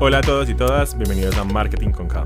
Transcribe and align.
Hola 0.00 0.18
a 0.18 0.20
todos 0.20 0.48
y 0.48 0.54
todas, 0.54 0.96
bienvenidos 0.96 1.36
a 1.38 1.42
Marketing 1.42 1.90
con 1.90 2.06
K. 2.06 2.24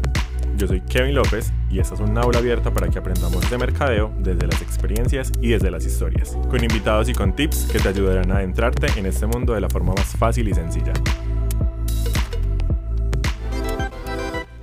Yo 0.58 0.66
soy 0.66 0.82
Kevin 0.82 1.14
López 1.14 1.54
y 1.70 1.78
esta 1.78 1.94
es 1.94 2.00
una 2.00 2.20
aula 2.20 2.38
abierta 2.38 2.70
para 2.70 2.90
que 2.90 2.98
aprendamos 2.98 3.50
de 3.50 3.56
mercadeo 3.56 4.14
desde 4.18 4.46
las 4.46 4.60
experiencias 4.60 5.32
y 5.40 5.52
desde 5.52 5.70
las 5.70 5.86
historias, 5.86 6.36
con 6.50 6.62
invitados 6.62 7.08
y 7.08 7.14
con 7.14 7.34
tips 7.34 7.70
que 7.72 7.78
te 7.78 7.88
ayudarán 7.88 8.30
a 8.30 8.36
adentrarte 8.36 8.88
en 8.98 9.06
este 9.06 9.24
mundo 9.24 9.54
de 9.54 9.62
la 9.62 9.70
forma 9.70 9.94
más 9.94 10.14
fácil 10.18 10.48
y 10.48 10.54
sencilla. 10.54 10.92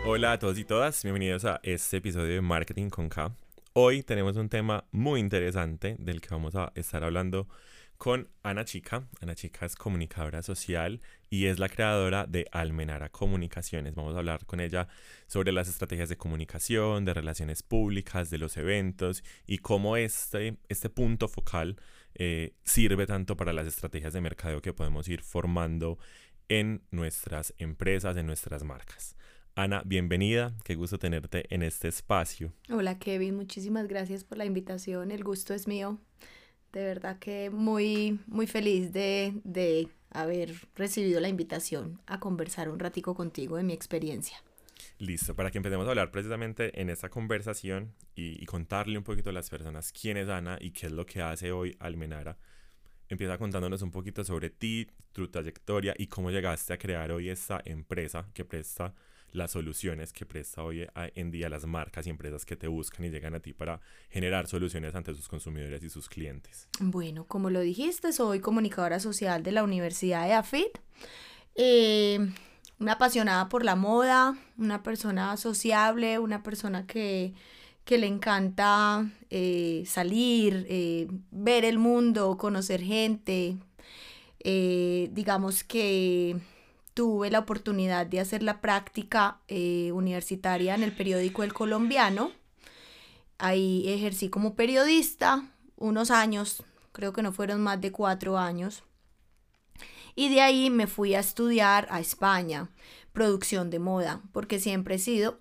Hola 0.05 0.33
a 0.33 0.37
todos 0.37 0.59
y 0.59 0.63
todas, 0.63 1.01
bienvenidos 1.01 1.45
a 1.45 1.59
este 1.63 1.97
episodio 1.97 2.35
de 2.35 2.41
Marketing 2.41 2.89
con 2.89 3.09
K. 3.09 3.31
Hoy 3.73 4.03
tenemos 4.03 4.37
un 4.37 4.49
tema 4.49 4.83
muy 4.91 5.19
interesante 5.19 5.95
del 5.97 6.21
que 6.21 6.29
vamos 6.29 6.53
a 6.53 6.71
estar 6.75 7.03
hablando 7.03 7.47
con 7.99 8.29
Ana 8.43 8.63
Chica. 8.63 9.07
Ana 9.19 9.35
Chica 9.35 9.65
es 9.65 9.75
comunicadora 9.75 10.41
social 10.41 11.01
y 11.29 11.47
es 11.47 11.59
la 11.59 11.67
creadora 11.67 12.25
de 12.25 12.47
Almenara 12.53 13.09
Comunicaciones. 13.09 13.93
Vamos 13.93 14.15
a 14.15 14.19
hablar 14.19 14.45
con 14.45 14.61
ella 14.61 14.87
sobre 15.27 15.51
las 15.51 15.67
estrategias 15.67 16.07
de 16.07 16.15
comunicación, 16.15 17.03
de 17.03 17.13
relaciones 17.13 17.61
públicas, 17.61 18.29
de 18.29 18.37
los 18.37 18.55
eventos 18.55 19.21
y 19.45 19.57
cómo 19.57 19.97
este, 19.97 20.57
este 20.69 20.89
punto 20.89 21.27
focal 21.27 21.75
eh, 22.15 22.53
sirve 22.63 23.05
tanto 23.05 23.35
para 23.35 23.51
las 23.51 23.67
estrategias 23.67 24.13
de 24.13 24.21
mercadeo 24.21 24.61
que 24.61 24.73
podemos 24.73 25.09
ir 25.09 25.21
formando 25.21 25.99
en 26.47 26.81
nuestras 26.91 27.53
empresas, 27.57 28.15
en 28.15 28.25
nuestras 28.25 28.63
marcas. 28.63 29.17
Ana, 29.55 29.83
bienvenida, 29.85 30.55
qué 30.63 30.75
gusto 30.75 30.99
tenerte 30.99 31.53
en 31.53 31.63
este 31.63 31.89
espacio. 31.89 32.53
Hola 32.69 32.97
Kevin, 32.97 33.35
muchísimas 33.35 33.89
gracias 33.89 34.23
por 34.23 34.37
la 34.37 34.45
invitación, 34.45 35.11
el 35.11 35.25
gusto 35.25 35.53
es 35.53 35.67
mío 35.67 35.99
de 36.73 36.83
verdad 36.83 37.17
que 37.19 37.49
muy, 37.49 38.19
muy 38.27 38.47
feliz 38.47 38.91
de, 38.93 39.33
de 39.43 39.89
haber 40.11 40.53
recibido 40.75 41.19
la 41.19 41.29
invitación 41.29 42.01
a 42.05 42.19
conversar 42.19 42.69
un 42.69 42.79
ratico 42.79 43.15
contigo 43.15 43.57
de 43.57 43.63
mi 43.63 43.73
experiencia. 43.73 44.37
Listo, 44.97 45.35
para 45.35 45.51
que 45.51 45.57
empecemos 45.57 45.87
a 45.87 45.89
hablar 45.89 46.11
precisamente 46.11 46.79
en 46.81 46.89
esta 46.89 47.09
conversación 47.09 47.93
y, 48.15 48.41
y, 48.41 48.45
contarle 48.45 48.97
un 48.97 49.03
poquito 49.03 49.29
a 49.29 49.33
las 49.33 49.49
personas 49.49 49.91
quién 49.91 50.17
es 50.17 50.29
Ana 50.29 50.57
y 50.59 50.71
qué 50.71 50.87
es 50.87 50.91
lo 50.91 51.05
que 51.05 51.21
hace 51.21 51.51
hoy 51.51 51.75
Almenara. 51.79 52.37
Empieza 53.07 53.37
contándonos 53.37 53.81
un 53.81 53.91
poquito 53.91 54.23
sobre 54.23 54.49
ti, 54.49 54.87
tu 55.13 55.27
trayectoria 55.29 55.95
y 55.97 56.07
cómo 56.07 56.31
llegaste 56.31 56.73
a 56.73 56.77
crear 56.77 57.11
hoy 57.11 57.29
esta 57.29 57.61
empresa 57.65 58.29
que 58.33 58.45
presta 58.45 58.93
las 59.31 59.51
soluciones 59.51 60.13
que 60.13 60.25
presta 60.25 60.63
hoy 60.63 60.87
en 61.15 61.31
día 61.31 61.49
las 61.49 61.65
marcas 61.65 62.07
y 62.07 62.09
empresas 62.09 62.45
que 62.45 62.55
te 62.55 62.67
buscan 62.67 63.05
y 63.05 63.09
llegan 63.09 63.35
a 63.35 63.39
ti 63.39 63.53
para 63.53 63.81
generar 64.09 64.47
soluciones 64.47 64.95
ante 64.95 65.13
sus 65.13 65.27
consumidores 65.27 65.83
y 65.83 65.89
sus 65.89 66.09
clientes. 66.09 66.67
Bueno, 66.79 67.25
como 67.25 67.49
lo 67.49 67.61
dijiste, 67.61 68.11
soy 68.13 68.39
comunicadora 68.39 68.99
social 68.99 69.43
de 69.43 69.51
la 69.51 69.63
Universidad 69.63 70.25
de 70.25 70.33
AFIT. 70.33 70.79
Eh, 71.55 72.19
una 72.79 72.93
apasionada 72.93 73.49
por 73.49 73.65
la 73.65 73.75
moda, 73.75 74.37
una 74.57 74.83
persona 74.83 75.35
sociable, 75.35 76.19
una 76.19 76.43
persona 76.43 76.87
que, 76.87 77.33
que 77.83 77.97
le 77.97 78.07
encanta 78.07 79.09
eh, 79.29 79.83
salir, 79.85 80.65
eh, 80.69 81.07
ver 81.31 81.65
el 81.65 81.77
mundo, 81.77 82.37
conocer 82.37 82.81
gente. 82.81 83.57
digamos 84.41 85.63
que 85.65 86.37
tuve 86.93 87.31
la 87.31 87.39
oportunidad 87.39 88.05
de 88.05 88.19
hacer 88.19 88.43
la 88.43 88.61
práctica 88.61 89.39
eh, 89.47 89.91
universitaria 89.93 90.75
en 90.75 90.83
el 90.83 90.91
periódico 90.91 91.43
El 91.43 91.53
Colombiano. 91.53 92.31
Ahí 93.37 93.87
ejercí 93.87 94.29
como 94.29 94.55
periodista 94.55 95.45
unos 95.77 96.11
años, 96.11 96.63
creo 96.91 97.13
que 97.13 97.23
no 97.23 97.31
fueron 97.31 97.61
más 97.61 97.79
de 97.79 97.91
cuatro 97.91 98.37
años. 98.37 98.83
Y 100.15 100.29
de 100.29 100.41
ahí 100.41 100.69
me 100.69 100.87
fui 100.87 101.15
a 101.15 101.21
estudiar 101.21 101.87
a 101.89 102.01
España, 102.01 102.69
producción 103.13 103.69
de 103.69 103.79
moda, 103.79 104.21
porque 104.33 104.59
siempre 104.59 104.95
he 104.95 104.99
sido 104.99 105.39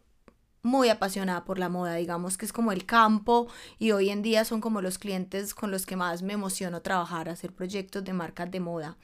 muy 0.62 0.89
apasionada 0.89 1.45
por 1.45 1.59
la 1.59 1.69
moda, 1.69 1.95
digamos 1.95 2.37
que 2.37 2.45
es 2.45 2.53
como 2.53 2.73
el 2.73 2.85
campo 2.85 3.49
y 3.79 3.93
hoy 3.93 4.11
en 4.11 4.23
día 4.23 4.45
son 4.45 4.61
como 4.61 4.81
los 4.81 4.99
clientes 4.99 5.55
con 5.55 5.71
los 5.71 5.87
que 5.87 5.97
más 5.97 6.22
me 6.22 6.34
emociono 6.34 6.83
trabajar, 6.83 7.28
hacer 7.28 7.53
proyectos 7.53 8.05
de 8.05 8.12
marcas 8.12 8.51
de 8.51 8.61
moda. 8.61 8.97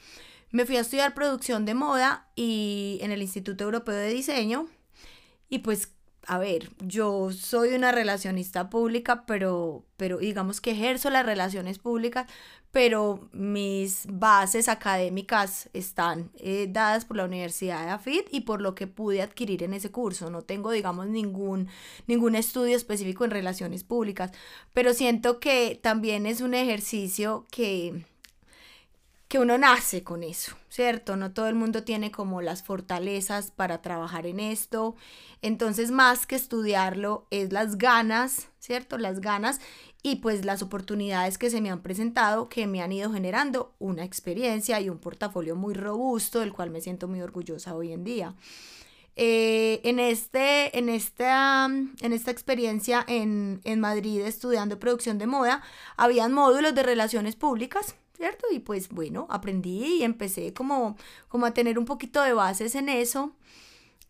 Me 0.55 0.67
fui 0.67 0.77
a 0.77 0.83
estudiar 0.83 1.15
producción 1.15 1.65
de 1.65 1.75
moda 1.75 2.29
y 2.37 3.01
en 3.03 3.11
el 3.11 3.23
Instituto 3.23 3.65
Europeo 3.65 3.97
de 3.97 4.15
Diseño. 4.15 4.69
Y 5.49 5.59
pues, 5.59 5.89
a 6.29 6.39
ver, 6.39 6.71
yo 6.79 7.33
soy 7.33 7.71
una 7.71 7.91
relacionista 7.91 8.71
pública, 8.71 9.27
pero, 9.27 9.85
pero 9.97 10.19
digamos 10.19 10.61
que 10.61 10.71
ejerzo 10.71 11.11
las 11.11 11.27
relaciones 11.27 11.81
públicas, 11.81 12.31
pero 12.71 13.29
mis 13.33 14.07
bases 14.09 14.69
académicas 14.69 15.71
están 15.73 16.31
eh, 16.37 16.69
dadas 16.71 17.05
por 17.05 17.17
la 17.17 17.25
Universidad 17.25 17.85
de 17.85 17.91
AFIT 17.91 18.29
y 18.31 18.43
por 18.43 18.61
lo 18.61 18.77
que 18.77 18.87
pude 18.87 19.23
adquirir 19.23 19.65
en 19.65 19.75
ese 19.75 19.91
curso. 19.91 20.31
No 20.31 20.43
tengo, 20.43 20.71
digamos, 20.71 21.09
ningún, 21.09 21.67
ningún 22.07 22.37
estudio 22.37 22.77
específico 22.77 23.25
en 23.25 23.33
relaciones 23.33 23.83
públicas, 23.83 24.31
pero 24.73 24.95
siento 24.95 25.41
que 25.41 25.81
también 25.83 26.27
es 26.27 26.41
un 26.43 26.55
ejercicio 26.55 27.45
que 27.51 28.05
que 29.35 29.41
uno 29.41 29.59
nace 29.59 30.05
con 30.05 30.23
eso, 30.23 30.57
¿cierto? 30.69 31.17
No 31.17 31.33
todo 31.33 31.49
el 31.49 31.57
mundo 31.57 31.83
tiene 31.83 32.13
como 32.13 32.41
las 32.41 32.63
fortalezas 32.63 33.51
para 33.51 33.83
trabajar 33.83 34.29
en 34.29 34.39
esto. 34.39 34.95
Entonces, 35.43 35.91
más 35.91 36.25
que 36.25 36.37
estudiarlo, 36.37 37.27
es 37.33 37.53
las 37.53 37.77
ganas, 37.77 38.47
¿cierto? 38.61 38.97
Las 38.97 39.21
ganas 39.21 39.61
y 40.05 40.17
pues 40.21 40.45
las 40.45 40.63
oportunidades 40.63 41.37
que 41.37 41.51
se 41.51 41.61
me 41.61 41.69
han 41.69 41.83
presentado 41.83 42.49
que 42.49 42.69
me 42.69 42.81
han 42.81 42.93
ido 42.93 43.13
generando 43.13 43.75
una 43.81 44.05
experiencia 44.05 44.81
y 44.81 44.89
un 44.89 44.99
portafolio 44.99 45.57
muy 45.57 45.75
robusto 45.75 46.39
del 46.39 46.53
cual 46.53 46.71
me 46.71 46.81
siento 46.81 47.09
muy 47.09 47.21
orgullosa 47.21 47.75
hoy 47.75 47.91
en 47.91 48.05
día. 48.05 48.37
Eh, 49.17 49.81
en, 49.83 49.99
este, 49.99 50.79
en, 50.79 50.89
esta, 50.89 51.65
en 51.67 52.13
esta 52.13 52.31
experiencia 52.31 53.05
en, 53.09 53.61
en 53.65 53.81
Madrid 53.81 54.21
estudiando 54.21 54.79
producción 54.79 55.19
de 55.19 55.27
moda, 55.27 55.61
habían 55.97 56.33
módulos 56.33 56.73
de 56.73 56.85
relaciones 56.85 57.35
públicas 57.35 57.97
¿cierto? 58.17 58.47
Y 58.51 58.61
pues 58.61 58.89
bueno, 58.89 59.27
aprendí 59.31 59.99
y 59.99 60.03
empecé 60.03 60.53
como, 60.53 60.97
como 61.29 61.47
a 61.47 61.55
tener 61.55 61.79
un 61.79 61.85
poquito 61.85 62.23
de 62.23 62.33
bases 62.33 62.75
en 62.75 62.89
eso. 62.89 63.33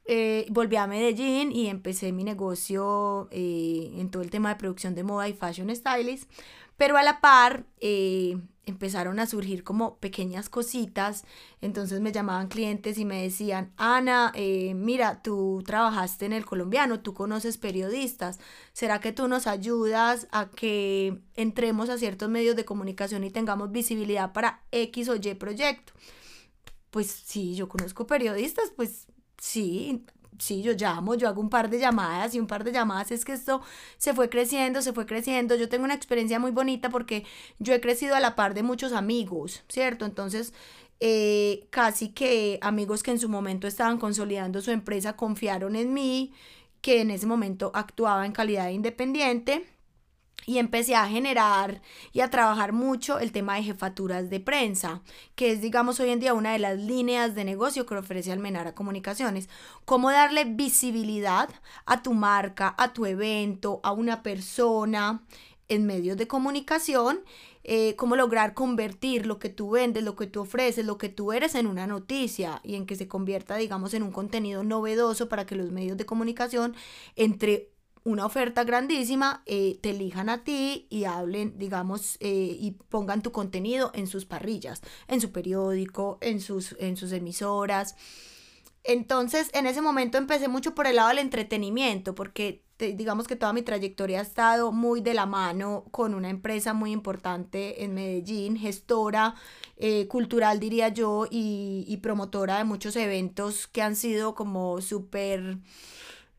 Eh, 0.07 0.47
volví 0.51 0.77
a 0.77 0.87
Medellín 0.87 1.51
y 1.51 1.69
empecé 1.69 2.13
mi 2.13 2.25
negocio 2.25 3.29
eh, 3.31 3.91
en 3.97 4.11
todo 4.11 4.23
el 4.23 4.31
tema 4.31 4.51
de 4.51 4.57
producción 4.57 4.95
de 4.95 5.03
moda 5.03 5.29
y 5.29 5.33
fashion 5.33 5.75
stylist, 5.75 6.31
pero 6.77 6.97
a 6.97 7.03
la 7.03 7.21
par 7.21 7.67
eh, 7.81 8.37
empezaron 8.67 9.19
a 9.19 9.27
surgir 9.27 9.63
como 9.63 9.99
pequeñas 9.99 10.49
cositas, 10.49 11.25
entonces 11.61 12.01
me 12.01 12.13
llamaban 12.13 12.49
clientes 12.49 12.99
y 12.99 13.05
me 13.05 13.23
decían, 13.23 13.73
Ana, 13.77 14.33
eh, 14.35 14.75
mira, 14.75 15.23
tú 15.23 15.63
trabajaste 15.67 16.27
en 16.27 16.33
el 16.33 16.47
colombiano, 16.47 17.01
tú 17.01 17.15
conoces 17.15 17.59
periodistas, 17.59 18.39
¿será 18.73 19.01
que 19.01 19.13
tú 19.13 19.29
nos 19.29 19.47
ayudas 19.47 20.29
a 20.31 20.51
que 20.51 21.21
entremos 21.35 21.91
a 21.91 21.99
ciertos 21.99 22.29
medios 22.29 22.57
de 22.57 22.65
comunicación 22.65 23.25
y 23.25 23.31
tengamos 23.31 23.71
visibilidad 23.71 24.33
para 24.33 24.63
X 24.73 25.09
o 25.09 25.17
Y 25.17 25.35
proyecto? 25.35 25.93
Pues 26.91 27.11
sí, 27.11 27.55
yo 27.55 27.69
conozco 27.69 28.07
periodistas, 28.07 28.71
pues 28.75 29.07
sí, 29.39 30.05
sí, 30.39 30.63
yo 30.63 30.73
llamo, 30.73 31.15
yo 31.15 31.29
hago 31.29 31.41
un 31.41 31.51
par 31.51 31.71
de 31.71 31.79
llamadas 31.79 32.35
y 32.35 32.41
un 32.41 32.47
par 32.47 32.65
de 32.65 32.73
llamadas 32.73 33.11
es 33.11 33.25
que 33.25 33.33
esto 33.33 33.63
se 33.99 34.15
fue 34.15 34.29
creciendo, 34.29 34.83
se 34.83 34.93
fue 34.93 35.07
creciendo. 35.07 35.55
Yo 35.57 35.69
tengo 35.69 35.85
una 35.85 35.95
experiencia 35.95 36.39
muy 36.39 36.51
bonita 36.51 36.91
porque 36.91 37.25
yo 37.59 37.75
he 37.75 37.81
crecido 37.81 38.15
a 38.15 38.21
la 38.21 38.35
par 38.37 38.55
de 38.55 38.63
muchos 38.63 38.93
amigos, 38.93 39.65
¿cierto? 39.69 40.05
Entonces, 40.05 40.53
eh, 41.01 41.67
casi 41.71 42.09
que 42.09 42.59
amigos 42.63 43.03
que 43.03 43.11
en 43.11 43.19
su 43.19 43.29
momento 43.29 43.67
estaban 43.67 43.99
consolidando 43.99 44.61
su 44.63 44.71
empresa 44.71 45.17
confiaron 45.17 45.77
en 45.77 45.93
mí, 45.93 46.33
que 46.81 47.01
en 47.01 47.11
ese 47.11 47.27
momento 47.27 47.71
actuaba 47.75 48.27
en 48.27 48.33
calidad 48.33 48.67
de 48.67 48.73
independiente 48.73 49.74
y 50.47 50.59
empecé 50.59 50.95
a 50.95 51.09
generar 51.09 51.81
y 52.13 52.21
a 52.21 52.31
trabajar 52.31 52.73
mucho 52.73 53.19
el 53.19 53.33
tema 53.33 53.57
de 53.57 53.63
jefaturas 53.63 54.29
de 54.31 54.41
prensa, 54.41 55.03
que 55.35 55.53
es, 55.53 55.61
digamos, 55.61 56.01
hoy 56.01 56.11
en 56.11 56.21
día 56.21 56.35
una 56.35 56.53
de 56.53 56.59
las 56.59 56.79
líneas 56.79 57.35
de 57.35 57.45
negocio 57.45 57.87
que 57.87 57.95
ofrece 57.95 58.33
Almenara 58.33 58.75
Comunicaciones. 58.75 59.49
Cómo 59.85 60.11
darle 60.11 60.45
visibilidad 60.45 61.49
a 61.87 62.03
tu 62.03 62.13
marca, 62.13 62.75
a 62.79 62.93
tu 62.93 63.07
evento, 63.07 63.81
a 63.83 63.93
una 63.93 64.23
persona 64.23 65.23
en 65.69 65.87
medios 65.87 66.17
de 66.19 66.27
comunicación, 66.27 67.21
eh, 67.63 67.97
cómo 67.97 68.17
lograr 68.17 68.53
convertir 68.53 69.25
lo 69.25 69.39
que 69.39 69.49
tú 69.49 69.71
vendes, 69.71 70.05
lo 70.05 70.17
que 70.17 70.27
tú 70.27 70.43
ofreces, 70.43 70.85
lo 70.85 70.99
que 70.99 71.09
tú 71.09 71.33
eres 71.33 71.55
en 71.55 71.67
una 71.67 71.87
noticia 71.87 72.61
y 72.63 72.75
en 72.75 72.85
que 72.85 72.97
se 72.97 73.09
convierta, 73.09 73.57
digamos, 73.57 73.95
en 73.95 74.03
un 74.03 74.13
contenido 74.13 74.63
novedoso 74.63 75.31
para 75.31 75.47
que 75.47 75.57
los 75.57 75.71
medios 75.71 75.97
de 75.97 76.05
comunicación, 76.05 76.77
entre 77.17 77.74
una 78.05 78.27
oferta 78.27 78.65
grandísima, 78.65 79.43
eh, 79.47 79.79
te 79.81 79.91
elijan 79.91 80.29
a 80.29 80.45
ti 80.45 80.87
y 80.91 81.05
hablen, 81.05 81.59
digamos, 81.59 82.17
eh, 82.21 82.57
y 82.61 82.73
pongan 82.73 83.23
tu 83.23 83.33
contenido 83.33 83.91
en 83.95 84.07
sus 84.07 84.27
parrillas, 84.27 84.83
en 85.09 85.21
su 85.21 85.33
periódico, 85.33 86.19
en 86.21 86.41
sus, 86.41 86.77
en 86.79 86.97
sus 86.97 87.13
emisoras. 87.13 87.97
Entonces, 88.85 89.51
en 89.55 89.67
ese 89.67 89.81
momento 89.81 90.19
empecé 90.19 90.49
mucho 90.49 90.75
por 90.75 90.87
el 90.87 90.97
lado 90.97 91.09
del 91.09 91.19
entretenimiento, 91.19 92.15
porque 92.15 92.63
digamos 92.79 93.27
que 93.27 93.37
toda 93.37 93.53
mi 93.53 93.63
trayectoria 93.63 94.19
ha 94.19 94.23
estado 94.23 94.73
muy 94.73 95.01
de 95.01 95.15
la 95.15 95.27
mano 95.27 95.85
con 95.91 96.13
una 96.13 96.29
empresa 96.29 96.75
muy 96.75 96.93
importante 96.93 97.85
en 97.85 97.95
Medellín, 97.95 98.57
gestora 98.57 99.37
eh, 99.77 100.07
cultural 100.09 100.61
diría 100.61 100.89
yo, 100.89 101.27
y, 101.31 101.97
promotora 102.03 102.59
de 102.59 102.65
muchos 102.65 102.97
eventos 102.97 103.67
que 103.67 103.81
han 103.81 103.97
sido 103.97 104.35
como 104.35 104.81
súper, 104.81 105.59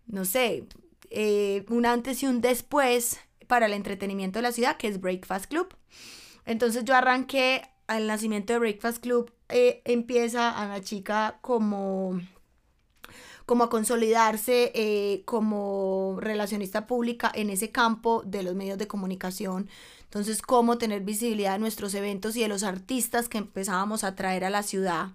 no 0.07 0.25
sé, 0.25 0.67
eh, 1.15 1.65
un 1.69 1.85
antes 1.85 2.21
y 2.21 2.27
un 2.27 2.41
después 2.41 3.19
para 3.47 3.67
el 3.67 3.73
entretenimiento 3.73 4.39
de 4.39 4.43
la 4.43 4.51
ciudad, 4.51 4.75
que 4.77 4.87
es 4.87 4.99
Breakfast 4.99 5.45
Club. 5.45 5.73
Entonces 6.45 6.83
yo 6.83 6.93
arranqué 6.93 7.61
al 7.87 8.05
nacimiento 8.05 8.53
de 8.53 8.59
Breakfast 8.59 9.01
Club, 9.01 9.31
eh, 9.49 9.81
empieza 9.85 10.49
a 10.49 10.67
la 10.67 10.81
chica 10.81 11.39
como 11.41 12.19
como 13.45 13.63
a 13.63 13.69
consolidarse 13.69 14.71
eh, 14.73 15.21
como 15.25 16.17
relacionista 16.19 16.87
pública 16.87 17.31
en 17.33 17.49
ese 17.49 17.71
campo 17.71 18.23
de 18.25 18.43
los 18.43 18.55
medios 18.55 18.77
de 18.77 18.87
comunicación. 18.87 19.69
Entonces, 20.03 20.41
cómo 20.41 20.77
tener 20.77 21.01
visibilidad 21.01 21.53
de 21.53 21.59
nuestros 21.59 21.93
eventos 21.93 22.35
y 22.35 22.41
de 22.41 22.47
los 22.47 22.63
artistas 22.63 23.29
que 23.29 23.37
empezábamos 23.37 24.03
a 24.03 24.15
traer 24.15 24.45
a 24.45 24.49
la 24.49 24.63
ciudad. 24.63 25.09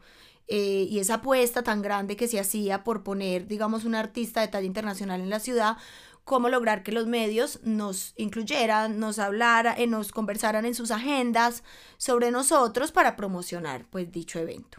Eh, 0.52 0.88
y 0.91 0.99
esa 0.99 1.14
apuesta 1.14 1.62
tan 1.62 1.81
grande 1.81 2.17
que 2.17 2.26
se 2.26 2.41
hacía 2.41 2.82
por 2.82 3.05
poner, 3.05 3.47
digamos, 3.47 3.85
un 3.85 3.94
artista 3.94 4.41
de 4.41 4.49
talla 4.49 4.67
internacional 4.67 5.20
en 5.20 5.31
la 5.31 5.38
ciudad, 5.38 5.76
cómo 6.25 6.49
lograr 6.49 6.82
que 6.82 6.91
los 6.91 7.06
medios 7.06 7.61
nos 7.62 8.14
incluyeran, 8.17 8.99
nos 8.99 9.20
hablaran, 9.20 9.76
eh, 9.79 9.87
nos 9.87 10.11
conversaran 10.11 10.67
en 10.67 10.75
sus 10.75 10.91
agendas 10.91 11.62
sobre 11.99 12.32
nosotros 12.32 12.91
para 12.91 13.14
promocionar 13.14 13.87
pues 13.91 14.11
dicho 14.11 14.41
evento. 14.41 14.79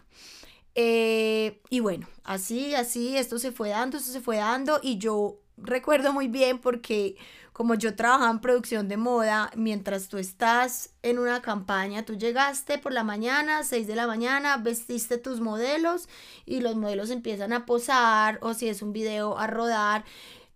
Eh, 0.74 1.62
y 1.70 1.80
bueno, 1.80 2.06
así, 2.22 2.74
así, 2.74 3.16
esto 3.16 3.38
se 3.38 3.50
fue 3.50 3.70
dando, 3.70 3.96
esto 3.96 4.12
se 4.12 4.20
fue 4.20 4.36
dando 4.36 4.78
y 4.82 4.98
yo 4.98 5.38
recuerdo 5.56 6.12
muy 6.12 6.28
bien 6.28 6.58
porque 6.58 7.16
como 7.62 7.76
yo 7.76 7.94
trabajaba 7.94 8.28
en 8.28 8.40
producción 8.40 8.88
de 8.88 8.96
moda, 8.96 9.52
mientras 9.54 10.08
tú 10.08 10.18
estás 10.18 10.90
en 11.04 11.20
una 11.20 11.42
campaña, 11.42 12.04
tú 12.04 12.16
llegaste 12.16 12.76
por 12.78 12.92
la 12.92 13.04
mañana, 13.04 13.62
6 13.62 13.86
de 13.86 13.94
la 13.94 14.08
mañana, 14.08 14.56
vestiste 14.56 15.16
tus 15.16 15.40
modelos 15.40 16.08
y 16.44 16.60
los 16.60 16.74
modelos 16.74 17.10
empiezan 17.10 17.52
a 17.52 17.64
posar 17.64 18.40
o 18.42 18.52
si 18.52 18.68
es 18.68 18.82
un 18.82 18.92
video 18.92 19.38
a 19.38 19.46
rodar. 19.46 20.04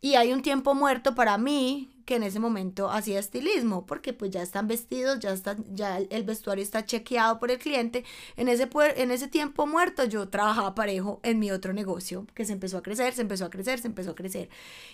Y 0.01 0.17
hay 0.17 0.33
un 0.33 0.43
tiempo 0.43 0.75
muerto 0.75 1.15
para 1.15 1.39
mí 1.39 1.96
que 2.07 2.17
en 2.17 2.23
ese 2.23 2.39
momento 2.39 2.89
hacía 2.91 3.19
estilismo, 3.19 3.85
porque 3.85 4.13
pues 4.15 4.31
ya 4.31 4.41
están 4.41 4.69
vestidos, 4.69 5.19
ya, 5.19 5.33
está, 5.33 5.57
ya 5.73 5.99
el 5.99 6.25
vestuario 6.25 6.63
está 6.63 6.87
chequeado 6.87 7.39
por 7.39 7.51
el 7.51 7.59
cliente. 7.59 8.05
En 8.37 8.49
ese, 8.49 8.69
en 8.97 9.11
ese 9.11 9.29
tiempo 9.29 9.67
muerto 9.67 10.05
yo 10.05 10.29
trabajaba 10.29 10.75
parejo 10.75 11.21
en 11.25 11.39
mi 11.41 11.51
otro 11.51 11.73
negocio, 11.73 12.27
que 12.35 12.45
se 12.45 12.53
empezó 12.53 12.79
a 12.79 12.83
crecer, 12.83 13.13
se 13.13 13.23
empezó 13.23 13.45
a 13.45 13.51
crecer, 13.51 13.81
se 13.81 13.89
empezó 13.89 14.13
a 14.13 14.15
crecer. 14.15 14.49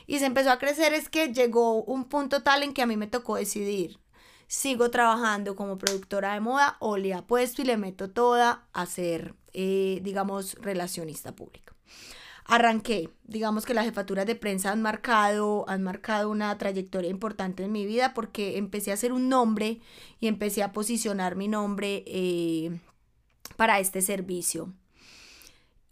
Y 0.06 0.18
se 0.18 0.26
empezó 0.26 0.50
a 0.50 0.58
crecer 0.58 0.94
es 0.94 1.08
que 1.08 1.32
llegó 1.32 1.84
un 1.84 2.06
punto 2.06 2.42
tal 2.42 2.62
en 2.62 2.72
que 2.72 2.82
a 2.82 2.86
mí 2.86 2.96
me 2.96 3.06
tocó 3.06 3.36
decidir, 3.36 4.00
sigo 4.48 4.90
trabajando 4.90 5.54
como 5.54 5.78
productora 5.78 6.34
de 6.34 6.40
moda 6.40 6.76
o 6.80 6.96
le 6.96 7.14
apuesto 7.14 7.62
y 7.62 7.66
le 7.66 7.76
meto 7.76 8.10
toda 8.10 8.66
a 8.72 8.86
ser, 8.86 9.34
eh, 9.52 10.00
digamos, 10.02 10.54
relacionista 10.54 11.36
pública 11.36 11.72
arranqué. 12.44 13.10
Digamos 13.24 13.64
que 13.64 13.74
las 13.74 13.84
jefaturas 13.84 14.26
de 14.26 14.34
prensa 14.34 14.72
han 14.72 14.82
marcado, 14.82 15.64
han 15.68 15.82
marcado 15.82 16.30
una 16.30 16.56
trayectoria 16.58 17.10
importante 17.10 17.64
en 17.64 17.72
mi 17.72 17.86
vida 17.86 18.14
porque 18.14 18.58
empecé 18.58 18.90
a 18.90 18.94
hacer 18.94 19.12
un 19.12 19.28
nombre 19.28 19.80
y 20.20 20.26
empecé 20.26 20.62
a 20.62 20.72
posicionar 20.72 21.36
mi 21.36 21.48
nombre 21.48 22.04
eh, 22.06 22.80
para 23.56 23.80
este 23.80 24.02
servicio. 24.02 24.72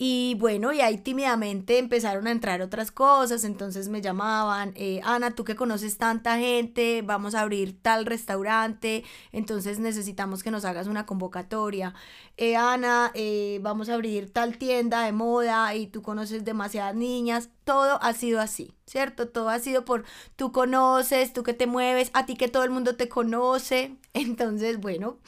Y 0.02 0.34
bueno, 0.38 0.72
y 0.72 0.80
ahí 0.80 0.96
tímidamente 0.96 1.76
empezaron 1.76 2.26
a 2.26 2.30
entrar 2.30 2.62
otras 2.62 2.90
cosas, 2.90 3.44
entonces 3.44 3.90
me 3.90 4.00
llamaban, 4.00 4.72
eh, 4.74 5.02
Ana, 5.04 5.34
tú 5.34 5.44
que 5.44 5.56
conoces 5.56 5.98
tanta 5.98 6.38
gente, 6.38 7.02
vamos 7.02 7.34
a 7.34 7.42
abrir 7.42 7.78
tal 7.82 8.06
restaurante, 8.06 9.04
entonces 9.30 9.78
necesitamos 9.78 10.42
que 10.42 10.50
nos 10.50 10.64
hagas 10.64 10.86
una 10.86 11.04
convocatoria. 11.04 11.92
Eh, 12.38 12.56
Ana, 12.56 13.10
eh, 13.12 13.58
vamos 13.60 13.90
a 13.90 13.94
abrir 13.94 14.32
tal 14.32 14.56
tienda 14.56 15.04
de 15.04 15.12
moda 15.12 15.74
y 15.74 15.86
tú 15.86 16.00
conoces 16.00 16.46
demasiadas 16.46 16.94
niñas, 16.94 17.50
todo 17.64 18.02
ha 18.02 18.14
sido 18.14 18.40
así, 18.40 18.74
¿cierto? 18.86 19.28
Todo 19.28 19.50
ha 19.50 19.58
sido 19.58 19.84
por 19.84 20.04
tú 20.34 20.50
conoces, 20.50 21.34
tú 21.34 21.42
que 21.42 21.52
te 21.52 21.66
mueves, 21.66 22.10
a 22.14 22.24
ti 22.24 22.36
que 22.36 22.48
todo 22.48 22.64
el 22.64 22.70
mundo 22.70 22.96
te 22.96 23.10
conoce. 23.10 23.96
Entonces, 24.14 24.80
bueno, 24.80 25.18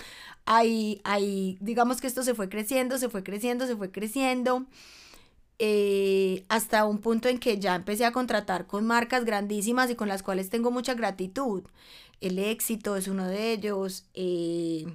ahí, 0.47 1.01
ahí, 1.05 1.59
digamos 1.61 2.01
que 2.01 2.07
esto 2.07 2.23
se 2.23 2.35
fue 2.35 2.49
creciendo, 2.49 2.99
se 2.99 3.09
fue 3.09 3.23
creciendo, 3.23 3.67
se 3.67 3.77
fue 3.77 3.91
creciendo. 3.91 4.67
Eh, 5.59 6.45
hasta 6.49 6.85
un 6.87 6.99
punto 6.99 7.29
en 7.29 7.39
que 7.39 7.59
ya 7.59 7.77
empecé 7.77 8.05
a 8.05 8.13
contratar 8.13 8.67
con 8.67 8.87
marcas 8.87 9.25
grandísimas 9.25 9.91
y 9.91 9.95
con 9.95 10.09
las 10.09 10.23
cuales 10.23 10.51
tengo 10.51 10.71
mucha 10.71 10.95
gratitud. 10.95 11.63
El 12.21 12.39
éxito 12.39 12.97
es 12.97 13.09
uno 13.09 13.27
de 13.29 13.53
ellos. 13.53 14.07
Eh, 14.15 14.87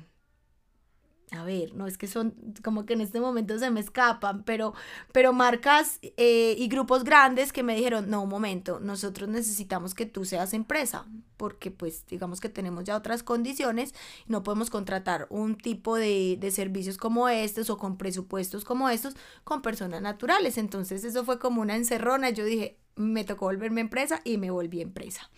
a 1.32 1.44
ver, 1.44 1.74
no 1.76 1.88
es 1.88 1.98
que 1.98 2.08
son 2.08 2.34
como 2.64 2.86
que 2.86 2.94
en 2.94 3.02
este 3.02 3.20
momento 3.20 3.60
se 3.60 3.70
me 3.70 3.82
escapan, 3.82 4.44
pero, 4.44 4.74
pero 5.12 5.34
marcas 5.34 6.00
eh, 6.02 6.56
y 6.58 6.68
grupos 6.70 7.04
grandes 7.04 7.52
que 7.52 7.64
me 7.64 7.76
dijeron, 7.76 8.10
no, 8.10 8.24
un 8.24 8.30
momento, 8.30 8.80
nosotros 8.80 9.28
necesitamos 9.28 9.94
que 9.94 10.06
tú 10.06 10.24
seas 10.24 10.54
empresa, 10.54 11.06
porque 11.36 11.70
pues 11.70 12.06
digamos 12.08 12.40
que 12.40 12.48
tenemos 12.48 12.86
ya 12.86 12.96
otras 12.96 13.24
condiciones, 13.24 13.94
no 14.28 14.42
podemos 14.42 14.70
contratar 14.70 15.28
un 15.30 15.58
tipo 15.58 15.98
de, 15.98 16.38
de 16.40 16.52
servicios 16.52 16.98
como 16.98 17.28
estos 17.28 17.70
o 17.70 17.78
con 17.78 17.98
presupuestos 17.98 18.64
como 18.64 18.88
estos 18.88 19.16
con 19.44 19.62
personas 19.62 20.02
naturales. 20.02 20.58
Entonces 20.58 21.04
eso 21.04 21.26
fue 21.26 21.40
como 21.40 21.62
una 21.62 21.76
encerrona, 21.76 22.30
yo 22.30 22.46
dije, 22.46 22.78
me 22.96 23.26
tocó 23.26 23.46
volverme 23.46 23.82
empresa 23.82 24.22
y 24.24 24.38
me 24.38 24.50
volví 24.50 24.82
empresa. 24.82 25.30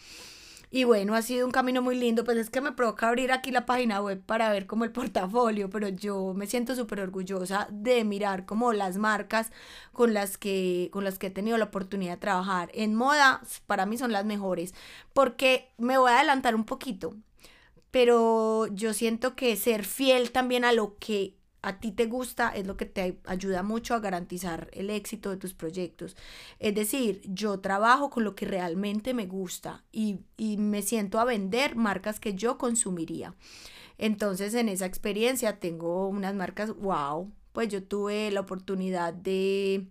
Y 0.72 0.84
bueno, 0.84 1.16
ha 1.16 1.24
sido 1.24 1.48
un 1.48 1.52
camino 1.52 1.82
muy 1.82 1.96
lindo, 1.98 2.24
pues 2.24 2.38
es 2.38 2.50
que 2.52 2.62
me 2.62 2.72
provoca 2.72 3.08
abrir 3.08 3.32
aquí 3.32 3.50
la 3.50 3.66
página 3.66 4.02
web 4.02 4.22
para 4.24 4.52
ver 4.52 4.68
como 4.68 4.84
el 4.84 4.92
portafolio, 4.92 5.70
pero 5.70 5.88
yo 5.90 6.34
me 6.36 6.46
siento 6.46 6.76
súper 6.76 7.00
orgullosa 7.00 7.68
de 7.72 8.04
mirar 8.04 8.46
como 8.46 8.72
las 8.72 8.98
marcas 8.98 9.52
con 9.94 10.14
las 10.14 10.38
que 10.38 10.90
con 10.94 11.04
las 11.04 11.18
que 11.18 11.28
he 11.28 11.32
tenido 11.32 11.58
la 11.58 11.66
oportunidad 11.66 12.14
de 12.14 12.18
trabajar 12.18 12.70
en 12.74 12.94
moda, 12.94 13.42
para 13.66 13.88
mí 13.88 13.98
son 13.98 14.12
las 14.12 14.26
mejores, 14.26 14.76
porque 15.14 15.72
me 15.80 15.98
voy 15.98 16.12
a 16.12 16.18
adelantar 16.18 16.54
un 16.54 16.66
poquito, 16.66 17.16
pero 17.92 18.68
yo 18.68 18.94
siento 18.94 19.36
que 19.36 19.56
ser 19.56 19.86
fiel 19.86 20.32
también 20.32 20.66
a 20.66 20.72
lo 20.72 20.98
que 21.00 21.39
a 21.62 21.80
ti 21.80 21.92
te 21.92 22.06
gusta 22.06 22.50
es 22.50 22.66
lo 22.66 22.78
que 22.78 22.86
te 22.86 23.20
ayuda 23.26 23.64
mucho 23.64 23.94
a 23.94 24.00
garantizar 24.00 24.70
el 24.74 24.90
éxito 24.90 25.30
de 25.30 25.38
tus 25.38 25.54
proyectos. 25.54 26.16
Es 26.60 26.74
decir, 26.74 27.22
yo 27.26 27.60
trabajo 27.60 28.10
con 28.10 28.24
lo 28.24 28.36
que 28.36 28.46
realmente 28.46 29.14
me 29.14 29.26
gusta 29.26 29.84
y, 29.92 30.20
me 30.58 30.82
siento 30.82 31.20
a 31.20 31.26
vender 31.26 31.76
marcas 31.76 32.20
que 32.20 32.34
yo 32.34 32.58
consumiría. 32.58 33.36
Entonces, 33.98 34.54
en 34.54 34.70
esa 34.70 34.86
experiencia 34.86 35.60
tengo 35.60 36.08
unas 36.08 36.34
marcas, 36.34 36.74
wow, 36.78 37.32
pues 37.52 37.68
yo 37.68 37.84
tuve 37.84 38.32
la 38.32 38.40
oportunidad 38.40 39.14
de, 39.14 39.88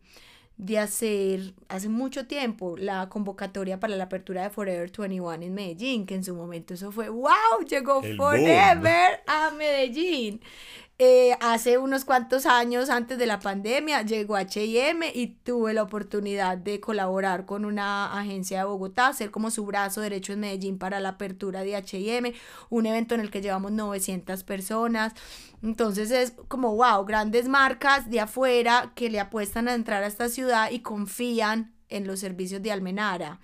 de 0.57 0.79
hacer 0.79 1.55
hace 1.69 1.91
mucho 1.91 2.27
tiempo 2.27 2.77
la 2.79 3.11
convocatoria 3.11 3.79
para 3.79 3.97
la 3.97 4.05
apertura 4.05 4.45
de 4.45 4.51
Forever 4.51 4.91
21 4.91 5.35
en 5.35 5.53
Medellín, 5.53 6.07
que 6.07 6.15
en 6.15 6.25
su 6.25 6.35
momento 6.35 6.73
eso 6.73 6.91
fue, 6.91 7.11
wow, 7.11 7.31
llegó 7.69 8.01
Forever 8.03 9.21
a 9.27 9.51
Medellín. 9.51 10.41
Eh, 11.01 11.37
hace 11.41 11.79
unos 11.79 12.05
cuantos 12.05 12.45
años 12.45 12.91
antes 12.91 13.19
de 13.19 13.27
la 13.27 13.39
pandemia 13.39 14.03
llegó 14.03 14.37
HM 14.37 15.05
y 15.15 15.29
tuve 15.45 15.73
la 15.73 15.85
oportunidad 15.85 16.59
de 16.59 16.81
colaborar 16.81 17.47
con 17.47 17.65
una 17.65 18.19
agencia 18.19 18.59
de 18.59 18.65
Bogotá, 18.65 19.13
ser 19.13 19.31
como 19.31 19.53
su 19.53 19.65
brazo 19.65 20.01
derecho 20.01 20.33
en 20.33 20.41
Medellín 20.41 20.77
para 20.77 20.99
la 20.99 21.11
apertura 21.11 21.63
de 21.63 21.77
HM, 21.77 22.35
un 22.71 22.87
evento 22.87 23.15
en 23.15 23.21
el 23.21 23.31
que 23.31 23.41
llevamos 23.41 23.71
900 23.71 24.43
personas. 24.43 25.13
Entonces 25.63 26.11
es 26.11 26.33
como, 26.49 26.75
wow, 26.75 27.05
grandes 27.05 27.47
marcas 27.47 28.11
de 28.11 28.19
afuera 28.19 28.91
que 28.97 29.09
le 29.09 29.21
apuestan 29.21 29.69
a 29.69 29.75
entrar 29.75 30.03
a 30.03 30.09
esta 30.09 30.29
ciudad 30.29 30.73
y 30.73 30.81
confían 30.81 31.73
en 31.91 32.09
los 32.09 32.19
servicios 32.19 32.61
de 32.61 32.73
Almenara. 32.73 33.39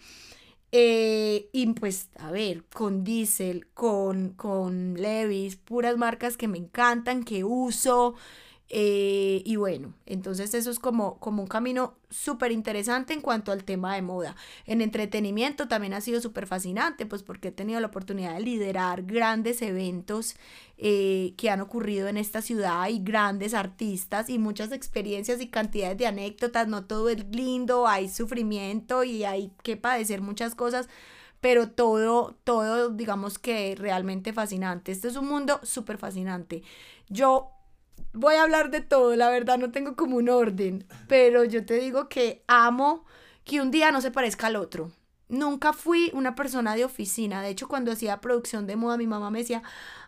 Eh, 0.77 1.51
y 1.53 1.67
pues, 1.75 2.11
a 2.19 2.33
ver, 2.33 2.65
con 2.65 3.05
Diesel, 3.05 3.69
con, 3.75 4.31
con 4.31 4.95
Levis, 4.95 5.55
puras 5.57 5.97
marcas 5.97 6.37
que 6.37 6.49
me 6.49 6.59
encantan, 6.59 7.23
que 7.23 7.45
uso, 7.45 8.17
eh, 8.77 9.41
y 9.45 9.55
bueno, 9.55 9.95
entonces 10.05 10.53
eso 10.53 10.69
es 10.69 10.81
como, 10.81 11.21
como 11.21 11.43
un 11.43 11.47
camino 11.47 11.95
súper 12.11 12.51
interesante 12.51 13.13
en 13.13 13.21
cuanto 13.21 13.53
al 13.53 13.63
tema 13.63 13.95
de 13.95 14.03
moda. 14.03 14.35
En 14.67 14.81
entretenimiento 14.81 15.69
también 15.69 15.95
ha 15.95 16.01
sido 16.01 16.21
súper 16.21 16.49
fascinante, 16.49 17.07
pues 17.07 17.23
porque 17.23 17.49
he 17.49 17.53
tenido 17.53 17.79
la 17.79 17.87
oportunidad 17.87 18.35
de 18.35 18.41
liderar 18.41 19.05
grandes 19.05 19.63
eventos 19.63 20.35
eh, 20.77 21.35
que 21.37 21.51
han 21.51 21.61
ocurrido 21.61 22.09
en 22.09 22.17
esta 22.17 22.43
ciudad 22.43 22.89
y 22.89 22.99
grandes 22.99 23.55
artistas 23.55 24.29
y 24.29 24.41
muchas 24.41 24.73
experiencias 24.73 25.41
y 25.41 25.47
cantidades 25.47 25.97
de 25.97 26.09
anécdotas. 26.09 26.67
No 26.67 26.85
todo 26.85 27.11
es 27.11 27.25
lindo, 27.31 27.87
hay 27.87 28.09
sufrimiento 28.09 29.05
y 29.05 29.23
hay 29.23 29.53
que 29.63 29.77
padecer 29.77 30.21
muchas 30.21 30.57
cosas 30.57 30.89
pero 31.41 31.71
todo, 31.71 32.39
todo, 32.43 32.89
digamos 32.89 33.39
que 33.39 33.75
realmente 33.79 34.33
fascinante. 34.33 34.93
Este 34.93 35.09
es 35.09 35.17
un 35.17 35.29
mundo 35.29 35.61
súper 35.63 35.99
fascinante. 35.99 36.63
Yo 37.11 37.54
voy 38.15 38.37
a 38.37 38.43
hablar 38.43 38.71
de 38.71 38.81
todo, 38.81 39.15
la 39.17 39.29
verdad 39.29 39.59
no 39.59 39.71
tengo 39.71 39.97
como 39.97 40.17
un 40.17 40.29
orden, 40.29 40.87
pero 41.09 41.45
yo 41.45 41.67
te 41.67 41.75
digo 41.75 42.09
que 42.09 42.43
amo 42.47 43.05
que 43.45 43.61
un 43.61 43.71
día 43.71 43.91
no 43.91 44.01
se 44.01 44.11
parezca 44.11 44.47
al 44.47 44.57
otro. 44.57 44.91
Nunca 45.29 45.73
fui 45.73 46.11
una 46.15 46.35
persona 46.35 46.77
de 46.77 46.85
oficina. 46.85 47.43
De 47.43 47.49
hecho, 47.49 47.67
cuando 47.67 47.93
hacía 47.93 48.21
producción 48.21 48.67
de 48.67 48.77
moda, 48.77 48.97
mi 48.97 49.07
mamá 49.07 49.31
me 49.31 49.41
decía, 49.41 49.63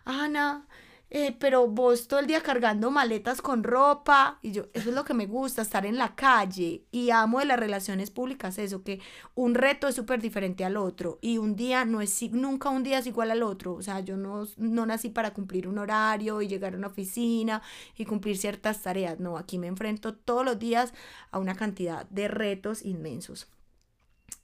Ana, 0.05 0.67
eh, 1.09 1.35
pero 1.39 1.67
vos 1.67 2.07
todo 2.09 2.19
el 2.19 2.27
día 2.27 2.41
cargando 2.41 2.91
maletas 2.91 3.41
con 3.41 3.63
ropa. 3.63 4.39
Y 4.41 4.51
yo, 4.51 4.65
eso 4.73 4.89
es 4.89 4.95
lo 4.95 5.05
que 5.05 5.13
me 5.13 5.25
gusta, 5.25 5.61
estar 5.61 5.85
en 5.85 5.97
la 5.97 6.15
calle. 6.15 6.83
Y 6.91 7.11
amo 7.11 7.39
de 7.39 7.45
las 7.45 7.59
relaciones 7.59 8.11
públicas 8.11 8.57
eso, 8.57 8.83
que 8.83 8.99
un 9.33 9.55
reto 9.55 9.87
es 9.87 9.95
súper 9.95 10.21
diferente 10.21 10.65
al 10.65 10.75
otro. 10.75 11.17
Y 11.21 11.37
un 11.37 11.55
día 11.55 11.85
no 11.85 12.01
es, 12.01 12.21
nunca 12.31 12.69
un 12.69 12.83
día 12.83 12.99
es 12.99 13.07
igual 13.07 13.31
al 13.31 13.43
otro. 13.43 13.73
O 13.73 13.81
sea, 13.81 14.01
yo 14.01 14.17
no, 14.17 14.45
no 14.57 14.85
nací 14.85 15.09
para 15.09 15.33
cumplir 15.33 15.67
un 15.67 15.77
horario 15.77 16.41
y 16.41 16.47
llegar 16.47 16.73
a 16.73 16.77
una 16.77 16.87
oficina 16.87 17.61
y 17.95 18.05
cumplir 18.05 18.37
ciertas 18.37 18.81
tareas. 18.81 19.19
No, 19.19 19.37
aquí 19.37 19.59
me 19.59 19.67
enfrento 19.67 20.13
todos 20.13 20.43
los 20.43 20.59
días 20.59 20.93
a 21.31 21.39
una 21.39 21.55
cantidad 21.55 22.05
de 22.09 22.27
retos 22.27 22.83
inmensos. 22.83 23.47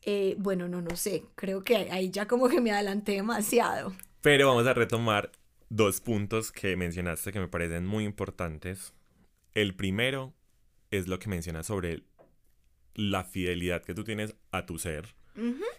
Eh, 0.05 0.36
bueno, 0.38 0.67
no, 0.67 0.82
no 0.82 0.96
sé, 0.96 1.25
creo 1.36 1.63
que 1.63 1.89
ahí 1.91 2.10
ya 2.10 2.27
como 2.27 2.48
que 2.50 2.62
me 2.62 2.72
adelanté 2.72 3.13
demasiado. 3.13 3.93
Pero 4.22 4.48
vamos 4.48 4.67
a 4.67 4.74
retomar 4.74 5.32
dos 5.70 6.01
puntos 6.01 6.51
que 6.51 6.75
mencionaste 6.75 7.32
que 7.32 7.39
me 7.39 7.48
parecen 7.48 7.86
muy 7.86 8.03
importantes. 8.05 8.93
El 9.53 9.75
primero 9.75 10.34
es 10.91 11.08
lo 11.08 11.20
que 11.20 11.29
mencionas 11.29 11.67
sobre 11.67 12.03
la 12.96 13.24
fidelidad 13.24 13.84
que 13.84 13.93
tú 13.93 14.03
tienes 14.03 14.36
a 14.51 14.65
tu 14.65 14.77
ser 14.77 15.15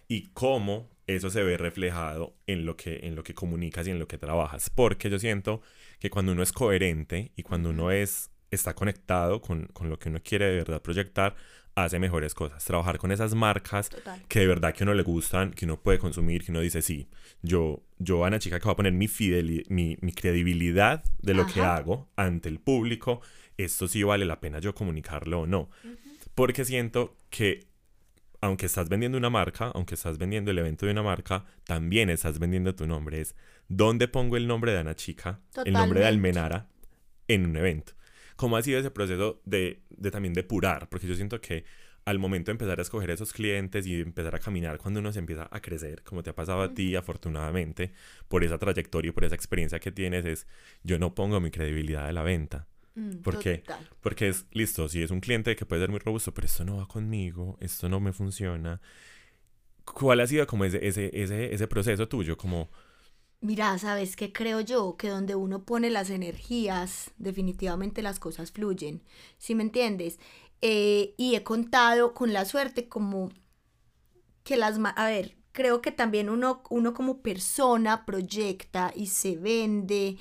y 0.08 0.30
cómo 0.32 0.90
eso 1.06 1.30
se 1.30 1.44
ve 1.44 1.56
reflejado 1.56 2.34
en 2.48 2.66
lo 2.66 2.76
que 2.76 3.00
en 3.04 3.14
lo 3.14 3.22
que 3.22 3.34
comunicas 3.34 3.86
y 3.86 3.90
en 3.90 4.00
lo 4.00 4.08
que 4.08 4.18
trabajas, 4.18 4.68
porque 4.68 5.08
yo 5.10 5.18
siento 5.20 5.62
que 6.00 6.10
cuando 6.10 6.32
uno 6.32 6.42
es 6.42 6.50
coherente 6.50 7.30
y 7.36 7.42
cuando 7.42 7.70
uno 7.70 7.92
es 7.92 8.30
está 8.50 8.74
conectado 8.74 9.40
con, 9.40 9.66
con 9.66 9.90
lo 9.90 9.98
que 9.98 10.08
uno 10.08 10.20
quiere 10.22 10.46
de 10.46 10.56
verdad 10.56 10.82
proyectar, 10.82 11.36
hace 11.74 11.98
mejores 11.98 12.34
cosas. 12.34 12.64
Trabajar 12.64 12.98
con 12.98 13.12
esas 13.12 13.34
marcas 13.34 13.90
que 14.28 14.40
de 14.40 14.46
verdad 14.46 14.74
que 14.74 14.84
a 14.84 14.86
uno 14.86 14.94
le 14.94 15.02
gustan, 15.02 15.52
que 15.52 15.64
uno 15.64 15.80
puede 15.80 15.98
consumir, 15.98 16.44
que 16.44 16.52
uno 16.52 16.60
dice, 16.60 16.82
sí, 16.82 17.08
yo, 17.42 17.82
yo 17.98 18.24
Ana 18.24 18.38
Chica, 18.38 18.58
que 18.58 18.64
voy 18.64 18.72
a 18.72 18.76
poner 18.76 18.92
mi, 18.92 19.08
mi, 19.68 19.96
mi, 20.00 20.12
credibilidad 20.12 21.04
de 21.20 21.34
lo 21.34 21.46
que 21.46 21.60
hago 21.60 22.08
ante 22.16 22.48
el 22.48 22.60
público, 22.60 23.20
esto 23.56 23.88
sí 23.88 24.02
vale 24.02 24.24
la 24.24 24.40
pena 24.40 24.58
yo 24.58 24.74
comunicarlo 24.74 25.42
o 25.42 25.46
no. 25.46 25.70
Porque 26.34 26.64
siento 26.64 27.16
que 27.30 27.66
aunque 28.40 28.66
estás 28.66 28.90
vendiendo 28.90 29.16
una 29.16 29.30
marca, 29.30 29.70
aunque 29.74 29.94
estás 29.94 30.18
vendiendo 30.18 30.50
el 30.50 30.58
evento 30.58 30.84
de 30.84 30.92
una 30.92 31.02
marca, 31.02 31.46
también 31.64 32.10
estás 32.10 32.38
vendiendo 32.38 32.74
tu 32.74 32.86
nombre. 32.86 33.20
Es 33.20 33.34
dónde 33.68 34.06
pongo 34.06 34.36
el 34.36 34.46
nombre 34.46 34.72
de 34.72 34.78
Ana 34.78 34.94
Chica, 34.94 35.40
el 35.64 35.72
nombre 35.72 36.00
de 36.00 36.06
Almenara 36.06 36.68
en 37.26 37.46
un 37.46 37.56
evento. 37.56 37.94
¿Cómo 38.36 38.56
ha 38.56 38.62
sido 38.62 38.78
ese 38.80 38.90
proceso 38.90 39.40
de, 39.44 39.82
de 39.90 40.10
también 40.10 40.34
depurar? 40.34 40.88
Porque 40.88 41.06
yo 41.06 41.14
siento 41.14 41.40
que 41.40 41.64
al 42.04 42.18
momento 42.18 42.50
de 42.50 42.52
empezar 42.52 42.78
a 42.78 42.82
escoger 42.82 43.10
esos 43.10 43.32
clientes 43.32 43.86
y 43.86 44.00
empezar 44.00 44.34
a 44.34 44.38
caminar 44.38 44.78
cuando 44.78 45.00
uno 45.00 45.12
se 45.12 45.18
empieza 45.20 45.48
a 45.50 45.60
crecer, 45.60 46.02
como 46.02 46.22
te 46.22 46.30
ha 46.30 46.34
pasado 46.34 46.62
a 46.62 46.74
ti 46.74 46.96
afortunadamente, 46.96 47.92
por 48.28 48.44
esa 48.44 48.58
trayectoria 48.58 49.08
y 49.08 49.12
por 49.12 49.24
esa 49.24 49.34
experiencia 49.34 49.78
que 49.78 49.90
tienes, 49.90 50.24
es 50.26 50.46
yo 50.82 50.98
no 50.98 51.14
pongo 51.14 51.40
mi 51.40 51.50
credibilidad 51.50 52.06
de 52.06 52.12
la 52.12 52.22
venta. 52.22 52.66
Mm, 52.94 53.16
¿Por 53.22 53.38
qué? 53.38 53.62
Porque 54.00 54.28
es 54.28 54.46
listo, 54.52 54.88
si 54.88 55.02
es 55.02 55.10
un 55.10 55.20
cliente 55.20 55.56
que 55.56 55.64
puede 55.66 55.82
ser 55.82 55.90
muy 55.90 55.98
robusto, 55.98 56.32
pero 56.34 56.46
esto 56.46 56.64
no 56.64 56.76
va 56.76 56.86
conmigo, 56.86 57.56
esto 57.60 57.88
no 57.88 58.00
me 58.00 58.12
funciona. 58.12 58.80
¿Cuál 59.84 60.20
ha 60.20 60.26
sido 60.26 60.46
como 60.46 60.64
ese, 60.64 60.86
ese, 60.86 61.10
ese, 61.12 61.54
ese 61.54 61.66
proceso 61.68 62.06
tuyo? 62.08 62.36
Como 62.36 62.70
Mira, 63.40 63.78
¿sabes 63.78 64.16
qué 64.16 64.32
creo 64.32 64.60
yo? 64.60 64.96
Que 64.96 65.08
donde 65.10 65.34
uno 65.34 65.64
pone 65.64 65.90
las 65.90 66.08
energías, 66.10 67.10
definitivamente 67.18 68.02
las 68.02 68.18
cosas 68.18 68.52
fluyen. 68.52 69.02
¿Sí 69.38 69.54
me 69.54 69.62
entiendes? 69.62 70.18
Eh, 70.62 71.14
y 71.18 71.34
he 71.34 71.42
contado 71.44 72.14
con 72.14 72.32
la 72.32 72.46
suerte 72.46 72.88
como 72.88 73.30
que 74.42 74.56
las... 74.56 74.78
A 74.96 75.06
ver, 75.06 75.36
creo 75.52 75.80
que 75.82 75.92
también 75.92 76.28
uno, 76.30 76.62
uno 76.70 76.94
como 76.94 77.22
persona 77.22 78.04
proyecta 78.06 78.92
y 78.94 79.06
se 79.08 79.36
vende 79.36 80.16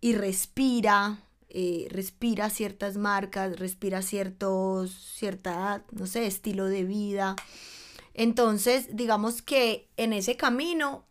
y 0.00 0.14
respira, 0.14 1.24
eh, 1.48 1.86
respira 1.90 2.50
ciertas 2.50 2.96
marcas, 2.96 3.58
respira 3.58 4.02
ciertos, 4.02 4.92
cierta, 4.92 5.84
no 5.92 6.06
sé, 6.06 6.26
estilo 6.26 6.66
de 6.66 6.84
vida. 6.84 7.36
Entonces, 8.14 8.88
digamos 8.96 9.42
que 9.42 9.88
en 9.96 10.12
ese 10.12 10.36
camino, 10.36 11.06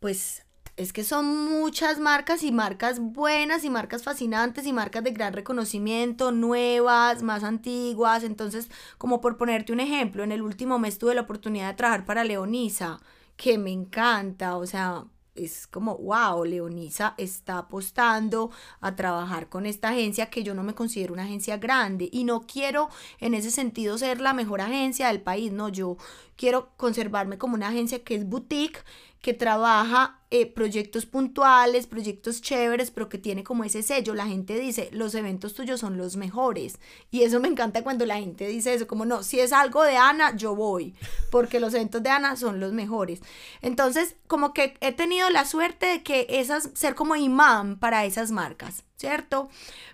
pues 0.00 0.41
es 0.76 0.92
que 0.92 1.04
son 1.04 1.26
muchas 1.26 1.98
marcas 1.98 2.42
y 2.42 2.50
marcas 2.52 2.98
buenas 2.98 3.64
y 3.64 3.70
marcas 3.70 4.02
fascinantes 4.02 4.66
y 4.66 4.72
marcas 4.72 5.04
de 5.04 5.10
gran 5.10 5.32
reconocimiento, 5.34 6.32
nuevas, 6.32 7.22
más 7.22 7.44
antiguas. 7.44 8.24
Entonces, 8.24 8.70
como 8.98 9.20
por 9.20 9.36
ponerte 9.36 9.72
un 9.72 9.80
ejemplo, 9.80 10.24
en 10.24 10.32
el 10.32 10.42
último 10.42 10.78
mes 10.78 10.98
tuve 10.98 11.14
la 11.14 11.22
oportunidad 11.22 11.68
de 11.68 11.74
trabajar 11.74 12.04
para 12.06 12.24
Leonisa, 12.24 13.00
que 13.36 13.58
me 13.58 13.70
encanta, 13.70 14.56
o 14.56 14.66
sea, 14.66 15.04
es 15.34 15.66
como, 15.66 15.96
wow, 15.96 16.44
Leonisa 16.44 17.14
está 17.16 17.58
apostando 17.58 18.50
a 18.80 18.94
trabajar 18.96 19.48
con 19.48 19.66
esta 19.66 19.88
agencia 19.90 20.30
que 20.30 20.42
yo 20.42 20.54
no 20.54 20.62
me 20.62 20.74
considero 20.74 21.14
una 21.14 21.24
agencia 21.24 21.56
grande 21.56 22.08
y 22.12 22.24
no 22.24 22.42
quiero 22.46 22.90
en 23.18 23.34
ese 23.34 23.50
sentido 23.50 23.96
ser 23.96 24.20
la 24.20 24.34
mejor 24.34 24.60
agencia 24.60 25.08
del 25.08 25.22
país, 25.22 25.52
no, 25.52 25.68
yo 25.68 25.96
quiero 26.36 26.70
conservarme 26.76 27.38
como 27.38 27.54
una 27.54 27.68
agencia 27.68 28.04
que 28.04 28.14
es 28.14 28.26
boutique, 28.26 28.84
que 29.22 29.32
trabaja 29.32 30.18
eh, 30.32 30.46
proyectos 30.46 31.06
puntuales, 31.06 31.86
proyectos 31.86 32.42
chéveres, 32.42 32.90
pero 32.90 33.08
que 33.08 33.18
tiene 33.18 33.44
como 33.44 33.62
ese 33.62 33.82
sello. 33.82 34.14
La 34.14 34.26
gente 34.26 34.58
dice, 34.58 34.88
los 34.92 35.14
eventos 35.14 35.54
tuyos 35.54 35.78
son 35.78 35.96
los 35.96 36.16
mejores. 36.16 36.80
Y 37.10 37.22
eso 37.22 37.38
me 37.38 37.46
encanta 37.46 37.84
cuando 37.84 38.04
la 38.04 38.16
gente 38.16 38.48
dice 38.48 38.74
eso, 38.74 38.88
como 38.88 39.04
no, 39.04 39.22
si 39.22 39.38
es 39.38 39.52
algo 39.52 39.84
de 39.84 39.96
Ana, 39.96 40.34
yo 40.36 40.56
voy, 40.56 40.96
porque 41.30 41.60
los 41.60 41.72
eventos 41.72 42.02
de 42.02 42.10
Ana 42.10 42.34
son 42.34 42.58
los 42.58 42.72
mejores. 42.72 43.20
Entonces, 43.60 44.16
como 44.26 44.52
que 44.52 44.74
he 44.80 44.92
tenido 44.92 45.30
la 45.30 45.44
suerte 45.44 45.86
de 45.86 46.02
que 46.02 46.26
esas, 46.28 46.70
ser 46.74 46.96
como 46.96 47.14
imán 47.14 47.78
para 47.78 48.04
esas 48.04 48.32
marcas, 48.32 48.82
¿cierto? 48.96 49.50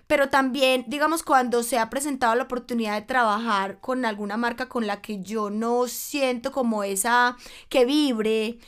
Pero 0.06 0.30
también, 0.30 0.86
digamos, 0.88 1.22
cuando 1.22 1.62
se 1.62 1.78
ha 1.78 1.90
presentado 1.90 2.34
la 2.34 2.44
oportunidad 2.44 2.94
de 2.94 3.06
trabajar 3.06 3.78
con 3.80 4.06
alguna 4.06 4.38
marca 4.38 4.70
con 4.70 4.86
la 4.86 5.02
que 5.02 5.20
yo 5.20 5.50
no 5.50 5.86
siento 5.86 6.50
como 6.50 6.82
esa 6.82 7.36
que 7.68 7.84
vibre, 7.84 8.58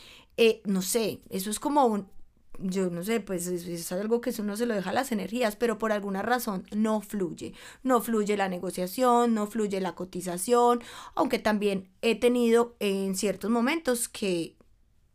eh, 0.43 0.63
no 0.65 0.81
sé, 0.81 1.21
eso 1.29 1.51
es 1.51 1.61
como 1.61 1.85
un, 1.85 2.09
yo 2.61 2.89
no 2.89 3.05
sé, 3.05 3.21
pues 3.21 3.47
es, 3.47 3.93
algo 3.93 4.23
que 4.23 4.33
uno 4.39 4.57
se 4.57 4.65
lo 4.65 4.75
deja 4.75 4.91
las 4.91 5.13
energías, 5.13 5.55
pero 5.55 5.77
por 5.77 5.93
alguna 5.93 6.23
razón 6.23 6.65
no 6.75 7.03
fluye. 7.03 7.53
No 7.83 8.01
fluye 8.01 8.39
la 8.39 8.49
negociación, 8.49 9.35
no 9.35 9.47
fluye 9.47 9.83
la 9.83 9.95
cotización, 9.95 10.83
aunque 11.15 11.39
también 11.41 11.91
he 12.01 12.19
tenido 12.19 12.75
en 12.81 13.17
ciertos 13.17 13.51
momentos 13.51 14.09
que 14.09 14.57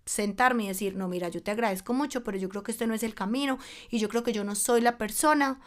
sentarme 0.05 0.65
y 0.65 0.67
decir, 0.67 0.95
no, 0.95 1.07
mira, 1.07 1.29
yo 1.29 1.41
te 1.41 1.49
agradezco 1.49 1.91
mucho, 1.91 2.23
pero 2.23 2.37
yo 2.37 2.47
creo 2.47 2.61
que 2.61 2.71
este 2.71 2.85
no 2.85 2.93
es 2.93 3.01
el 3.01 3.15
camino 3.15 3.57
y 3.89 3.97
yo 3.97 4.09
creo 4.09 4.21
que 4.21 4.31
yo 4.31 4.43
no 4.43 4.53
soy 4.53 4.81
la 4.81 4.99
persona 4.99 5.59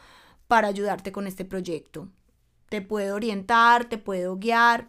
para 0.46 0.68
ayudarte 0.68 1.10
con 1.10 1.26
este 1.26 1.44
proyecto. 1.44 2.06
Te 2.68 2.80
puedo 2.80 3.16
orientar, 3.16 3.88
te 3.88 3.98
puedo 3.98 4.36
guiar, 4.36 4.88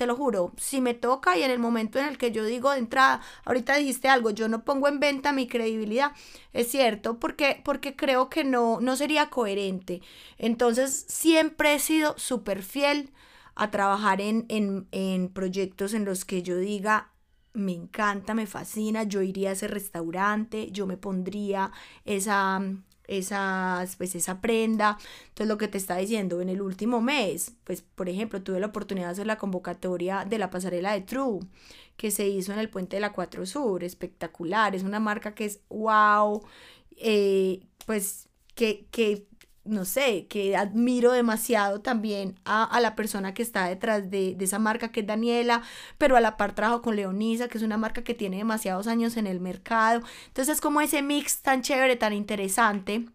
te 0.00 0.06
lo 0.06 0.16
juro, 0.16 0.52
si 0.56 0.80
me 0.80 0.94
toca 0.94 1.36
y 1.36 1.42
en 1.42 1.50
el 1.50 1.58
momento 1.58 1.98
en 1.98 2.06
el 2.06 2.16
que 2.16 2.32
yo 2.32 2.42
digo 2.46 2.70
de 2.70 2.78
entrada, 2.78 3.20
ahorita 3.44 3.76
dijiste 3.76 4.08
algo, 4.08 4.30
yo 4.30 4.48
no 4.48 4.64
pongo 4.64 4.88
en 4.88 4.98
venta 4.98 5.34
mi 5.34 5.46
credibilidad, 5.46 6.12
es 6.54 6.70
cierto, 6.70 7.18
porque, 7.20 7.60
porque 7.62 7.96
creo 7.96 8.30
que 8.30 8.42
no, 8.42 8.80
no 8.80 8.96
sería 8.96 9.28
coherente. 9.28 10.00
Entonces, 10.38 11.04
siempre 11.06 11.74
he 11.74 11.78
sido 11.78 12.14
súper 12.16 12.62
fiel 12.62 13.12
a 13.54 13.70
trabajar 13.70 14.22
en, 14.22 14.46
en, 14.48 14.88
en 14.90 15.28
proyectos 15.28 15.92
en 15.92 16.06
los 16.06 16.24
que 16.24 16.42
yo 16.42 16.56
diga, 16.56 17.12
me 17.52 17.72
encanta, 17.72 18.32
me 18.32 18.46
fascina, 18.46 19.02
yo 19.02 19.20
iría 19.20 19.50
a 19.50 19.52
ese 19.52 19.68
restaurante, 19.68 20.70
yo 20.70 20.86
me 20.86 20.96
pondría 20.96 21.72
esa 22.06 22.62
esas, 23.10 23.96
pues 23.96 24.14
esa 24.14 24.40
prenda. 24.40 24.98
Entonces 25.28 25.48
lo 25.48 25.58
que 25.58 25.68
te 25.68 25.78
está 25.78 25.96
diciendo 25.96 26.40
en 26.40 26.48
el 26.48 26.62
último 26.62 27.00
mes, 27.00 27.52
pues 27.64 27.82
por 27.82 28.08
ejemplo, 28.08 28.42
tuve 28.42 28.60
la 28.60 28.66
oportunidad 28.68 29.08
de 29.08 29.12
hacer 29.12 29.26
la 29.26 29.38
convocatoria 29.38 30.24
de 30.24 30.38
la 30.38 30.50
pasarela 30.50 30.92
de 30.92 31.02
True 31.02 31.40
que 31.96 32.10
se 32.10 32.28
hizo 32.28 32.52
en 32.52 32.58
el 32.58 32.70
puente 32.70 32.96
de 32.96 33.00
la 33.00 33.12
4 33.12 33.44
Sur, 33.46 33.84
espectacular, 33.84 34.74
es 34.74 34.84
una 34.84 35.00
marca 35.00 35.34
que 35.34 35.44
es 35.44 35.60
wow, 35.68 36.42
eh, 36.96 37.60
pues 37.86 38.28
que, 38.54 38.86
que 38.90 39.26
no 39.64 39.84
sé, 39.84 40.26
que 40.26 40.56
admiro 40.56 41.12
demasiado 41.12 41.80
también 41.80 42.38
a, 42.44 42.80
la 42.80 42.94
persona 42.96 43.34
que 43.34 43.42
está 43.42 43.66
detrás 43.66 44.10
de, 44.10 44.36
esa 44.40 44.58
marca, 44.58 44.90
que 44.92 45.00
es 45.00 45.06
Daniela, 45.06 45.62
pero 45.98 46.16
a 46.16 46.20
la 46.20 46.36
par 46.36 46.54
trabajo 46.54 46.82
con 46.82 46.96
Leonisa, 46.96 47.48
que 47.48 47.58
es 47.58 47.64
una 47.64 47.76
marca 47.76 48.02
que 48.02 48.14
tiene 48.14 48.38
demasiados 48.38 48.86
años 48.86 49.16
en 49.16 49.26
el 49.26 49.40
mercado. 49.40 50.02
Entonces 50.28 50.56
es 50.56 50.60
como 50.60 50.80
ese 50.80 51.02
mix 51.02 51.42
tan 51.42 51.62
chévere, 51.62 51.96
tan 51.96 52.12
interesante. 52.12 53.06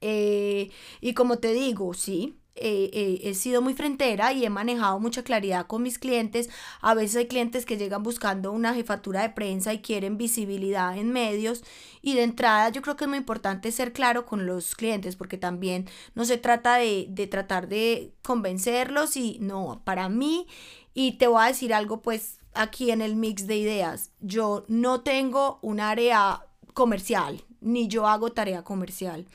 Eh, 0.00 0.70
y 1.00 1.14
como 1.14 1.38
te 1.38 1.52
digo, 1.52 1.94
sí, 1.94 2.38
eh, 2.56 2.90
eh, 2.92 3.20
he 3.22 3.34
sido 3.34 3.62
muy 3.62 3.74
frentera 3.74 4.32
y 4.32 4.44
he 4.44 4.50
manejado 4.50 4.98
mucha 5.00 5.22
claridad 5.22 5.66
con 5.66 5.82
mis 5.82 5.98
clientes. 5.98 6.48
A 6.80 6.94
veces 6.94 7.16
hay 7.16 7.26
clientes 7.26 7.66
que 7.66 7.76
llegan 7.76 8.02
buscando 8.02 8.52
una 8.52 8.74
jefatura 8.74 9.22
de 9.22 9.30
prensa 9.30 9.72
y 9.72 9.80
quieren 9.80 10.18
visibilidad 10.18 10.96
en 10.96 11.12
medios. 11.12 11.62
Y 12.02 12.14
de 12.14 12.22
entrada 12.22 12.68
yo 12.70 12.82
creo 12.82 12.96
que 12.96 13.04
es 13.04 13.08
muy 13.08 13.18
importante 13.18 13.72
ser 13.72 13.92
claro 13.92 14.26
con 14.26 14.46
los 14.46 14.74
clientes 14.74 15.16
porque 15.16 15.38
también 15.38 15.88
no 16.14 16.24
se 16.24 16.38
trata 16.38 16.76
de, 16.76 17.06
de 17.08 17.26
tratar 17.26 17.68
de 17.68 18.12
convencerlos 18.22 19.16
y 19.16 19.38
no, 19.40 19.82
para 19.84 20.08
mí, 20.08 20.46
y 20.94 21.12
te 21.12 21.26
voy 21.26 21.44
a 21.44 21.48
decir 21.48 21.74
algo 21.74 22.00
pues 22.00 22.40
aquí 22.54 22.90
en 22.90 23.02
el 23.02 23.16
mix 23.16 23.46
de 23.46 23.56
ideas, 23.56 24.10
yo 24.20 24.64
no 24.68 25.02
tengo 25.02 25.58
un 25.62 25.80
área 25.80 26.46
comercial, 26.74 27.44
ni 27.60 27.88
yo 27.88 28.06
hago 28.06 28.32
tarea 28.32 28.64
comercial. 28.64 29.26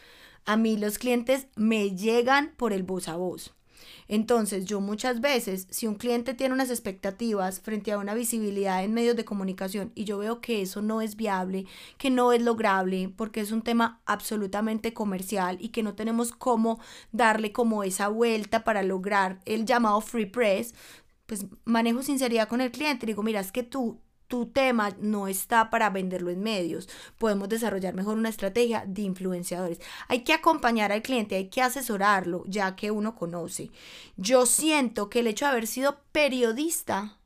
A 0.45 0.57
mí 0.57 0.77
los 0.77 0.97
clientes 0.97 1.47
me 1.55 1.95
llegan 1.95 2.53
por 2.57 2.73
el 2.73 2.83
voz 2.83 3.07
a 3.07 3.15
voz. 3.15 3.53
Entonces, 4.07 4.65
yo 4.65 4.81
muchas 4.81 5.21
veces, 5.21 5.67
si 5.69 5.87
un 5.87 5.95
cliente 5.95 6.33
tiene 6.33 6.53
unas 6.53 6.69
expectativas 6.69 7.61
frente 7.61 7.93
a 7.93 7.97
una 7.97 8.13
visibilidad 8.13 8.83
en 8.83 8.93
medios 8.93 9.15
de 9.15 9.23
comunicación 9.23 9.93
y 9.95 10.03
yo 10.03 10.17
veo 10.17 10.41
que 10.41 10.61
eso 10.61 10.81
no 10.81 11.01
es 11.01 11.15
viable, 11.15 11.65
que 11.97 12.09
no 12.09 12.33
es 12.33 12.41
lograble, 12.41 13.07
porque 13.15 13.39
es 13.39 13.53
un 13.53 13.61
tema 13.61 14.01
absolutamente 14.05 14.93
comercial 14.93 15.57
y 15.61 15.69
que 15.69 15.81
no 15.81 15.95
tenemos 15.95 16.33
cómo 16.33 16.79
darle 17.13 17.53
como 17.53 17.83
esa 17.83 18.09
vuelta 18.09 18.65
para 18.65 18.83
lograr 18.83 19.39
el 19.45 19.65
llamado 19.65 20.01
free 20.01 20.25
press, 20.25 20.73
pues 21.25 21.45
manejo 21.63 22.03
sinceridad 22.03 22.49
con 22.49 22.59
el 22.59 22.71
cliente. 22.71 23.05
Digo, 23.05 23.23
mira, 23.23 23.39
es 23.39 23.53
que 23.53 23.63
tú, 23.63 24.01
tu 24.31 24.45
tema 24.45 24.95
no 25.01 25.27
está 25.27 25.69
para 25.69 25.89
venderlo 25.89 26.31
en 26.31 26.41
medios. 26.41 26.87
Podemos 27.17 27.49
desarrollar 27.49 27.93
mejor 27.93 28.17
una 28.17 28.29
estrategia 28.29 28.85
de 28.87 29.01
influenciadores. 29.01 29.81
Hay 30.07 30.23
que 30.23 30.31
acompañar 30.31 30.93
al 30.93 31.01
cliente, 31.01 31.35
hay 31.35 31.49
que 31.49 31.61
asesorarlo, 31.61 32.45
ya 32.47 32.77
que 32.77 32.91
uno 32.91 33.13
conoce. 33.13 33.71
Yo 34.15 34.45
siento 34.45 35.09
que 35.09 35.19
el 35.19 35.27
hecho 35.27 35.43
de 35.43 35.51
haber 35.51 35.67
sido 35.67 35.99
periodista 36.13 37.17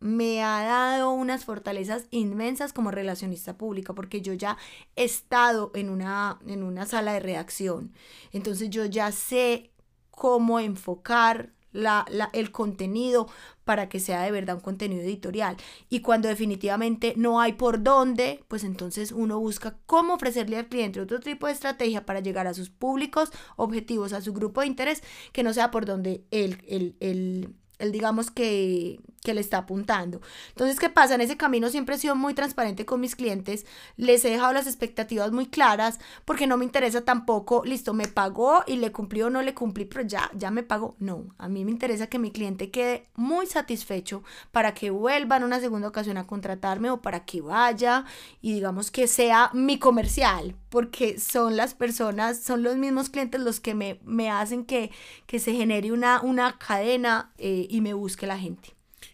me 0.00 0.42
ha 0.42 0.62
dado 0.62 1.12
unas 1.12 1.46
fortalezas 1.46 2.04
inmensas 2.10 2.74
como 2.74 2.90
relacionista 2.90 3.56
pública, 3.56 3.94
porque 3.94 4.20
yo 4.20 4.34
ya 4.34 4.58
he 4.96 5.04
estado 5.04 5.72
en 5.74 5.88
una, 5.88 6.40
en 6.46 6.62
una 6.62 6.84
sala 6.84 7.14
de 7.14 7.20
redacción. 7.20 7.94
Entonces 8.32 8.68
yo 8.68 8.84
ya 8.84 9.12
sé 9.12 9.70
cómo 10.10 10.60
enfocar 10.60 11.54
la, 11.72 12.06
el 12.32 12.50
contenido 12.50 13.28
para 13.64 13.88
que 13.88 14.00
sea 14.00 14.22
de 14.22 14.32
verdad 14.32 14.56
un 14.56 14.62
contenido 14.62 15.02
editorial. 15.02 15.56
Y 15.88 16.00
cuando 16.00 16.28
definitivamente 16.28 17.14
no 17.16 17.40
hay 17.40 17.52
por 17.52 17.82
dónde, 17.82 18.44
pues 18.48 18.64
entonces 18.64 19.12
uno 19.12 19.38
busca 19.38 19.78
cómo 19.86 20.14
ofrecerle 20.14 20.56
al 20.56 20.68
cliente 20.68 21.00
otro 21.00 21.20
tipo 21.20 21.46
de 21.46 21.52
estrategia 21.52 22.04
para 22.04 22.20
llegar 22.20 22.46
a 22.46 22.54
sus 22.54 22.70
públicos 22.70 23.30
objetivos, 23.56 24.12
a 24.12 24.22
su 24.22 24.32
grupo 24.32 24.60
de 24.60 24.66
interés, 24.66 25.02
que 25.32 25.42
no 25.42 25.52
sea 25.52 25.70
por 25.70 25.86
donde 25.86 26.24
el, 26.30 26.62
el, 26.66 26.96
el, 27.00 27.54
el 27.80 27.92
digamos 27.92 28.30
que, 28.30 29.00
que 29.22 29.34
le 29.34 29.40
está 29.40 29.58
apuntando. 29.58 30.20
Entonces, 30.50 30.78
¿qué 30.78 30.88
pasa? 30.88 31.14
En 31.14 31.20
ese 31.20 31.36
camino 31.36 31.68
siempre 31.68 31.96
he 31.96 31.98
sido 31.98 32.14
muy 32.14 32.34
transparente 32.34 32.86
con 32.86 33.00
mis 33.00 33.16
clientes, 33.16 33.66
les 33.96 34.24
he 34.24 34.30
dejado 34.30 34.52
las 34.52 34.66
expectativas 34.66 35.32
muy 35.32 35.46
claras, 35.46 35.98
porque 36.24 36.46
no 36.46 36.56
me 36.56 36.64
interesa 36.64 37.04
tampoco, 37.04 37.62
listo, 37.64 37.92
me 37.92 38.06
pagó 38.06 38.62
y 38.66 38.76
le 38.76 38.92
cumplí 38.92 39.22
o 39.22 39.30
no 39.30 39.42
le 39.42 39.54
cumplí, 39.54 39.84
pero 39.84 40.02
ya, 40.06 40.30
ya 40.34 40.50
me 40.50 40.62
pagó. 40.62 40.94
No, 40.98 41.26
a 41.38 41.48
mí 41.48 41.64
me 41.64 41.70
interesa 41.70 42.06
que 42.06 42.18
mi 42.18 42.30
cliente 42.30 42.70
quede 42.70 43.08
muy 43.14 43.46
satisfecho 43.46 44.22
para 44.52 44.74
que 44.74 44.90
vuelva 44.90 45.38
una 45.44 45.60
segunda 45.60 45.88
ocasión 45.88 46.16
a 46.16 46.26
contratarme 46.26 46.90
o 46.90 47.00
para 47.00 47.24
que 47.24 47.40
vaya 47.40 48.04
y 48.40 48.52
digamos 48.54 48.90
que 48.90 49.06
sea 49.06 49.50
mi 49.52 49.78
comercial, 49.78 50.54
porque 50.68 51.18
son 51.18 51.56
las 51.56 51.74
personas, 51.74 52.42
son 52.42 52.62
los 52.62 52.76
mismos 52.76 53.10
clientes 53.10 53.40
los 53.40 53.60
que 53.60 53.74
me, 53.74 54.00
me 54.04 54.30
hacen 54.30 54.64
que, 54.64 54.90
que 55.26 55.38
se 55.38 55.52
genere 55.52 55.92
una, 55.92 56.20
una 56.20 56.58
cadena 56.58 57.32
eh, 57.38 57.66
y 57.70 57.80
me 57.80 57.94
busque 57.94 58.26
la 58.26 58.38
gente. 58.38 58.70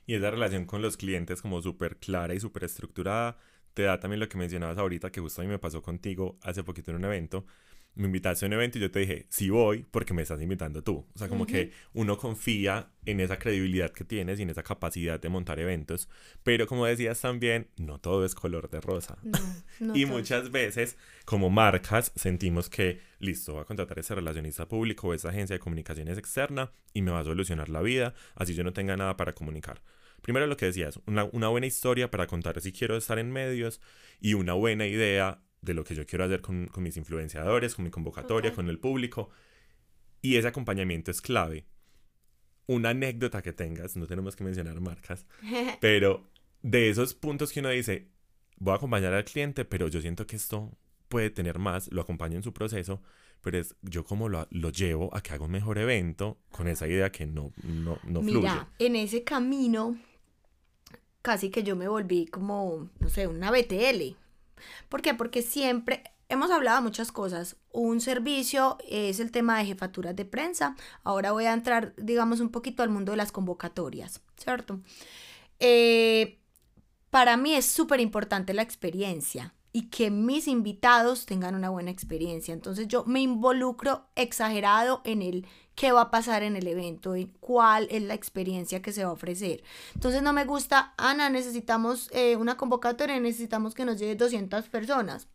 Y 0.06 0.14
esa 0.14 0.30
relación 0.30 0.64
con 0.64 0.82
los 0.82 0.96
clientes 0.96 1.42
como 1.42 1.62
súper 1.62 1.96
clara 1.98 2.34
y 2.34 2.40
súper 2.40 2.64
estructurada 2.64 3.36
te 3.74 3.82
da 3.82 4.00
también 4.00 4.20
lo 4.20 4.28
que 4.28 4.38
mencionabas 4.38 4.78
ahorita, 4.78 5.12
que 5.12 5.20
justo 5.20 5.42
a 5.42 5.44
mí 5.44 5.50
me 5.50 5.58
pasó 5.58 5.82
contigo 5.82 6.38
hace 6.42 6.64
poquito 6.64 6.90
en 6.90 6.96
un 6.96 7.04
evento. 7.04 7.44
Me 7.96 8.06
invitaste 8.06 8.44
a 8.44 8.48
un 8.48 8.52
evento 8.52 8.78
y 8.78 8.82
yo 8.82 8.90
te 8.90 9.00
dije, 9.00 9.26
sí 9.30 9.50
voy 9.50 9.84
porque 9.90 10.14
me 10.14 10.22
estás 10.22 10.40
invitando 10.40 10.82
tú. 10.82 11.06
O 11.14 11.18
sea, 11.18 11.28
como 11.28 11.46
que 11.46 11.72
uno 11.94 12.16
confía 12.18 12.90
en 13.06 13.20
esa 13.20 13.38
credibilidad 13.38 13.90
que 13.90 14.04
tienes 14.04 14.38
y 14.38 14.42
en 14.42 14.50
esa 14.50 14.62
capacidad 14.62 15.18
de 15.18 15.28
montar 15.28 15.58
eventos. 15.58 16.08
Pero 16.42 16.66
como 16.66 16.86
decías 16.86 17.20
también, 17.20 17.68
no 17.78 17.98
todo 17.98 18.24
es 18.24 18.34
color 18.34 18.68
de 18.70 18.80
rosa. 18.80 19.16
y 19.94 20.04
muchas 20.04 20.50
veces, 20.50 20.98
como 21.24 21.48
marcas, 21.48 22.12
sentimos 22.14 22.68
que, 22.68 23.00
listo, 23.18 23.54
voy 23.54 23.62
a 23.62 23.64
contratar 23.64 23.96
a 23.96 24.00
ese 24.02 24.14
relacionista 24.14 24.68
público 24.68 25.08
o 25.08 25.14
esa 25.14 25.30
agencia 25.30 25.54
de 25.54 25.60
comunicaciones 25.60 26.18
externa 26.18 26.72
y 26.92 27.02
me 27.02 27.10
va 27.10 27.20
a 27.20 27.24
solucionar 27.24 27.68
la 27.70 27.80
vida, 27.80 28.14
así 28.34 28.54
yo 28.54 28.62
no 28.62 28.72
tenga 28.72 28.96
nada 28.96 29.16
para 29.16 29.32
comunicar. 29.32 29.80
Primero 30.22 30.46
lo 30.46 30.56
que 30.56 30.66
decías, 30.66 31.00
una, 31.06 31.24
una 31.24 31.48
buena 31.48 31.66
historia 31.66 32.10
para 32.10 32.26
contar 32.26 32.60
si 32.60 32.72
quiero 32.72 32.96
estar 32.96 33.18
en 33.18 33.30
medios 33.30 33.80
y 34.20 34.34
una 34.34 34.54
buena 34.54 34.86
idea 34.86 35.40
de 35.66 35.74
lo 35.74 35.84
que 35.84 35.94
yo 35.94 36.06
quiero 36.06 36.24
hacer 36.24 36.40
con, 36.40 36.68
con 36.68 36.82
mis 36.82 36.96
influenciadores, 36.96 37.74
con 37.74 37.84
mi 37.84 37.90
convocatoria, 37.90 38.54
con 38.54 38.70
el 38.70 38.78
público. 38.78 39.28
Y 40.22 40.36
ese 40.36 40.48
acompañamiento 40.48 41.10
es 41.10 41.20
clave. 41.20 41.66
Una 42.66 42.90
anécdota 42.90 43.42
que 43.42 43.52
tengas, 43.52 43.96
no 43.96 44.06
tenemos 44.06 44.34
que 44.34 44.44
mencionar 44.44 44.80
marcas, 44.80 45.26
pero 45.80 46.24
de 46.62 46.88
esos 46.88 47.14
puntos 47.14 47.52
que 47.52 47.60
uno 47.60 47.68
dice, 47.68 48.08
voy 48.58 48.72
a 48.72 48.76
acompañar 48.76 49.12
al 49.12 49.24
cliente, 49.24 49.64
pero 49.64 49.88
yo 49.88 50.00
siento 50.00 50.26
que 50.26 50.36
esto 50.36 50.72
puede 51.08 51.30
tener 51.30 51.58
más, 51.58 51.92
lo 51.92 52.00
acompaño 52.00 52.36
en 52.36 52.42
su 52.42 52.52
proceso, 52.52 53.02
pero 53.42 53.58
es 53.58 53.76
yo 53.82 54.04
como 54.04 54.28
lo, 54.28 54.48
lo 54.50 54.70
llevo 54.70 55.14
a 55.14 55.20
que 55.20 55.34
haga 55.34 55.44
un 55.44 55.52
mejor 55.52 55.78
evento 55.78 56.38
con 56.50 56.66
esa 56.66 56.88
idea 56.88 57.12
que 57.12 57.26
no, 57.26 57.52
no, 57.62 57.98
no 58.04 58.22
Mira, 58.22 58.68
en 58.78 58.96
ese 58.96 59.22
camino 59.22 59.96
casi 61.22 61.50
que 61.50 61.62
yo 61.64 61.76
me 61.76 61.88
volví 61.88 62.26
como, 62.26 62.88
no 63.00 63.08
sé, 63.08 63.26
una 63.26 63.50
BTL. 63.50 64.16
¿Por 64.88 65.02
qué? 65.02 65.14
Porque 65.14 65.42
siempre 65.42 66.02
hemos 66.28 66.50
hablado 66.50 66.82
muchas 66.82 67.12
cosas. 67.12 67.56
Un 67.72 68.00
servicio 68.00 68.78
es 68.88 69.20
el 69.20 69.30
tema 69.30 69.58
de 69.58 69.66
jefaturas 69.66 70.16
de 70.16 70.24
prensa. 70.24 70.76
Ahora 71.04 71.32
voy 71.32 71.46
a 71.46 71.52
entrar, 71.52 71.94
digamos, 71.96 72.40
un 72.40 72.50
poquito 72.50 72.82
al 72.82 72.90
mundo 72.90 73.12
de 73.12 73.18
las 73.18 73.32
convocatorias, 73.32 74.20
¿cierto? 74.36 74.80
Eh, 75.60 76.38
para 77.10 77.36
mí 77.36 77.54
es 77.54 77.66
súper 77.66 78.00
importante 78.00 78.54
la 78.54 78.62
experiencia 78.62 79.54
y 79.76 79.90
que 79.90 80.10
mis 80.10 80.48
invitados 80.48 81.26
tengan 81.26 81.54
una 81.54 81.68
buena 81.68 81.90
experiencia. 81.90 82.54
Entonces 82.54 82.88
yo 82.88 83.04
me 83.04 83.20
involucro 83.20 84.06
exagerado 84.14 85.02
en 85.04 85.20
el 85.20 85.46
qué 85.74 85.92
va 85.92 86.00
a 86.00 86.10
pasar 86.10 86.42
en 86.42 86.56
el 86.56 86.66
evento, 86.66 87.14
y 87.14 87.26
cuál 87.40 87.86
es 87.90 88.02
la 88.02 88.14
experiencia 88.14 88.80
que 88.80 88.90
se 88.90 89.04
va 89.04 89.10
a 89.10 89.12
ofrecer. 89.12 89.62
Entonces 89.92 90.22
no 90.22 90.32
me 90.32 90.46
gusta, 90.46 90.94
Ana, 90.96 91.28
necesitamos 91.28 92.08
eh, 92.14 92.36
una 92.36 92.56
convocatoria, 92.56 93.20
necesitamos 93.20 93.74
que 93.74 93.84
nos 93.84 93.98
llegue 93.98 94.14
200 94.14 94.66
personas. 94.70 95.28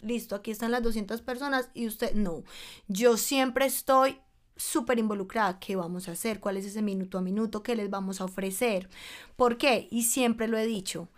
Listo, 0.00 0.34
aquí 0.34 0.50
están 0.50 0.72
las 0.72 0.82
200 0.82 1.22
personas 1.22 1.70
y 1.72 1.86
usted 1.86 2.14
no. 2.14 2.42
Yo 2.88 3.16
siempre 3.16 3.66
estoy 3.66 4.18
súper 4.56 4.98
involucrada. 4.98 5.60
¿Qué 5.60 5.76
vamos 5.76 6.08
a 6.08 6.12
hacer? 6.12 6.40
¿Cuál 6.40 6.56
es 6.56 6.66
ese 6.66 6.82
minuto 6.82 7.16
a 7.16 7.22
minuto? 7.22 7.62
¿Qué 7.62 7.76
les 7.76 7.88
vamos 7.90 8.20
a 8.20 8.24
ofrecer? 8.24 8.90
¿Por 9.36 9.56
qué? 9.56 9.86
Y 9.92 10.02
siempre 10.02 10.48
lo 10.48 10.58
he 10.58 10.66
dicho. 10.66 11.08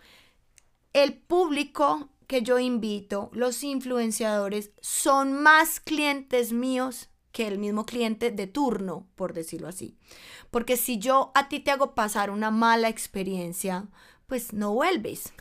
El 0.93 1.13
público 1.13 2.09
que 2.31 2.43
yo 2.43 2.59
invito, 2.59 3.29
los 3.33 3.61
influenciadores, 3.61 4.71
son 4.79 5.33
más 5.33 5.81
clientes 5.81 6.53
míos 6.53 7.09
que 7.33 7.45
el 7.45 7.57
mismo 7.57 7.85
cliente 7.85 8.31
de 8.31 8.47
turno, 8.47 9.05
por 9.15 9.33
decirlo 9.33 9.67
así. 9.67 9.97
Porque 10.49 10.77
si 10.77 10.97
yo 10.97 11.33
a 11.35 11.49
ti 11.49 11.59
te 11.59 11.71
hago 11.71 11.93
pasar 11.93 12.29
una 12.29 12.49
mala 12.49 12.87
experiencia, 12.87 13.89
pues 14.27 14.53
no 14.53 14.73
vuelves, 14.73 15.33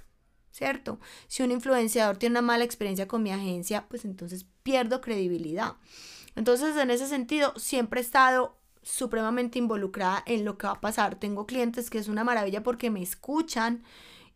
¿cierto? 0.50 0.98
Si 1.28 1.44
un 1.44 1.52
influenciador 1.52 2.16
tiene 2.16 2.32
una 2.32 2.42
mala 2.42 2.64
experiencia 2.64 3.06
con 3.06 3.22
mi 3.22 3.30
agencia, 3.30 3.86
pues 3.88 4.04
entonces 4.04 4.46
pierdo 4.64 5.00
credibilidad. 5.00 5.76
Entonces, 6.34 6.76
en 6.76 6.90
ese 6.90 7.06
sentido, 7.06 7.52
siempre 7.56 8.00
he 8.00 8.02
estado 8.02 8.58
supremamente 8.82 9.60
involucrada 9.60 10.24
en 10.26 10.44
lo 10.44 10.58
que 10.58 10.66
va 10.66 10.72
a 10.72 10.80
pasar. 10.80 11.20
Tengo 11.20 11.46
clientes 11.46 11.88
que 11.88 11.98
es 11.98 12.08
una 12.08 12.24
maravilla 12.24 12.64
porque 12.64 12.90
me 12.90 13.00
escuchan, 13.00 13.84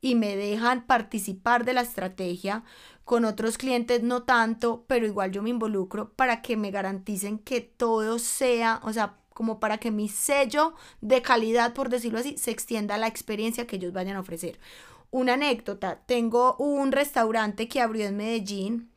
y 0.05 0.17
me 0.17 0.37
dejan 0.37 0.87
participar 0.87 1.65
de 1.65 1.73
la 1.73 1.81
estrategia. 1.81 2.63
Con 3.07 3.25
otros 3.25 3.57
clientes 3.57 4.03
no 4.03 4.25
tanto, 4.25 4.85
pero 4.87 5.07
igual 5.07 5.33
yo 5.33 5.43
me 5.43 5.49
involucro 5.49 6.13
para 6.13 6.43
que 6.43 6.59
me 6.59 6.71
garanticen 6.71 7.39
que 7.39 7.63
todo 7.63 8.19
sea, 8.19 8.81
o 8.85 8.93
sea, 8.93 9.17
como 9.33 9.61
para 9.61 9.79
que 9.79 9.91
mi 9.91 10.11
sello 10.11 10.75
de 11.01 11.23
calidad, 11.23 11.73
por 11.73 11.89
decirlo 11.89 12.19
así, 12.19 12.37
se 12.37 12.51
extienda 12.51 12.97
a 12.97 12.99
la 12.99 13.07
experiencia 13.07 13.67
que 13.67 13.77
ellos 13.77 13.95
vayan 13.95 14.17
a 14.17 14.21
ofrecer. 14.21 14.61
Una 15.11 15.35
anécdota, 15.35 16.03
tengo 16.05 16.55
un 16.57 16.93
restaurante 16.93 17.67
que 17.67 17.81
abrió 17.81 18.05
en 18.05 18.19
Medellín, 18.19 18.91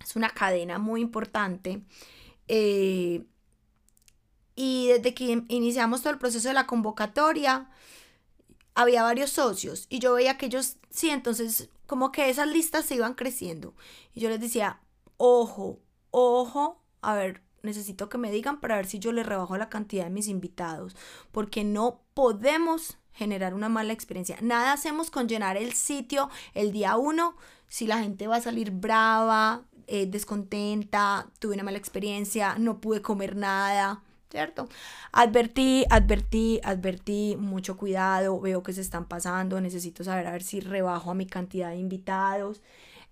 es 0.00 0.14
una 0.14 0.30
cadena 0.30 0.78
muy 0.78 1.00
importante. 1.00 1.82
Eh, 2.46 3.24
y 4.54 4.86
desde 4.86 5.12
que 5.12 5.42
iniciamos 5.48 6.02
todo 6.02 6.12
el 6.12 6.20
proceso 6.20 6.46
de 6.46 6.54
la 6.54 6.68
convocatoria, 6.68 7.68
había 8.76 9.02
varios 9.02 9.30
socios 9.30 9.86
y 9.88 9.98
yo 9.98 10.14
veía 10.14 10.38
que 10.38 10.46
ellos, 10.46 10.76
sí, 10.90 11.10
entonces 11.10 11.68
como 11.86 12.12
que 12.12 12.28
esas 12.30 12.46
listas 12.46 12.84
se 12.84 12.94
iban 12.94 13.14
creciendo. 13.14 13.74
Y 14.14 14.20
yo 14.20 14.28
les 14.28 14.40
decía, 14.40 14.80
ojo, 15.16 15.80
ojo, 16.10 16.80
a 17.00 17.14
ver, 17.14 17.42
necesito 17.62 18.08
que 18.08 18.18
me 18.18 18.30
digan 18.30 18.60
para 18.60 18.76
ver 18.76 18.86
si 18.86 18.98
yo 18.98 19.12
le 19.12 19.22
rebajo 19.22 19.56
la 19.56 19.68
cantidad 19.68 20.04
de 20.04 20.10
mis 20.10 20.28
invitados, 20.28 20.94
porque 21.32 21.64
no 21.64 22.02
podemos 22.14 22.98
generar 23.12 23.54
una 23.54 23.68
mala 23.68 23.92
experiencia. 23.92 24.36
Nada 24.42 24.72
hacemos 24.72 25.10
con 25.10 25.26
llenar 25.26 25.56
el 25.56 25.72
sitio 25.72 26.28
el 26.54 26.70
día 26.70 26.96
uno 26.96 27.34
si 27.68 27.86
la 27.86 27.98
gente 27.98 28.26
va 28.26 28.36
a 28.36 28.40
salir 28.40 28.70
brava, 28.70 29.62
eh, 29.86 30.06
descontenta, 30.06 31.28
tuve 31.38 31.54
una 31.54 31.64
mala 31.64 31.78
experiencia, 31.78 32.56
no 32.58 32.80
pude 32.80 33.02
comer 33.02 33.36
nada. 33.36 34.02
¿Cierto? 34.30 34.68
Advertí, 35.12 35.84
advertí, 35.88 36.60
advertí, 36.64 37.36
mucho 37.38 37.76
cuidado, 37.76 38.40
veo 38.40 38.62
que 38.62 38.72
se 38.72 38.80
están 38.80 39.06
pasando, 39.06 39.60
necesito 39.60 40.02
saber 40.02 40.26
a 40.26 40.32
ver 40.32 40.42
si 40.42 40.60
rebajo 40.60 41.12
a 41.12 41.14
mi 41.14 41.26
cantidad 41.26 41.70
de 41.70 41.76
invitados. 41.76 42.60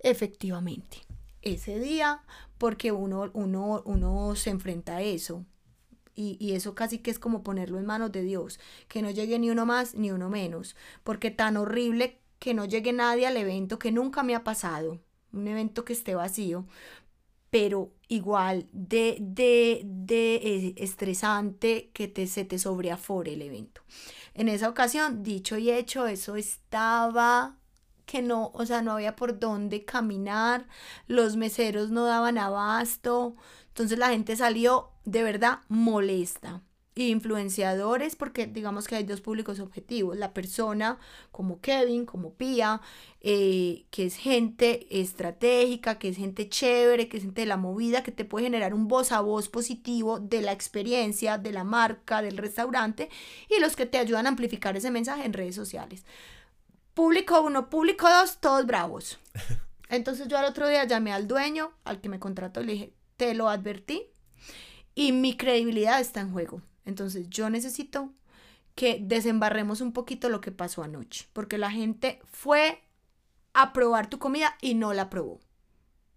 Efectivamente, 0.01 0.99
ese 1.43 1.79
día, 1.79 2.23
porque 2.59 2.91
uno, 2.91 3.31
uno, 3.33 3.83
uno 3.85 4.35
se 4.35 4.51
enfrenta 4.51 4.97
a 4.97 5.03
eso, 5.03 5.45
y, 6.17 6.37
y, 6.41 6.53
eso 6.53 6.75
casi 6.77 6.99
que 6.99 7.11
es 7.11 7.19
como 7.19 7.43
ponerlo 7.43 7.79
en 7.79 7.87
manos 7.87 8.13
de 8.13 8.23
Dios, 8.23 8.61
que 8.87 9.03
no 9.03 9.11
llegue 9.11 9.39
ni 9.39 9.51
uno 9.51 9.67
más 9.67 9.95
ni 9.95 10.13
uno 10.13 10.31
menos, 10.31 10.77
porque 11.03 11.33
tan 11.33 11.57
horrible 11.57 12.21
que 12.39 12.55
no 12.55 12.67
llegue 12.67 12.93
nadie 12.93 13.27
al 13.27 13.37
evento 13.37 13.79
que 13.79 13.91
nunca 13.91 14.23
me 14.23 14.35
ha 14.35 14.45
pasado, 14.45 15.01
un 15.33 15.49
evento 15.49 15.85
que 15.85 15.93
esté 15.93 16.15
vacío, 16.15 16.67
pero 17.51 17.91
igual 18.09 18.67
de, 18.73 19.17
de, 19.21 19.83
de 19.85 20.35
eh, 20.37 20.75
estresante 20.79 21.91
que 21.93 22.09
te, 22.09 22.27
se 22.27 22.45
te 22.45 22.59
sobreafore 22.59 23.35
el 23.35 23.43
evento. 23.43 23.83
En 24.35 24.49
esa 24.49 24.69
ocasión, 24.69 25.23
dicho 25.23 25.57
y 25.59 25.71
hecho, 25.71 26.07
eso 26.07 26.37
estaba 26.37 27.57
que 28.07 28.21
no, 28.21 28.51
o 28.55 28.67
sea, 28.67 28.83
no 28.83 28.93
había 28.93 29.17
por 29.17 29.39
dónde 29.39 29.85
caminar, 29.85 30.67
los 31.07 31.37
meseros 31.37 31.91
no 31.91 32.05
daban 32.05 32.37
abasto, 32.37 33.35
entonces 33.69 33.99
la 33.99 34.11
gente 34.11 34.37
salió 34.37 34.91
de 35.05 35.23
verdad 35.23 35.61
molesta 35.69 36.63
influenciadores, 36.95 38.15
porque 38.15 38.47
digamos 38.47 38.87
que 38.87 38.95
hay 38.95 39.05
dos 39.05 39.21
públicos 39.21 39.59
objetivos, 39.59 40.17
la 40.17 40.33
persona 40.33 40.99
como 41.33 41.61
Kevin, 41.61 42.07
como 42.07 42.35
Pia, 42.35 42.81
eh, 43.21 43.85
que 43.91 44.07
es 44.07 44.17
gente 44.17 44.87
estratégica, 45.01 45.99
que 45.99 46.09
es 46.11 46.17
gente 46.17 46.49
chévere, 46.49 47.09
que 47.09 47.17
es 47.17 47.25
gente 47.25 47.41
de 47.41 47.47
la 47.47 47.57
movida, 47.57 48.05
que 48.05 48.13
te 48.13 48.25
puede 48.25 48.47
generar 48.47 48.75
un 48.75 48.87
voz 48.87 49.11
a 49.11 49.21
voz 49.21 49.49
positivo 49.49 50.21
de 50.21 50.43
la 50.43 50.53
experiencia, 50.53 51.37
de 51.39 51.53
la 51.53 51.65
marca, 51.65 52.23
del 52.23 52.37
restaurante, 52.37 53.09
y 53.49 53.61
los 53.61 53.75
que 53.75 53.87
te 53.87 53.99
ayudan 53.99 54.27
a 54.27 54.29
amplificar 54.31 54.77
ese 54.77 54.91
mensaje 54.91 55.25
en 55.25 55.33
redes 55.33 55.57
sociales. 55.57 56.05
Público 56.95 57.41
uno, 57.43 57.71
público 57.71 58.09
dos, 58.09 58.39
todos 58.39 58.67
bravos. 58.67 59.19
Entonces 59.89 60.29
yo 60.29 60.39
al 60.39 60.45
otro 60.45 60.69
día 60.69 60.85
llamé 60.85 61.13
al 61.13 61.27
dueño, 61.27 61.73
al 61.85 62.01
que 62.01 62.09
me 62.09 62.21
contrató, 62.21 62.61
y 62.61 62.67
le 62.67 62.73
dije, 62.73 62.93
te 63.17 63.35
lo 63.35 63.49
advertí, 63.49 64.05
y 64.95 65.11
mi 65.13 65.37
credibilidad 65.37 66.01
está 66.01 66.21
en 66.21 66.33
juego. 66.33 66.63
Entonces 66.85 67.29
yo 67.31 67.51
necesito 67.51 68.13
que 68.75 68.99
desembarremos 69.01 69.81
un 69.81 69.93
poquito 69.93 70.29
lo 70.29 70.41
que 70.41 70.53
pasó 70.53 70.83
anoche, 70.83 71.29
porque 71.33 71.59
la 71.59 71.71
gente 71.71 72.21
fue 72.25 72.83
a 73.53 73.73
probar 73.73 74.11
tu 74.11 74.19
comida 74.19 74.57
y 74.61 74.75
no 74.75 74.93
la 74.93 75.09
probó. 75.11 75.41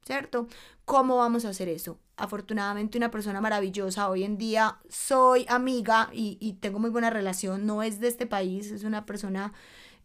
¿Cierto? 0.06 0.48
¿Cómo 0.86 1.18
vamos 1.18 1.44
a 1.46 1.50
hacer 1.50 1.68
eso? 1.68 2.00
Afortunadamente 2.16 2.98
una 2.98 3.12
persona 3.12 3.42
maravillosa, 3.42 4.10
hoy 4.10 4.24
en 4.24 4.38
día 4.38 4.80
soy 4.90 5.46
amiga 5.50 6.10
y, 6.14 6.54
tengo 6.62 6.80
muy 6.80 6.90
buena 6.90 7.10
relación, 7.10 7.66
no 7.66 7.84
es 7.84 8.00
de 8.00 8.08
este 8.08 8.26
país, 8.26 8.72
es 8.72 8.86
una 8.86 9.06
persona 9.06 9.54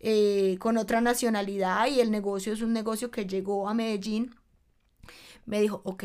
eh, 0.01 0.57
con 0.59 0.77
otra 0.77 1.01
nacionalidad 1.01 1.87
y 1.87 2.01
el 2.01 2.11
negocio 2.11 2.53
es 2.53 2.63
un 2.63 2.73
negocio 2.73 3.11
que 3.13 3.27
llegó 3.27 3.69
a 3.69 3.75
Medellín. 3.75 4.35
Me 5.47 5.61
dijo, 5.61 5.81
ok, 5.85 6.05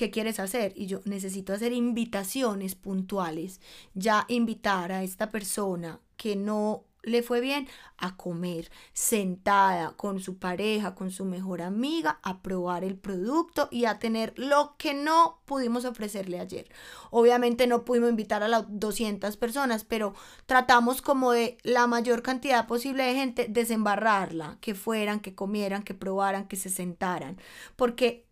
¿qué 0.00 0.10
quieres 0.10 0.40
hacer? 0.40 0.72
Y 0.76 0.86
yo 0.86 1.02
necesito 1.04 1.52
hacer 1.52 1.74
invitaciones 1.74 2.74
puntuales, 2.74 3.60
ya 3.92 4.24
invitar 4.28 4.92
a 4.92 5.02
esta 5.02 5.30
persona 5.30 6.00
que 6.16 6.36
no 6.36 6.84
le 7.02 7.22
fue 7.22 7.42
bien 7.42 7.68
a 7.98 8.16
comer 8.16 8.70
sentada 8.94 9.92
con 9.98 10.18
su 10.20 10.38
pareja, 10.38 10.94
con 10.94 11.10
su 11.10 11.26
mejor 11.26 11.60
amiga, 11.60 12.18
a 12.22 12.40
probar 12.40 12.82
el 12.82 12.96
producto 12.96 13.68
y 13.70 13.84
a 13.84 13.98
tener 13.98 14.32
lo 14.38 14.74
que 14.78 14.94
no 14.94 15.42
pudimos 15.44 15.84
ofrecerle 15.84 16.40
ayer. 16.40 16.70
Obviamente 17.10 17.66
no 17.66 17.84
pudimos 17.84 18.08
invitar 18.08 18.42
a 18.42 18.48
las 18.48 18.64
200 18.68 19.36
personas, 19.36 19.84
pero 19.84 20.14
tratamos 20.46 21.02
como 21.02 21.32
de 21.32 21.58
la 21.62 21.86
mayor 21.86 22.22
cantidad 22.22 22.66
posible 22.66 23.04
de 23.04 23.14
gente 23.14 23.46
desembarrarla, 23.50 24.56
que 24.62 24.74
fueran, 24.74 25.20
que 25.20 25.34
comieran, 25.34 25.82
que 25.82 25.92
probaran, 25.92 26.48
que 26.48 26.56
se 26.56 26.70
sentaran, 26.70 27.36
porque 27.76 28.29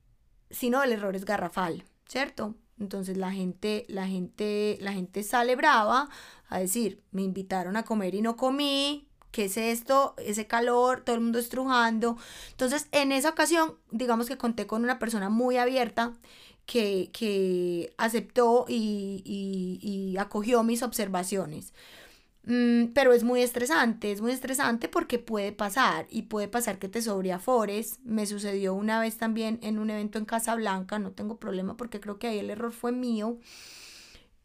sino 0.51 0.83
el 0.83 0.93
error 0.93 1.17
es 1.17 1.25
garrafal, 1.25 1.85
¿cierto? 2.07 2.55
Entonces 2.81 3.17
la 3.17 3.33
gente, 3.33 3.85
la 3.89 4.07
gente, 4.07 4.79
la 4.81 4.93
gente 4.93 5.23
sale 5.23 5.57
brava 5.57 6.09
a 6.49 6.59
decir, 6.59 7.03
me 7.11 7.23
invitaron 7.23 7.77
a 7.77 7.85
comer 7.85 8.15
y 8.15 8.23
no 8.23 8.37
comí, 8.37 9.09
¿qué 9.31 9.47
es 9.47 9.57
esto? 9.57 10.15
Ese 10.19 10.47
calor, 10.47 11.03
todo 11.05 11.17
el 11.17 11.23
mundo 11.23 11.39
estrujando. 11.39 12.17
Entonces, 12.51 12.89
en 12.93 13.13
esa 13.13 13.31
ocasión, 13.31 13.77
digamos 13.91 14.29
que 14.29 14.39
conté 14.39 14.67
con 14.67 14.85
una 14.85 14.99
persona 14.99 15.29
muy 15.29 15.57
abierta 15.59 16.15
que, 16.67 17.11
que 17.13 17.95
aceptó 17.99 18.67
y, 18.69 19.23
y, 19.25 19.79
y 19.83 20.17
acogió 20.19 20.63
mis 20.63 20.83
observaciones. 20.83 21.73
Mm, 22.49 22.95
pero 22.95 23.13
es 23.13 23.25
muy 23.25 23.43
estresante, 23.43 24.11
es 24.11 24.23
muy 24.23 24.33
estresante 24.33 24.89
porque 24.89 25.19
puede 25.19 25.53
pasar 25.53 26.07
y 26.09 26.23
puede 26.23 26.49
pasar 26.49 26.79
que 26.79 26.89
te 26.89 27.03
sobreafores. 27.03 28.01
Me 28.05 28.25
sucedió 28.27 28.73
una 28.73 29.01
vez 29.01 29.19
también 29.19 29.59
en 29.63 29.79
un 29.79 29.91
evento 29.91 30.19
en 30.19 30.25
Casablanca, 30.25 30.99
no 30.99 31.13
tengo 31.13 31.37
problema 31.39 31.77
porque 31.77 32.01
creo 32.01 32.19
que 32.19 32.29
ahí 32.29 32.39
el 32.39 32.49
error 32.49 32.73
fue 32.73 32.91
mío. 32.91 33.39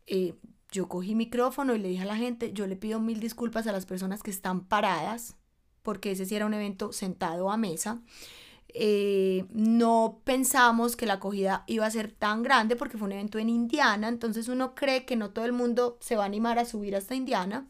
Eh, 0.06 0.36
yo 0.70 0.90
cogí 0.90 1.16
micrófono 1.16 1.76
y 1.76 1.80
le 1.80 1.88
dije 1.88 2.04
a 2.04 2.06
la 2.06 2.18
gente, 2.18 2.52
yo 2.52 2.68
le 2.68 2.76
pido 2.76 3.00
mil 3.00 3.22
disculpas 3.22 3.68
a 3.68 3.72
las 3.72 3.86
personas 3.86 4.22
que 4.22 4.32
están 4.32 4.66
paradas, 4.66 5.38
porque 5.82 6.12
ese 6.12 6.26
sí 6.26 6.36
era 6.36 6.46
un 6.46 6.54
evento 6.54 6.92
sentado 6.92 7.52
a 7.52 7.58
mesa. 7.58 8.02
Eh, 8.76 9.46
no 9.52 10.22
pensamos 10.26 10.96
que 10.98 11.06
la 11.06 11.16
acogida 11.16 11.64
iba 11.68 11.86
a 11.86 11.92
ser 11.92 12.12
tan 12.12 12.44
grande 12.44 12.76
porque 12.76 12.98
fue 12.98 13.06
un 13.06 13.12
evento 13.14 13.38
en 13.40 13.50
Indiana, 13.50 14.10
entonces 14.10 14.48
uno 14.48 14.74
cree 14.76 15.06
que 15.06 15.16
no 15.16 15.30
todo 15.30 15.46
el 15.46 15.54
mundo 15.54 15.98
se 16.02 16.16
va 16.16 16.24
a 16.24 16.26
animar 16.26 16.60
a 16.60 16.66
subir 16.66 16.96
hasta 16.96 17.16
Indiana. 17.16 17.68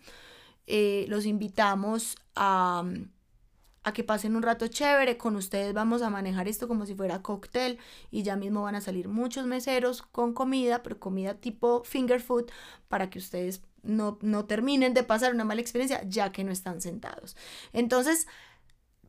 Eh, 0.67 1.05
los 1.09 1.25
invitamos 1.25 2.17
a, 2.35 2.83
a 3.83 3.93
que 3.93 4.03
pasen 4.03 4.35
un 4.35 4.43
rato 4.43 4.67
chévere. 4.67 5.17
Con 5.17 5.35
ustedes 5.35 5.73
vamos 5.73 6.01
a 6.01 6.09
manejar 6.09 6.47
esto 6.47 6.67
como 6.67 6.85
si 6.85 6.95
fuera 6.95 7.21
cóctel 7.21 7.79
y 8.11 8.23
ya 8.23 8.35
mismo 8.35 8.63
van 8.63 8.75
a 8.75 8.81
salir 8.81 9.07
muchos 9.07 9.45
meseros 9.45 10.01
con 10.01 10.33
comida, 10.33 10.83
pero 10.83 10.99
comida 10.99 11.35
tipo 11.35 11.83
finger 11.83 12.21
food 12.21 12.45
para 12.87 13.09
que 13.09 13.19
ustedes 13.19 13.61
no, 13.83 14.17
no 14.21 14.45
terminen 14.45 14.93
de 14.93 15.03
pasar 15.03 15.33
una 15.33 15.43
mala 15.43 15.61
experiencia 15.61 16.01
ya 16.07 16.31
que 16.31 16.43
no 16.43 16.51
están 16.51 16.81
sentados. 16.81 17.35
Entonces, 17.73 18.27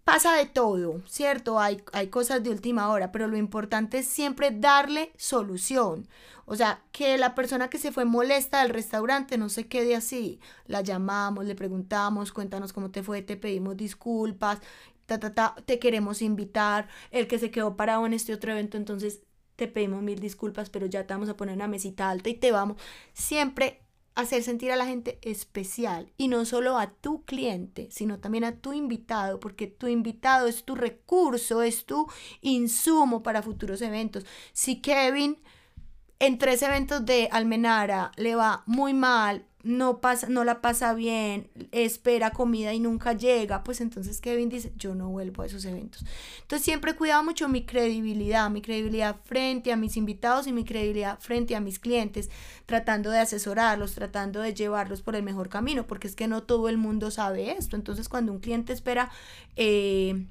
pasa 0.04 0.36
de 0.36 0.46
todo, 0.46 1.02
¿cierto? 1.06 1.58
Hay, 1.60 1.82
hay 1.92 2.08
cosas 2.08 2.42
de 2.42 2.50
última 2.50 2.88
hora, 2.90 3.12
pero 3.12 3.26
lo 3.28 3.36
importante 3.36 3.98
es 3.98 4.06
siempre 4.06 4.50
darle 4.50 5.12
solución. 5.16 6.08
O 6.46 6.56
sea, 6.56 6.82
que 6.92 7.16
la 7.18 7.34
persona 7.34 7.70
que 7.70 7.78
se 7.78 7.92
fue 7.92 8.04
molesta 8.04 8.60
del 8.62 8.70
restaurante 8.70 9.38
no 9.38 9.48
se 9.48 9.66
quede 9.66 9.96
así. 9.96 10.40
La 10.66 10.82
llamamos, 10.82 11.46
le 11.46 11.54
preguntamos, 11.54 12.32
cuéntanos 12.32 12.72
cómo 12.72 12.90
te 12.90 13.02
fue, 13.02 13.22
te 13.22 13.36
pedimos 13.36 13.76
disculpas, 13.76 14.60
ta, 15.06 15.18
ta, 15.18 15.34
ta, 15.34 15.54
te 15.64 15.78
queremos 15.78 16.22
invitar. 16.22 16.88
El 17.10 17.26
que 17.26 17.38
se 17.38 17.50
quedó 17.50 17.76
parado 17.76 18.06
en 18.06 18.12
este 18.12 18.34
otro 18.34 18.52
evento, 18.52 18.76
entonces 18.76 19.22
te 19.56 19.68
pedimos 19.68 20.02
mil 20.02 20.18
disculpas, 20.20 20.70
pero 20.70 20.86
ya 20.86 21.06
te 21.06 21.14
vamos 21.14 21.28
a 21.28 21.36
poner 21.36 21.54
una 21.56 21.68
mesita 21.68 22.10
alta 22.10 22.28
y 22.28 22.34
te 22.34 22.52
vamos. 22.52 22.76
Siempre 23.12 23.83
hacer 24.14 24.42
sentir 24.42 24.70
a 24.70 24.76
la 24.76 24.86
gente 24.86 25.18
especial 25.22 26.12
y 26.16 26.28
no 26.28 26.44
solo 26.44 26.78
a 26.78 26.92
tu 26.92 27.24
cliente, 27.24 27.88
sino 27.90 28.20
también 28.20 28.44
a 28.44 28.56
tu 28.56 28.72
invitado, 28.72 29.40
porque 29.40 29.66
tu 29.66 29.88
invitado 29.88 30.46
es 30.46 30.64
tu 30.64 30.74
recurso, 30.74 31.62
es 31.62 31.84
tu 31.84 32.06
insumo 32.40 33.22
para 33.22 33.42
futuros 33.42 33.82
eventos. 33.82 34.24
Si 34.52 34.80
Kevin 34.80 35.38
en 36.18 36.38
tres 36.38 36.62
eventos 36.62 37.04
de 37.04 37.28
Almenara 37.32 38.12
le 38.16 38.36
va 38.36 38.62
muy 38.66 38.94
mal, 38.94 39.46
no, 39.64 40.00
pasa, 40.00 40.28
no 40.28 40.44
la 40.44 40.60
pasa 40.60 40.92
bien, 40.94 41.48
espera 41.72 42.30
comida 42.30 42.74
y 42.74 42.80
nunca 42.80 43.14
llega, 43.14 43.64
pues 43.64 43.80
entonces 43.80 44.20
Kevin 44.20 44.50
dice, 44.50 44.72
yo 44.76 44.94
no 44.94 45.08
vuelvo 45.08 45.42
a 45.42 45.46
esos 45.46 45.64
eventos. 45.64 46.04
Entonces 46.42 46.64
siempre 46.64 46.92
he 46.92 46.96
cuidado 46.96 47.24
mucho 47.24 47.48
mi 47.48 47.64
credibilidad, 47.64 48.50
mi 48.50 48.60
credibilidad 48.60 49.16
frente 49.24 49.72
a 49.72 49.76
mis 49.76 49.96
invitados 49.96 50.46
y 50.46 50.52
mi 50.52 50.64
credibilidad 50.64 51.18
frente 51.18 51.56
a 51.56 51.60
mis 51.60 51.78
clientes, 51.78 52.30
tratando 52.66 53.10
de 53.10 53.18
asesorarlos, 53.18 53.94
tratando 53.94 54.40
de 54.40 54.52
llevarlos 54.52 55.00
por 55.00 55.16
el 55.16 55.22
mejor 55.22 55.48
camino, 55.48 55.86
porque 55.86 56.08
es 56.08 56.14
que 56.14 56.28
no 56.28 56.42
todo 56.42 56.68
el 56.68 56.76
mundo 56.76 57.10
sabe 57.10 57.52
esto. 57.52 57.76
Entonces 57.76 58.08
cuando 58.08 58.32
un 58.32 58.40
cliente 58.40 58.72
espera... 58.72 59.10
Eh, 59.56 60.26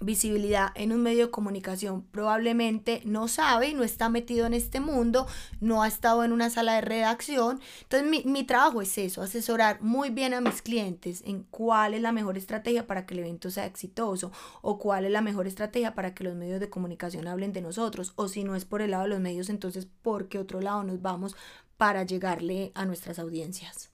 visibilidad 0.00 0.70
en 0.74 0.92
un 0.92 1.02
medio 1.02 1.26
de 1.26 1.30
comunicación 1.30 2.02
probablemente 2.02 3.02
no 3.04 3.28
sabe 3.28 3.72
no 3.74 3.82
está 3.82 4.08
metido 4.08 4.46
en 4.46 4.54
este 4.54 4.80
mundo, 4.80 5.26
no 5.60 5.82
ha 5.82 5.88
estado 5.88 6.24
en 6.24 6.32
una 6.32 6.50
sala 6.50 6.74
de 6.74 6.80
redacción. 6.80 7.60
Entonces 7.82 8.08
mi, 8.08 8.22
mi, 8.24 8.44
trabajo 8.44 8.82
es 8.82 8.96
eso, 8.98 9.22
asesorar 9.22 9.80
muy 9.80 10.10
bien 10.10 10.34
a 10.34 10.40
mis 10.40 10.62
clientes 10.62 11.22
en 11.26 11.42
cuál 11.44 11.94
es 11.94 12.02
la 12.02 12.12
mejor 12.12 12.36
estrategia 12.36 12.86
para 12.86 13.06
que 13.06 13.14
el 13.14 13.20
evento 13.20 13.50
sea 13.50 13.66
exitoso 13.66 14.32
o 14.62 14.78
cuál 14.78 15.04
es 15.04 15.10
la 15.10 15.22
mejor 15.22 15.46
estrategia 15.46 15.94
para 15.94 16.14
que 16.14 16.24
los 16.24 16.34
medios 16.34 16.60
de 16.60 16.70
comunicación 16.70 17.26
hablen 17.26 17.52
de 17.52 17.62
nosotros 17.62 18.12
o 18.16 18.28
si 18.28 18.44
no 18.44 18.54
es 18.54 18.64
por 18.64 18.82
el 18.82 18.92
lado 18.92 19.04
de 19.04 19.10
los 19.10 19.20
medios, 19.20 19.48
entonces 19.48 19.86
por 20.02 20.28
qué 20.28 20.38
otro 20.38 20.60
lado 20.60 20.82
nos 20.84 21.02
vamos 21.02 21.36
para 21.76 22.04
llegarle 22.04 22.72
a 22.74 22.86
nuestras 22.86 23.18
audiencias. 23.18 23.90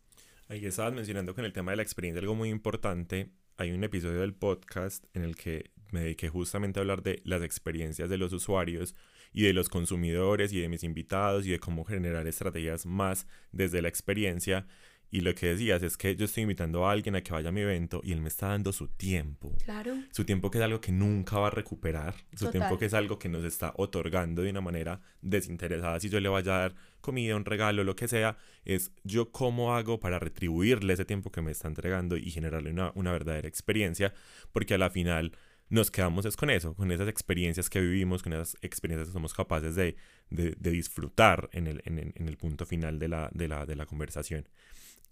Ahí 0.49 0.65
estabas 0.67 0.93
mencionando 0.93 1.35
con 1.35 1.45
el 1.45 1.53
tema 1.53 1.73
de 1.73 1.79
la 1.79 1.83
experiencia 1.83 2.21
algo 2.21 2.35
muy 2.35 2.51
importante. 2.51 3.31
Hay 3.57 3.73
un 3.73 3.85
episodio 3.85 4.21
del 4.21 4.35
podcast 4.35 5.05
en 5.15 5.23
el 5.23 5.37
que 5.37 5.72
me 5.93 6.01
dediqué 6.01 6.29
justamente 6.29 6.79
a 6.79 6.83
hablar 6.83 7.03
de 7.03 7.21
las 7.25 7.43
experiencias 7.43 8.09
de 8.11 8.19
los 8.19 8.33
usuarios 8.33 8.95
y 9.33 9.43
de 9.43 9.53
los 9.53 9.69
consumidores 9.69 10.53
y 10.53 10.61
de 10.61 10.69
mis 10.69 10.85
invitados 10.85 11.47
y 11.47 11.51
de 11.51 11.59
cómo 11.59 11.85
generar 11.85 12.27
estrategias 12.27 12.87
más 12.87 13.27
desde 13.53 13.83
la 13.83 13.89
experiencia. 13.89 14.67
Y 15.15 15.21
lo 15.21 15.35
que 15.35 15.49
decías 15.49 15.83
es 15.83 15.99
que 15.99 16.17
yo 16.17 16.25
estoy 16.25 16.45
invitando 16.45 16.87
a 16.87 16.93
alguien 16.93 17.15
a 17.15 17.21
que 17.21 17.33
vaya 17.33 17.51
a 17.51 17.53
mi 17.53 17.61
evento 17.61 18.01
y 18.03 18.13
él 18.13 18.23
me 18.23 18.29
está 18.29 18.49
dando 18.49 18.73
su 18.73 18.89
tiempo. 18.89 19.55
Claro. 19.63 19.95
Su 20.11 20.25
tiempo 20.25 20.51
que 20.51 20.57
es 20.57 20.65
algo 20.65 20.81
que 20.81 20.91
nunca 20.91 21.39
va 21.39 21.49
a 21.49 21.51
recuperar. 21.51 22.15
Su 22.35 22.51
tiempo 22.51 22.79
que 22.79 22.87
es 22.87 22.95
algo 22.95 23.19
que 23.19 23.29
nos 23.29 23.45
está 23.45 23.75
otorgando 23.77 24.41
de 24.41 24.49
una 24.49 24.63
manera 24.63 25.03
desinteresada. 25.21 26.01
Si 26.01 26.09
yo 26.09 26.19
le 26.19 26.31
vaya 26.31 26.57
a 26.57 26.59
dar 26.61 26.75
comida, 27.03 27.37
un 27.37 27.45
regalo, 27.45 27.85
lo 27.85 27.95
que 27.95 28.09
sea, 28.09 28.39
es 28.65 28.91
yo 29.05 29.33
cómo 29.33 29.77
hago 29.77 30.01
para 30.01 30.19
retribuirle 30.19 30.95
ese 30.95 31.05
tiempo 31.05 31.31
que 31.31 31.43
me 31.43 31.51
está 31.51 31.69
entregando 31.69 32.17
y 32.17 32.31
generarle 32.31 32.71
una, 32.71 32.93
una 32.95 33.13
verdadera 33.13 33.49
experiencia. 33.49 34.15
Porque 34.51 34.73
a 34.73 34.79
la 34.79 34.89
final 34.89 35.37
nos 35.73 35.91
quedamos 35.91 36.27
es 36.27 36.37
con 36.37 36.51
eso, 36.51 36.75
con 36.75 36.93
esas 36.93 37.09
experiencias 37.09 37.71
que 37.71 37.81
vivimos, 37.81 38.23
con 38.23 38.35
esas 38.35 38.59
experiencias 38.61 39.09
que 39.09 39.15
somos 39.15 39.33
capaces 39.33 39.75
de, 39.75 39.97
de, 40.29 40.71
disfrutar 40.71 41.49
en 41.53 41.67
el, 41.67 41.83
en, 41.87 42.29
el, 42.29 42.37
punto 42.37 42.67
final 42.67 42.99
de 42.99 43.09
la, 43.09 43.31
de, 43.33 43.49
la, 43.49 43.65
de 43.65 43.75
la 43.75 43.87
conversación. 43.87 44.47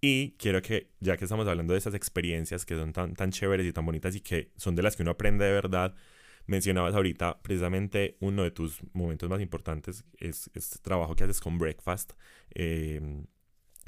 Y 0.01 0.33
quiero 0.37 0.61
que, 0.61 0.91
ya 0.99 1.17
que 1.17 1.25
estamos 1.25 1.47
hablando 1.47 1.73
de 1.73 1.79
esas 1.79 1.95
experiencias 1.95 2.63
que 2.63 2.75
son 2.75 2.93
tan, 2.93 3.15
tan 3.15 3.31
chéveres 3.31 3.65
y 3.65 3.73
tan 3.73 3.87
bonitas 3.87 4.15
y 4.15 4.21
que 4.21 4.51
son 4.55 4.75
de 4.75 4.83
las 4.83 4.95
que 4.95 5.01
uno 5.01 5.11
aprende 5.11 5.45
de 5.45 5.51
verdad, 5.51 5.95
mencionabas 6.45 6.93
ahorita 6.93 7.41
precisamente 7.41 8.17
uno 8.19 8.43
de 8.43 8.51
tus 8.51 8.81
momentos 8.93 9.27
más 9.31 9.41
importantes 9.41 10.05
es 10.19 10.51
este 10.53 10.77
trabajo 10.77 11.15
que 11.15 11.23
haces 11.23 11.39
con 11.39 11.57
Breakfast, 11.57 12.13
em, 12.51 13.25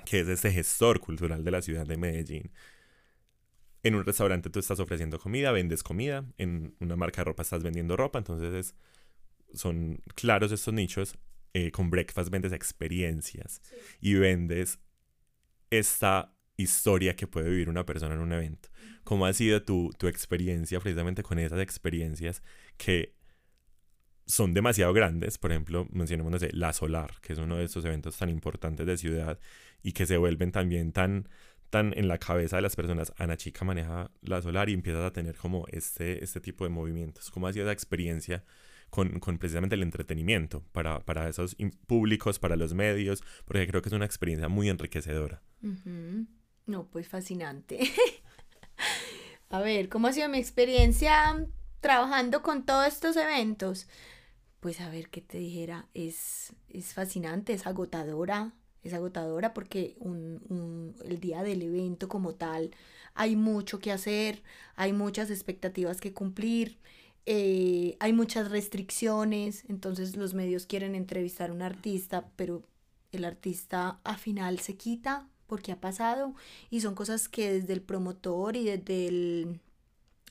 que 0.05 0.21
es 0.21 0.27
ese 0.27 0.51
gestor 0.51 0.99
cultural 0.99 1.43
de 1.43 1.51
la 1.51 1.61
ciudad 1.61 1.85
de 1.85 1.97
Medellín. 1.97 2.51
En 3.83 3.95
un 3.95 4.05
restaurante 4.05 4.49
tú 4.49 4.59
estás 4.59 4.79
ofreciendo 4.79 5.19
comida, 5.19 5.51
vendes 5.51 5.83
comida, 5.83 6.25
en 6.37 6.73
una 6.79 6.95
marca 6.95 7.21
de 7.21 7.25
ropa 7.25 7.43
estás 7.43 7.63
vendiendo 7.63 7.97
ropa, 7.97 8.17
entonces 8.17 8.75
son 9.53 10.01
claros 10.15 10.51
estos 10.51 10.73
nichos. 10.73 11.17
Eh, 11.55 11.69
con 11.69 11.91
Breakfast 11.91 12.31
vendes 12.31 12.51
experiencias 12.51 13.61
y 14.01 14.15
vendes 14.15 14.79
esta 15.69 16.33
historia 16.57 17.15
que 17.15 17.27
puede 17.27 17.49
vivir 17.49 17.69
una 17.69 17.85
persona 17.85 18.15
en 18.15 18.21
un 18.21 18.33
evento. 18.33 18.69
¿Cómo 19.03 19.27
ha 19.27 19.33
sido 19.33 19.61
tu, 19.61 19.91
tu 19.99 20.07
experiencia 20.07 20.79
precisamente 20.79 21.21
con 21.21 21.37
esas 21.37 21.59
experiencias 21.59 22.41
que 22.77 23.15
son 24.25 24.53
demasiado 24.55 24.93
grandes? 24.93 25.37
Por 25.37 25.51
ejemplo, 25.51 25.87
mencionemos, 25.91 26.31
no 26.31 26.39
sé, 26.39 26.49
la 26.53 26.73
Solar, 26.73 27.19
que 27.21 27.33
es 27.33 27.39
uno 27.39 27.57
de 27.57 27.65
esos 27.65 27.85
eventos 27.85 28.17
tan 28.17 28.29
importantes 28.29 28.87
de 28.87 28.97
ciudad 28.97 29.39
y 29.83 29.91
que 29.91 30.07
se 30.07 30.17
vuelven 30.17 30.51
también 30.51 30.91
tan 30.91 31.29
en 31.79 32.07
la 32.07 32.17
cabeza 32.17 32.57
de 32.57 32.61
las 32.61 32.75
personas. 32.75 33.13
Ana 33.17 33.37
Chica 33.37 33.65
maneja 33.65 34.11
la 34.21 34.41
solar 34.41 34.69
y 34.69 34.73
empiezas 34.73 35.03
a 35.03 35.11
tener 35.11 35.35
como 35.35 35.65
este, 35.69 36.23
este 36.23 36.39
tipo 36.39 36.63
de 36.63 36.69
movimientos. 36.69 37.31
¿Cómo 37.31 37.47
ha 37.47 37.53
sido 37.53 37.65
esa 37.65 37.73
experiencia 37.73 38.43
con, 38.89 39.19
con 39.19 39.37
precisamente 39.37 39.75
el 39.75 39.83
entretenimiento 39.83 40.63
para, 40.71 40.99
para, 40.99 41.27
esos 41.29 41.55
públicos, 41.87 42.39
para 42.39 42.55
los 42.55 42.73
medios? 42.73 43.23
Porque 43.45 43.67
creo 43.67 43.81
que 43.81 43.89
es 43.89 43.93
una 43.93 44.05
experiencia 44.05 44.47
muy 44.49 44.69
enriquecedora. 44.69 45.41
No, 46.65 46.87
pues 46.89 47.07
fascinante. 47.07 47.79
a 49.49 49.59
ver, 49.61 49.89
¿cómo 49.89 50.07
ha 50.07 50.13
sido 50.13 50.29
mi 50.29 50.37
experiencia 50.37 51.47
trabajando 51.79 52.41
con 52.41 52.65
todos 52.65 52.87
estos 52.87 53.17
eventos? 53.17 53.87
Pues 54.59 54.79
a 54.79 54.89
ver 54.89 55.09
qué 55.09 55.21
te 55.21 55.39
dijera, 55.39 55.89
es, 55.93 56.53
es 56.69 56.93
fascinante, 56.93 57.51
es 57.53 57.67
agotadora, 57.67 58.53
es 58.83 58.93
agotadora 58.93 59.53
porque 59.53 59.95
un, 59.99 60.95
el 61.05 61.19
día 61.19 61.43
del 61.43 61.61
evento 61.61 62.07
como 62.07 62.35
tal 62.35 62.71
hay 63.15 63.35
mucho 63.35 63.79
que 63.79 63.91
hacer, 63.91 64.43
hay 64.75 64.93
muchas 64.93 65.29
expectativas 65.29 66.01
que 66.01 66.13
cumplir, 66.13 66.77
eh, 67.25 67.95
hay 67.99 68.11
muchas 68.11 68.51
restricciones, 68.51 69.63
entonces 69.69 70.15
los 70.17 70.33
medios 70.33 70.65
quieren 70.65 70.95
entrevistar 70.95 71.49
a 71.49 71.53
un 71.53 71.61
artista, 71.61 72.27
pero 72.35 72.63
el 73.11 73.23
artista 73.25 73.99
a 74.03 74.17
final 74.17 74.59
se 74.59 74.75
quita 74.75 75.27
porque 75.47 75.71
ha 75.71 75.79
pasado 75.79 76.33
y 76.69 76.81
son 76.81 76.95
cosas 76.95 77.29
que 77.29 77.53
desde 77.53 77.73
el 77.73 77.81
promotor 77.81 78.55
y 78.55 78.65
desde 78.65 79.07
el, 79.07 79.59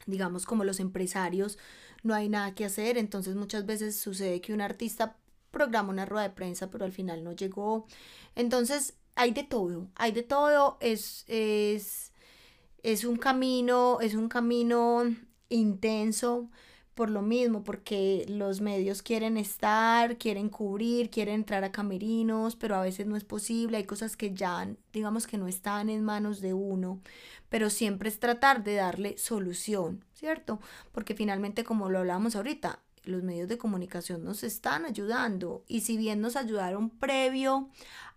digamos, 0.06 0.44
como 0.44 0.64
los 0.64 0.80
empresarios 0.80 1.58
no 2.02 2.14
hay 2.14 2.28
nada 2.28 2.54
que 2.54 2.64
hacer, 2.64 2.98
entonces 2.98 3.36
muchas 3.36 3.64
veces 3.64 3.96
sucede 3.96 4.40
que 4.40 4.52
un 4.52 4.60
artista 4.60 5.16
programa 5.52 5.90
una 5.90 6.06
rueda 6.06 6.24
de 6.24 6.34
prensa, 6.34 6.70
pero 6.70 6.84
al 6.84 6.92
final 6.92 7.22
no 7.22 7.32
llegó. 7.32 7.86
Entonces, 8.34 8.94
hay 9.14 9.30
de 9.32 9.44
todo, 9.44 9.88
hay 9.94 10.10
de 10.12 10.24
todo, 10.24 10.78
es, 10.80 11.24
es, 11.28 12.12
es 12.82 13.04
un 13.04 13.16
camino, 13.16 14.00
es 14.00 14.14
un 14.14 14.28
camino 14.28 15.04
intenso 15.48 16.48
por 16.94 17.08
lo 17.08 17.22
mismo, 17.22 17.64
porque 17.64 18.26
los 18.28 18.60
medios 18.60 19.02
quieren 19.02 19.38
estar, 19.38 20.18
quieren 20.18 20.50
cubrir, 20.50 21.08
quieren 21.10 21.36
entrar 21.36 21.64
a 21.64 21.72
camerinos, 21.72 22.54
pero 22.54 22.76
a 22.76 22.82
veces 22.82 23.06
no 23.06 23.16
es 23.16 23.24
posible, 23.24 23.78
hay 23.78 23.84
cosas 23.84 24.16
que 24.16 24.34
ya, 24.34 24.68
digamos 24.92 25.26
que 25.26 25.38
no 25.38 25.48
están 25.48 25.88
en 25.88 26.04
manos 26.04 26.40
de 26.42 26.52
uno, 26.52 27.00
pero 27.48 27.70
siempre 27.70 28.10
es 28.10 28.18
tratar 28.18 28.62
de 28.62 28.74
darle 28.74 29.16
solución, 29.16 30.04
¿cierto? 30.12 30.60
Porque 30.92 31.14
finalmente, 31.14 31.64
como 31.64 31.88
lo 31.88 32.00
hablábamos 32.00 32.36
ahorita, 32.36 32.80
los 33.04 33.22
medios 33.22 33.48
de 33.48 33.58
comunicación 33.58 34.24
nos 34.24 34.44
están 34.44 34.84
ayudando 34.84 35.64
y 35.66 35.80
si 35.80 35.96
bien 35.96 36.20
nos 36.20 36.36
ayudaron 36.36 36.90
previo 36.90 37.68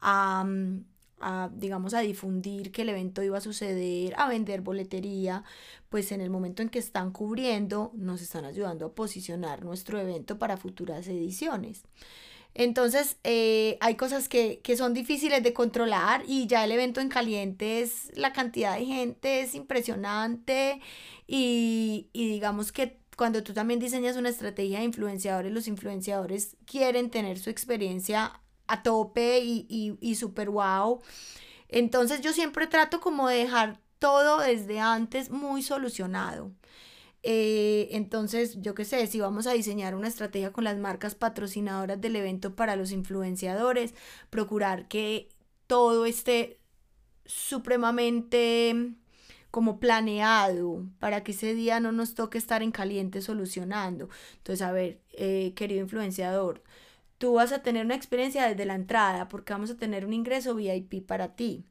a, 0.02 0.43
mm, 0.43 0.84
a, 1.19 1.50
digamos, 1.54 1.93
a 1.93 2.02
difundir 2.02 2.71
que 2.71 2.84
el 2.84 2.89
evento 2.89 3.24
iba 3.24 3.38
a 3.38 3.41
suceder, 3.41 4.13
a 4.17 4.28
vender 4.28 4.62
boletería, 4.62 5.43
pues 5.89 6.12
en 6.12 6.21
el 6.21 6.30
momento 6.30 6.62
en 6.62 6.69
que 6.69 6.80
están 6.80 7.12
cubriendo, 7.12 7.91
nos 7.95 8.21
están 8.21 8.45
ayudando 8.45 8.88
a 8.88 8.93
posicionar 8.93 9.63
nuestro 9.63 10.00
evento 10.00 10.38
para 10.38 10.58
futuras 10.58 11.08
ediciones. 11.08 11.84
Entonces, 12.58 13.17
eh, 13.26 13.78
hay 13.82 13.95
cosas 13.95 14.30
que, 14.30 14.62
que, 14.63 14.78
son 14.78 14.93
difíciles 14.93 15.43
de 15.43 15.52
controlar 15.54 16.24
y 16.26 16.48
ya 16.48 16.63
el 16.63 16.71
evento 16.71 17.02
en 17.02 17.10
caliente 17.10 17.82
es 17.82 18.12
la 18.15 18.32
cantidad 18.32 18.78
de 18.78 18.86
gente, 18.86 19.41
es 19.41 19.56
impresionante 19.56 20.80
y, 21.28 22.08
y 22.13 22.30
digamos 22.30 22.71
que 22.71 22.98
cuando 23.15 23.43
tú 23.43 23.54
también 23.54 23.80
diseñas 23.80 24.17
una 24.17 24.30
estrategia 24.30 24.80
de 24.80 24.86
influenciadores, 24.86 25.51
los 25.51 25.67
influenciadores 25.67 26.56
quieren 26.65 27.10
tener 27.10 27.39
su 27.39 27.49
experiencia 27.49 28.41
a 28.67 28.84
tope 28.84 29.39
y, 29.39 29.65
y, 29.69 29.97
y 30.01 30.15
super 30.15 30.49
wow. 30.49 31.01
Entonces 31.69 32.21
yo 32.21 32.34
siempre 32.34 32.67
trato 32.67 32.99
como 32.99 33.28
de 33.28 33.38
dejar 33.38 33.80
todo 33.99 34.39
desde 34.39 34.80
antes 34.80 35.30
muy 35.30 35.62
solucionado. 35.63 36.51
Eh, 37.28 37.89
entonces, 37.91 38.62
yo 38.62 38.75
qué 38.75 38.86
sé, 38.86 39.08
si 39.08 39.19
vamos 39.19 39.47
a 39.47 39.54
diseñar 39.54 39.95
una 39.95 40.08
estrategia 40.08 40.51
con 40.54 40.63
las 40.63 40.78
marcas 40.78 41.15
patrocinadoras 41.15 41.99
del 41.99 42.15
evento 42.15 42.56
para 42.56 42.75
los 42.75 42.91
influenciadores, 42.91 43.95
procurar 44.30 44.88
que 44.88 45.30
todo 45.65 46.06
esté 46.06 46.60
supremamente 47.25 48.93
como 49.56 49.80
planeado 49.80 50.86
para 51.00 51.24
que 51.24 51.32
ese 51.32 51.56
día 51.56 51.80
no 51.80 51.94
nos 51.94 52.13
toque 52.13 52.38
estar 52.38 52.62
en 52.62 52.72
caliente 52.72 53.22
solucionando. 53.22 54.10
Entonces, 54.36 54.62
a 54.62 54.74
ver, 54.74 55.00
eh, 55.13 55.54
querido 55.56 55.80
influenciador, 55.80 56.62
tú 57.17 57.34
vas 57.34 57.51
a 57.51 57.60
tener 57.63 57.86
una 57.86 57.95
experiencia 57.95 58.47
desde 58.47 58.65
la 58.65 58.75
entrada 58.75 59.28
porque 59.30 59.54
vamos 59.54 59.71
a 59.71 59.78
tener 59.78 60.06
un 60.06 60.13
ingreso 60.13 60.56
VIP 60.56 61.06
para 61.06 61.36
ti. 61.36 61.65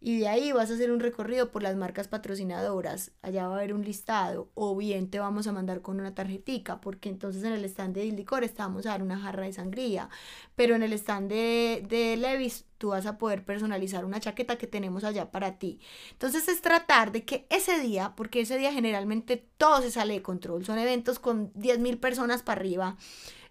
Y 0.00 0.20
de 0.20 0.28
ahí 0.28 0.52
vas 0.52 0.70
a 0.70 0.74
hacer 0.74 0.92
un 0.92 1.00
recorrido 1.00 1.50
por 1.50 1.62
las 1.64 1.74
marcas 1.74 2.06
patrocinadoras, 2.06 3.10
allá 3.20 3.48
va 3.48 3.54
a 3.54 3.58
haber 3.58 3.74
un 3.74 3.84
listado, 3.84 4.48
o 4.54 4.76
bien 4.76 5.10
te 5.10 5.18
vamos 5.18 5.48
a 5.48 5.52
mandar 5.52 5.82
con 5.82 5.98
una 5.98 6.14
tarjetica, 6.14 6.80
porque 6.80 7.08
entonces 7.08 7.42
en 7.42 7.52
el 7.52 7.64
stand 7.64 7.96
de 7.96 8.04
licor 8.12 8.44
estamos 8.44 8.86
a 8.86 8.90
dar 8.90 9.02
una 9.02 9.18
jarra 9.18 9.44
de 9.44 9.52
sangría, 9.52 10.08
pero 10.54 10.76
en 10.76 10.84
el 10.84 10.92
stand 10.92 11.28
de, 11.28 11.84
de 11.88 12.16
Levis 12.16 12.64
tú 12.78 12.90
vas 12.90 13.06
a 13.06 13.18
poder 13.18 13.44
personalizar 13.44 14.04
una 14.04 14.20
chaqueta 14.20 14.56
que 14.56 14.68
tenemos 14.68 15.02
allá 15.02 15.32
para 15.32 15.58
ti. 15.58 15.80
Entonces 16.12 16.46
es 16.46 16.62
tratar 16.62 17.10
de 17.10 17.24
que 17.24 17.48
ese 17.50 17.80
día, 17.80 18.14
porque 18.16 18.42
ese 18.42 18.56
día 18.56 18.72
generalmente 18.72 19.48
todo 19.56 19.82
se 19.82 19.90
sale 19.90 20.14
de 20.14 20.22
control, 20.22 20.64
son 20.64 20.78
eventos 20.78 21.18
con 21.18 21.52
10.000 21.54 21.98
personas 21.98 22.44
para 22.44 22.60
arriba, 22.60 22.96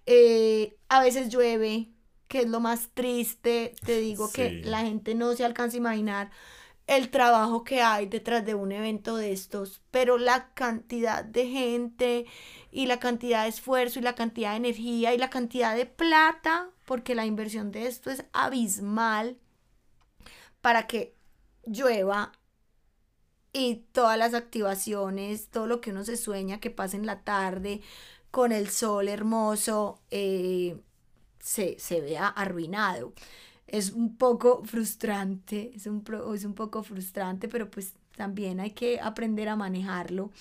eh, 0.07 0.77
a 0.87 1.01
veces 1.01 1.29
llueve, 1.29 1.89
que 2.29 2.39
es 2.39 2.47
lo 2.47 2.61
más 2.61 2.89
triste, 2.93 3.75
te 3.85 3.99
digo 3.99 4.31
que 4.31 4.61
la 4.63 4.79
gente 4.79 5.15
no 5.15 5.35
se 5.35 5.45
alcanza 5.45 5.75
a 5.75 5.79
imaginar. 5.79 6.31
el 6.87 7.09
trabajo 7.09 7.65
que 7.65 7.81
hay 7.81 8.05
detrás 8.05 8.45
de 8.45 8.55
un 8.55 8.71
evento 8.71 9.17
de 9.17 9.33
estos, 9.33 9.81
pero 9.91 10.17
la 10.17 10.53
cantidad 10.53 11.25
de 11.25 11.45
gente 11.47 12.25
y 12.71 12.85
la 12.85 12.97
cantidad 12.97 13.43
de 13.43 13.49
esfuerzo 13.49 13.99
y 13.99 14.03
la 14.03 14.15
cantidad 14.15 14.51
de 14.51 14.57
energía 14.57 15.13
y 15.13 15.17
la 15.17 15.29
cantidad 15.29 15.75
de 15.75 15.85
plata, 15.85 16.69
porque 16.85 17.13
la 17.13 17.25
inversión 17.25 17.73
de 17.73 17.87
esto 17.87 18.09
es 18.09 18.23
abismal 18.31 19.37
para 20.61 20.87
que 20.87 21.13
llueva 21.65 22.31
y 23.51 23.83
todas 23.91 24.17
las 24.17 24.33
activaciones, 24.33 25.49
todo 25.49 25.67
lo 25.67 25.81
que 25.81 25.91
uno 25.91 26.05
se 26.05 26.15
sueña 26.15 26.61
que 26.61 26.71
pasa 26.71 26.95
en 26.95 27.05
la 27.05 27.23
tarde 27.23 27.81
con 28.31 28.51
el 28.51 28.69
sol 28.69 29.07
hermoso, 29.07 29.99
eh, 30.11 30.77
se, 31.39 31.77
se 31.79 32.01
vea 32.01 32.27
arruinado 32.27 33.13
es 33.67 33.91
un 33.93 34.17
poco 34.17 34.63
frustrante, 34.65 35.71
es 35.75 35.87
un, 35.87 36.03
es 36.35 36.45
un 36.45 36.55
poco 36.55 36.83
frustrante, 36.83 37.47
pero 37.49 37.69
pues 37.71 37.93
también 38.17 38.59
hay 38.59 38.71
que 38.71 38.99
aprender 39.01 39.49
a 39.49 39.55
manejarlo. 39.55 40.31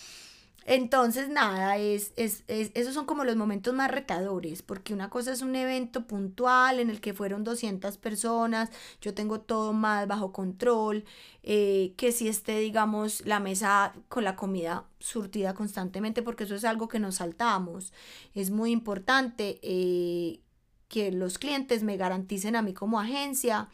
Entonces, 0.68 1.28
nada, 1.28 1.76
es, 1.78 2.12
es, 2.16 2.42
esos 2.48 2.92
son 2.92 3.06
como 3.06 3.22
los 3.22 3.36
momentos 3.36 3.72
más 3.72 3.88
retadores, 3.88 4.62
porque 4.62 4.92
una 4.92 5.08
cosa 5.10 5.32
es 5.32 5.40
un 5.40 5.54
evento 5.54 6.08
puntual 6.08 6.80
en 6.80 6.90
el 6.90 7.00
que 7.00 7.14
fueron 7.14 7.44
200 7.44 7.96
personas, 7.98 8.70
yo 9.00 9.14
tengo 9.14 9.40
todo 9.40 9.72
más 9.72 10.08
bajo 10.08 10.32
control, 10.32 11.04
eh, 11.44 11.94
que 11.96 12.10
si 12.10 12.26
esté, 12.26 12.58
digamos, 12.58 13.24
la 13.24 13.38
mesa 13.38 13.94
con 14.08 14.24
la 14.24 14.34
comida 14.34 14.86
surtida 14.98 15.54
constantemente, 15.54 16.22
porque 16.22 16.44
eso 16.44 16.56
es 16.56 16.64
algo 16.64 16.88
que 16.88 16.98
nos 16.98 17.16
saltamos. 17.16 17.92
Es 18.34 18.50
muy 18.50 18.72
importante 18.72 19.60
eh, 19.62 20.40
que 20.88 21.12
los 21.12 21.38
clientes 21.38 21.84
me 21.84 21.96
garanticen 21.96 22.56
a 22.56 22.62
mí 22.62 22.74
como 22.74 22.98
agencia 22.98 23.68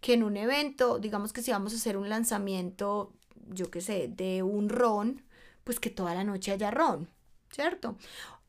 que 0.00 0.14
en 0.14 0.22
un 0.22 0.38
evento, 0.38 0.98
digamos 0.98 1.32
que 1.34 1.42
si 1.42 1.50
vamos 1.50 1.74
a 1.74 1.76
hacer 1.76 1.98
un 1.98 2.08
lanzamiento, 2.08 3.12
yo 3.48 3.70
qué 3.70 3.82
sé, 3.82 4.08
de 4.08 4.42
un 4.42 4.70
ron, 4.70 5.22
pues 5.68 5.80
que 5.80 5.90
toda 5.90 6.14
la 6.14 6.24
noche 6.24 6.50
haya 6.50 6.70
ron, 6.70 7.10
¿cierto? 7.50 7.98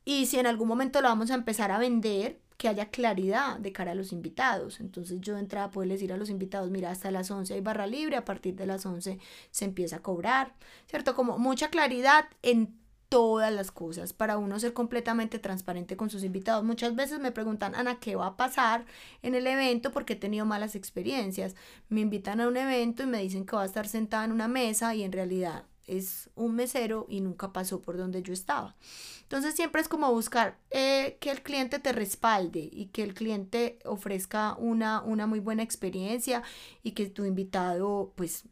Y 0.06 0.28
si 0.28 0.40
en 0.40 0.48
algún 0.48 0.70
momento 0.70 1.02
lo 1.02 1.10
vamos 1.10 1.30
a 1.32 1.34
empezar 1.34 1.70
a 1.70 1.78
vender, 1.78 2.40
que 2.56 2.70
haya 2.70 2.92
claridad 2.92 3.60
de 3.60 3.74
cara 3.74 3.92
a 3.92 3.96
los 3.96 4.14
invitados. 4.14 4.80
Entonces 4.80 5.20
yo 5.20 5.34
de 5.34 5.42
entrada 5.42 5.70
puedo 5.70 5.90
decir 5.90 6.14
a 6.14 6.18
los 6.18 6.30
invitados, 6.30 6.70
mira, 6.70 6.92
hasta 6.92 7.12
las 7.12 7.30
11 7.30 7.56
hay 7.56 7.60
barra 7.60 7.88
libre, 7.88 8.16
a 8.16 8.24
partir 8.24 8.56
de 8.56 8.66
las 8.66 8.86
11 8.86 9.20
se 9.52 9.66
empieza 9.66 9.98
a 9.98 10.02
cobrar, 10.02 10.56
¿cierto? 10.88 11.14
Como 11.14 11.38
mucha 11.38 11.70
claridad 11.70 12.24
en 12.42 12.80
todas 13.10 13.52
las 13.52 13.70
cosas 13.70 14.14
para 14.14 14.38
uno 14.38 14.58
ser 14.58 14.72
completamente 14.72 15.40
transparente 15.40 15.98
con 15.98 16.10
sus 16.10 16.24
invitados. 16.24 16.64
Muchas 16.64 16.96
veces 16.96 17.20
me 17.20 17.34
preguntan, 17.34 17.76
Ana, 17.76 18.00
¿qué 18.00 18.16
va 18.16 18.28
a 18.28 18.38
pasar 18.38 18.86
en 19.24 19.36
el 19.36 19.46
evento? 19.46 19.92
Porque 19.92 20.14
he 20.14 20.16
tenido 20.16 20.46
malas 20.46 20.74
experiencias. 20.76 21.58
Me 21.90 22.00
invitan 22.00 22.40
a 22.40 22.48
un 22.48 22.56
evento 22.56 23.04
y 23.04 23.08
me 23.08 23.22
dicen 23.22 23.46
que 23.46 23.58
va 23.58 23.64
a 23.64 23.66
estar 23.66 23.90
sentada 23.90 24.24
en 24.24 24.32
una 24.32 24.48
mesa 24.48 24.96
y 24.96 25.04
en 25.04 25.12
realidad 25.12 25.66
es 25.98 26.30
un 26.36 26.56
mesero 26.56 27.06
y 27.10 27.22
nunca 27.22 27.54
pasó 27.54 27.82
por 27.82 27.98
donde 27.98 28.22
yo 28.22 28.34
estaba. 28.34 28.76
Entonces 29.24 29.56
siempre 29.56 29.82
es 29.82 29.88
como 29.88 30.12
buscar 30.12 30.58
eh, 30.72 31.18
que 31.20 31.32
el 31.32 31.42
cliente 31.42 31.80
te 31.80 31.92
respalde 31.92 32.70
y 32.72 32.88
que 32.88 33.04
el 33.04 33.14
cliente 33.14 33.80
ofrezca 33.86 34.56
una, 34.56 35.02
una 35.02 35.28
muy 35.28 35.40
buena 35.40 35.64
experiencia 35.64 36.44
y 36.84 36.92
que 36.92 37.08
tu 37.08 37.26
invitado 37.26 38.14
pues 38.16 38.46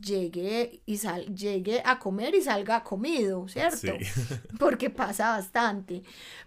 llegue 0.00 0.82
y 0.84 0.98
sal, 0.98 1.34
llegue 1.34 1.82
a 1.84 1.98
comer 1.98 2.34
y 2.34 2.42
salga 2.42 2.82
comido, 2.82 3.48
¿cierto? 3.48 3.92
Porque 4.58 4.90
pasa 4.90 5.30
bastante. 5.30 6.02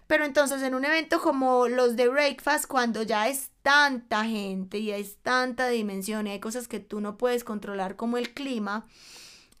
Pero 0.06 0.24
entonces 0.24 0.62
en 0.62 0.74
un 0.74 0.84
evento 0.84 1.20
como 1.20 1.68
los 1.68 1.96
de 1.96 2.08
Breakfast, 2.08 2.66
cuando 2.66 3.02
ya 3.02 3.28
es 3.28 3.50
tanta 3.62 4.24
gente 4.24 4.78
y 4.78 4.90
es 4.90 5.16
tanta 5.16 5.68
dimensión 5.68 6.26
y 6.26 6.30
hay 6.30 6.40
cosas 6.40 6.68
que 6.68 6.80
tú 6.80 7.00
no 7.00 7.16
puedes 7.16 7.44
controlar 7.44 7.96
como 7.96 8.18
el 8.18 8.34
clima, 8.34 8.86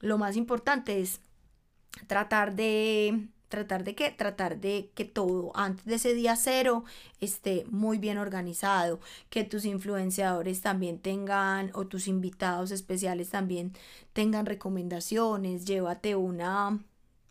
lo 0.00 0.18
más 0.18 0.36
importante 0.36 1.00
es 1.00 1.20
tratar 2.06 2.54
de 2.54 3.28
tratar 3.48 3.84
de 3.84 3.94
qué? 3.94 4.10
Tratar 4.10 4.60
de 4.60 4.90
que 4.94 5.04
todo 5.04 5.50
antes 5.54 5.84
de 5.84 5.96
ese 5.96 6.14
día 6.14 6.36
cero 6.36 6.84
esté 7.20 7.66
muy 7.68 7.98
bien 7.98 8.16
organizado, 8.16 9.00
que 9.28 9.44
tus 9.44 9.64
influenciadores 9.64 10.62
también 10.62 10.98
tengan 11.00 11.70
o 11.74 11.86
tus 11.86 12.06
invitados 12.08 12.70
especiales 12.70 13.30
también 13.30 13.72
tengan 14.12 14.46
recomendaciones, 14.46 15.64
llévate 15.64 16.14
una 16.16 16.78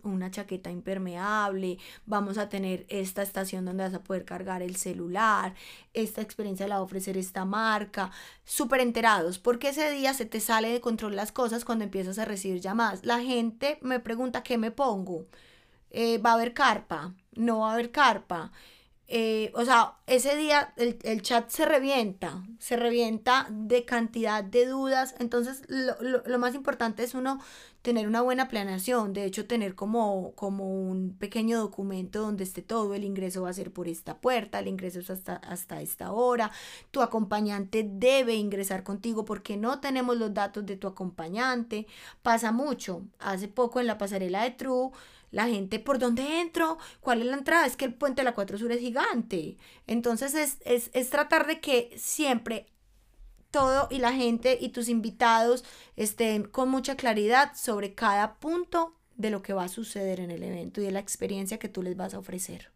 una 0.03 0.31
chaqueta 0.31 0.71
impermeable, 0.71 1.77
vamos 2.05 2.37
a 2.37 2.49
tener 2.49 2.85
esta 2.89 3.21
estación 3.21 3.65
donde 3.65 3.83
vas 3.83 3.93
a 3.93 4.03
poder 4.03 4.25
cargar 4.25 4.61
el 4.61 4.75
celular, 4.75 5.53
esta 5.93 6.21
experiencia 6.21 6.67
la 6.67 6.75
va 6.75 6.81
a 6.81 6.83
ofrecer 6.83 7.17
esta 7.17 7.45
marca, 7.45 8.11
súper 8.45 8.81
enterados, 8.81 9.39
porque 9.39 9.69
ese 9.69 9.91
día 9.91 10.13
se 10.13 10.25
te 10.25 10.39
sale 10.39 10.69
de 10.69 10.81
control 10.81 11.15
las 11.15 11.31
cosas 11.31 11.65
cuando 11.65 11.83
empiezas 11.83 12.19
a 12.19 12.25
recibir 12.25 12.61
llamadas. 12.61 13.05
La 13.05 13.19
gente 13.19 13.79
me 13.81 13.99
pregunta, 13.99 14.43
¿qué 14.43 14.57
me 14.57 14.71
pongo? 14.71 15.25
Eh, 15.91 16.17
va 16.19 16.31
a 16.31 16.33
haber 16.33 16.53
carpa, 16.53 17.13
no 17.35 17.59
va 17.59 17.71
a 17.71 17.73
haber 17.73 17.91
carpa. 17.91 18.51
Eh, 19.11 19.51
o 19.55 19.65
sea, 19.65 19.95
ese 20.05 20.37
día 20.37 20.71
el, 20.77 20.99
el, 21.01 21.23
chat 21.23 21.49
se 21.49 21.65
revienta, 21.65 22.43
se 22.59 22.77
revienta 22.77 23.47
de 23.49 23.83
cantidad 23.83 24.43
de 24.43 24.67
dudas. 24.67 25.15
Entonces, 25.17 25.63
lo, 25.67 25.99
lo, 25.99 26.21
lo, 26.23 26.37
más 26.37 26.53
importante 26.53 27.01
es 27.03 27.15
uno 27.15 27.39
tener 27.81 28.07
una 28.07 28.21
buena 28.21 28.47
planeación. 28.47 29.13
De 29.13 29.25
hecho, 29.25 29.47
tener 29.47 29.73
como, 29.73 30.33
como 30.35 30.71
un 30.71 31.17
pequeño 31.17 31.57
documento 31.57 32.21
donde 32.21 32.43
esté 32.43 32.61
todo. 32.61 32.93
El 32.93 33.03
ingreso 33.03 33.41
va 33.41 33.49
a 33.49 33.53
ser 33.53 33.73
por 33.73 33.87
esta 33.87 34.19
puerta, 34.19 34.59
el 34.59 34.67
ingreso 34.67 34.99
es 34.99 35.09
hasta, 35.09 35.37
hasta 35.37 35.81
esta 35.81 36.11
hora. 36.11 36.51
Tu 36.91 37.01
acompañante 37.01 37.83
debe 37.89 38.35
ingresar 38.35 38.83
contigo 38.83 39.25
porque 39.25 39.57
no 39.57 39.79
tenemos 39.79 40.17
los 40.17 40.35
datos 40.35 40.67
de 40.67 40.77
tu 40.77 40.85
acompañante. 40.87 41.87
Pasa 42.21 42.51
mucho. 42.51 43.01
Hace 43.17 43.47
poco 43.47 43.79
en 43.79 43.87
la 43.87 43.97
pasarela 43.97 44.43
de 44.43 44.51
True 44.51 44.91
la 45.31 45.47
gente, 45.47 45.79
¿por 45.79 45.99
dónde 45.99 46.41
entro? 46.41 46.77
¿Cuál 47.01 47.21
es 47.21 47.27
la 47.27 47.37
entrada? 47.37 47.65
Es 47.65 47.75
que 47.75 47.85
el 47.85 47.93
puente 47.93 48.21
de 48.21 48.25
la 48.25 48.33
4 48.33 48.57
Sur 48.57 48.71
es 48.71 48.79
gigante. 48.79 49.57
Entonces 49.87 50.33
es, 50.33 50.57
es, 50.65 50.89
es 50.93 51.09
tratar 51.09 51.47
de 51.47 51.59
que 51.59 51.93
siempre 51.97 52.67
todo 53.51 53.87
y 53.89 53.99
la 53.99 54.13
gente 54.13 54.57
y 54.59 54.69
tus 54.69 54.89
invitados 54.89 55.63
estén 55.95 56.43
con 56.43 56.69
mucha 56.69 56.95
claridad 56.95 57.53
sobre 57.55 57.93
cada 57.93 58.35
punto 58.35 58.95
de 59.15 59.31
lo 59.31 59.41
que 59.41 59.53
va 59.53 59.65
a 59.65 59.69
suceder 59.69 60.19
en 60.19 60.31
el 60.31 60.43
evento 60.43 60.81
y 60.81 60.85
de 60.85 60.91
la 60.91 60.99
experiencia 60.99 61.59
que 61.59 61.69
tú 61.69 61.81
les 61.81 61.97
vas 61.97 62.13
a 62.13 62.19
ofrecer. 62.19 62.71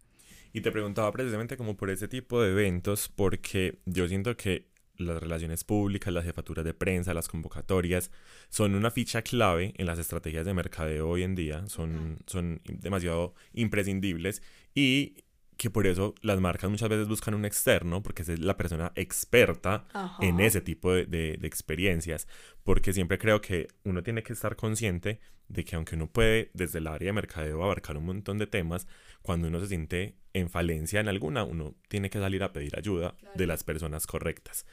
Y 0.52 0.62
te 0.62 0.72
preguntaba 0.72 1.12
precisamente 1.12 1.58
como 1.58 1.76
por 1.76 1.90
ese 1.90 2.08
tipo 2.08 2.42
de 2.42 2.52
eventos, 2.52 3.10
porque 3.10 3.80
yo 3.86 4.08
siento 4.08 4.38
que 4.38 4.68
las 4.98 5.20
relaciones 5.20 5.64
públicas, 5.64 6.14
las 6.14 6.26
jefaturas 6.26 6.66
de 6.66 6.74
prensa, 6.74 7.14
las 7.14 7.28
convocatorias, 7.28 8.12
son 8.50 8.76
una 8.76 8.92
ficha 8.92 9.22
clave 9.22 9.74
en 9.78 9.86
las 9.86 10.00
estrategias 10.00 10.46
de 10.46 10.54
mercadeo 10.54 11.10
hoy 11.10 11.24
en 11.24 11.36
día, 11.36 11.68
son, 11.68 12.20
son 12.28 12.62
demasiado 12.66 13.34
imprescindibles 13.54 14.42
y 14.74 15.16
que 15.58 15.70
por 15.70 15.88
eso 15.88 16.16
las 16.22 16.40
marcas 16.40 16.70
muchas 16.70 16.90
veces 16.90 17.08
buscan 17.08 17.36
un 17.36 17.46
externo, 17.46 18.02
porque 18.02 18.24
es 18.24 18.40
la 18.40 18.58
persona 18.58 18.92
experta 18.96 19.86
en 20.20 20.40
ese 20.40 20.62
tipo 20.62 20.92
de, 20.92 21.06
de, 21.06 21.38
de, 21.38 21.48
experiencias, 21.48 22.28
porque 22.64 22.92
siempre 22.92 23.18
creo 23.18 23.40
que 23.40 23.68
uno 23.84 24.04
tiene 24.04 24.24
que 24.24 24.34
estar 24.34 24.56
consciente 24.56 25.20
de 25.48 25.64
que 25.64 25.76
aunque 25.76 25.96
uno 25.96 26.08
puede 26.08 26.50
desde 26.54 26.80
el 26.80 26.88
área 26.88 27.08
de 27.08 27.14
mercadeo 27.14 27.64
abarcar 27.64 27.98
un 27.98 28.06
montón 28.06 28.40
de 28.40 28.48
temas, 28.48 28.88
cuando 29.22 29.48
uno 29.48 29.60
se 29.60 29.68
siente 29.68 30.16
en 30.34 30.50
falencia 30.50 31.00
en 31.00 31.08
alguna, 31.08 31.44
uno 31.44 31.76
tiene 31.88 32.10
que 32.10 32.20
salir 32.20 32.44
a 32.44 32.54
pedir 32.54 32.78
ayuda 32.78 33.16
de 33.36 33.48
las 33.48 33.64
personas 33.64 34.08
correctas. 34.08 34.66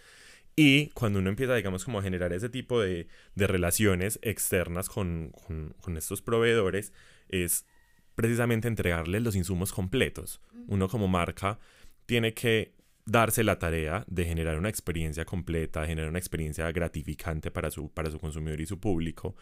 Y 0.56 0.88
cuando 0.88 1.20
uno 1.20 1.30
empieza, 1.30 1.54
digamos, 1.54 1.84
como 1.84 1.98
a 1.98 2.02
generar 2.02 2.32
ese 2.32 2.48
tipo 2.48 2.80
de, 2.80 3.06
de 3.34 3.46
relaciones 3.46 4.18
externas 4.22 4.88
con, 4.88 5.32
con, 5.46 5.74
con, 5.80 5.96
estos 5.96 6.22
proveedores, 6.22 6.92
es 7.28 7.66
precisamente 8.14 8.68
entregarles 8.68 9.22
los 9.22 9.36
insumos 9.36 9.72
completos. 9.72 10.40
Uno 10.66 10.88
como 10.88 11.08
marca 11.08 11.58
tiene 12.06 12.34
que 12.34 12.74
darse 13.10 13.42
la 13.42 13.58
tarea 13.58 14.04
de 14.06 14.24
generar 14.24 14.56
una 14.56 14.68
experiencia 14.68 15.24
completa, 15.24 15.84
generar 15.84 16.10
una 16.10 16.18
experiencia 16.20 16.70
gratificante 16.70 17.50
para 17.50 17.70
su, 17.70 17.90
para 17.90 18.08
su 18.10 18.20
consumidor 18.20 18.60
y 18.60 18.66
su 18.66 18.78
público. 18.78 19.34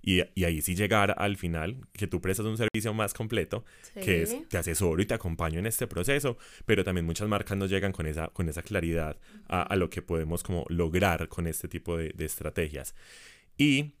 Y, 0.00 0.22
y 0.34 0.44
ahí 0.44 0.62
sí 0.62 0.76
llegar 0.76 1.14
al 1.18 1.36
final, 1.36 1.80
que 1.92 2.06
tú 2.06 2.20
prestas 2.20 2.46
un 2.46 2.56
servicio 2.56 2.94
más 2.94 3.14
completo, 3.14 3.64
que 3.94 4.22
es 4.22 4.48
te 4.48 4.58
asesoro 4.58 5.02
y 5.02 5.06
te 5.06 5.14
acompaño 5.14 5.58
en 5.58 5.66
este 5.66 5.88
proceso, 5.88 6.38
pero 6.66 6.84
también 6.84 7.04
muchas 7.04 7.26
marcas 7.28 7.58
no 7.58 7.66
llegan 7.66 7.90
con 7.90 8.06
esa, 8.06 8.28
con 8.28 8.48
esa 8.48 8.62
claridad 8.62 9.18
a, 9.48 9.62
a 9.62 9.74
lo 9.74 9.90
que 9.90 10.02
podemos 10.02 10.44
como 10.44 10.64
lograr 10.68 11.28
con 11.28 11.48
este 11.48 11.66
tipo 11.66 11.96
de, 11.96 12.10
de 12.10 12.24
estrategias. 12.24 12.94
Y 13.58 13.94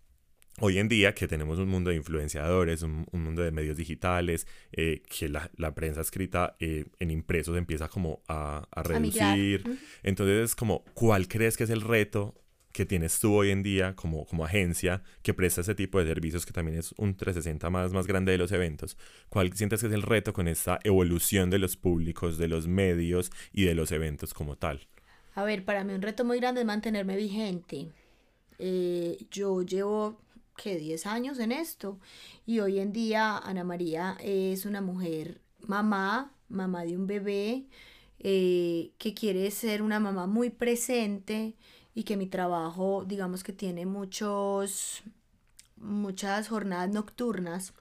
hoy 0.60 0.78
en 0.78 0.88
día 0.88 1.14
que 1.14 1.28
tenemos 1.28 1.58
un 1.58 1.68
mundo 1.68 1.90
de 1.90 1.96
influenciadores, 1.96 2.82
un, 2.82 3.06
un 3.10 3.22
mundo 3.22 3.42
de 3.42 3.50
medios 3.50 3.76
digitales, 3.76 4.46
eh, 4.72 5.02
que 5.08 5.28
la, 5.28 5.50
la, 5.56 5.74
prensa 5.74 6.00
escrita 6.00 6.56
eh, 6.60 6.86
en 6.98 7.10
impresos 7.10 7.56
empieza 7.56 7.88
como 7.88 8.22
a, 8.28 8.66
a 8.70 8.82
reducir. 8.82 9.64
A 9.66 9.76
Entonces 10.02 10.44
es 10.44 10.54
como, 10.54 10.84
¿cuál 10.94 11.28
crees 11.28 11.56
que 11.56 11.64
es 11.64 11.70
el 11.70 11.82
reto 11.82 12.34
que 12.72 12.84
tienes 12.84 13.18
tú 13.20 13.34
hoy 13.34 13.50
en 13.50 13.62
día 13.62 13.94
como, 13.96 14.26
como 14.26 14.44
agencia 14.44 15.02
que 15.22 15.32
presta 15.32 15.62
ese 15.62 15.74
tipo 15.74 15.98
de 15.98 16.06
servicios 16.06 16.44
que 16.44 16.52
también 16.52 16.78
es 16.78 16.92
un 16.98 17.16
360 17.16 17.70
más, 17.70 17.92
más 17.92 18.06
grande 18.06 18.32
de 18.32 18.38
los 18.38 18.52
eventos? 18.52 18.96
¿Cuál 19.28 19.52
sientes 19.52 19.80
que 19.80 19.86
es 19.88 19.92
el 19.92 20.02
reto 20.02 20.32
con 20.32 20.48
esta 20.48 20.78
evolución 20.84 21.50
de 21.50 21.58
los 21.58 21.76
públicos, 21.76 22.38
de 22.38 22.48
los 22.48 22.66
medios 22.66 23.30
y 23.52 23.64
de 23.64 23.74
los 23.74 23.92
eventos 23.92 24.32
como 24.34 24.56
tal? 24.56 24.86
A 25.34 25.44
ver, 25.44 25.64
para 25.64 25.84
mí 25.84 25.92
un 25.92 26.02
reto 26.02 26.24
muy 26.24 26.38
grande 26.38 26.62
es 26.62 26.66
mantenerme 26.66 27.16
vigente 27.16 27.88
Eh, 28.58 29.18
yo 29.30 29.60
llevo 29.60 30.18
que 30.56 30.76
10 30.78 31.06
años 31.06 31.38
en 31.38 31.52
esto 31.52 31.98
y 32.46 32.60
hoy 32.60 32.80
en 32.80 32.92
día 32.92 33.38
Ana 33.38 33.64
María 33.64 34.16
es 34.20 34.66
una 34.66 34.80
mujer 34.80 35.40
mamá, 35.60 36.32
mamá 36.48 36.84
de 36.84 36.96
un 36.96 37.06
bebé, 37.06 37.66
eh, 38.18 38.92
que 38.98 39.14
quiere 39.14 39.50
ser 39.50 39.82
una 39.82 40.00
mamá 40.00 40.26
muy 40.26 40.50
presente 40.50 41.54
y 41.94 42.04
que 42.04 42.16
mi 42.16 42.26
trabajo, 42.26 43.04
digamos 43.06 43.42
que 43.44 43.52
tiene 43.52 43.86
muchos, 43.86 45.02
muchas 45.76 46.48
jornadas 46.48 46.90
nocturnas. 46.90 47.72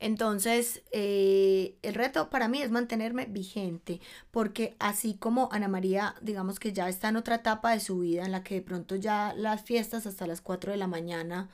Entonces, 0.00 0.82
eh, 0.92 1.76
el 1.82 1.94
reto 1.94 2.30
para 2.30 2.48
mí 2.48 2.62
es 2.62 2.70
mantenerme 2.70 3.26
vigente, 3.26 4.00
porque 4.30 4.76
así 4.78 5.14
como 5.14 5.48
Ana 5.52 5.68
María, 5.68 6.14
digamos 6.20 6.60
que 6.60 6.72
ya 6.72 6.88
está 6.88 7.08
en 7.08 7.16
otra 7.16 7.36
etapa 7.36 7.72
de 7.72 7.80
su 7.80 7.98
vida 8.00 8.24
en 8.24 8.32
la 8.32 8.44
que 8.44 8.56
de 8.56 8.62
pronto 8.62 8.94
ya 8.96 9.34
las 9.36 9.62
fiestas 9.62 10.06
hasta 10.06 10.26
las 10.26 10.40
4 10.40 10.70
de 10.72 10.78
la 10.78 10.86
mañana 10.86 11.48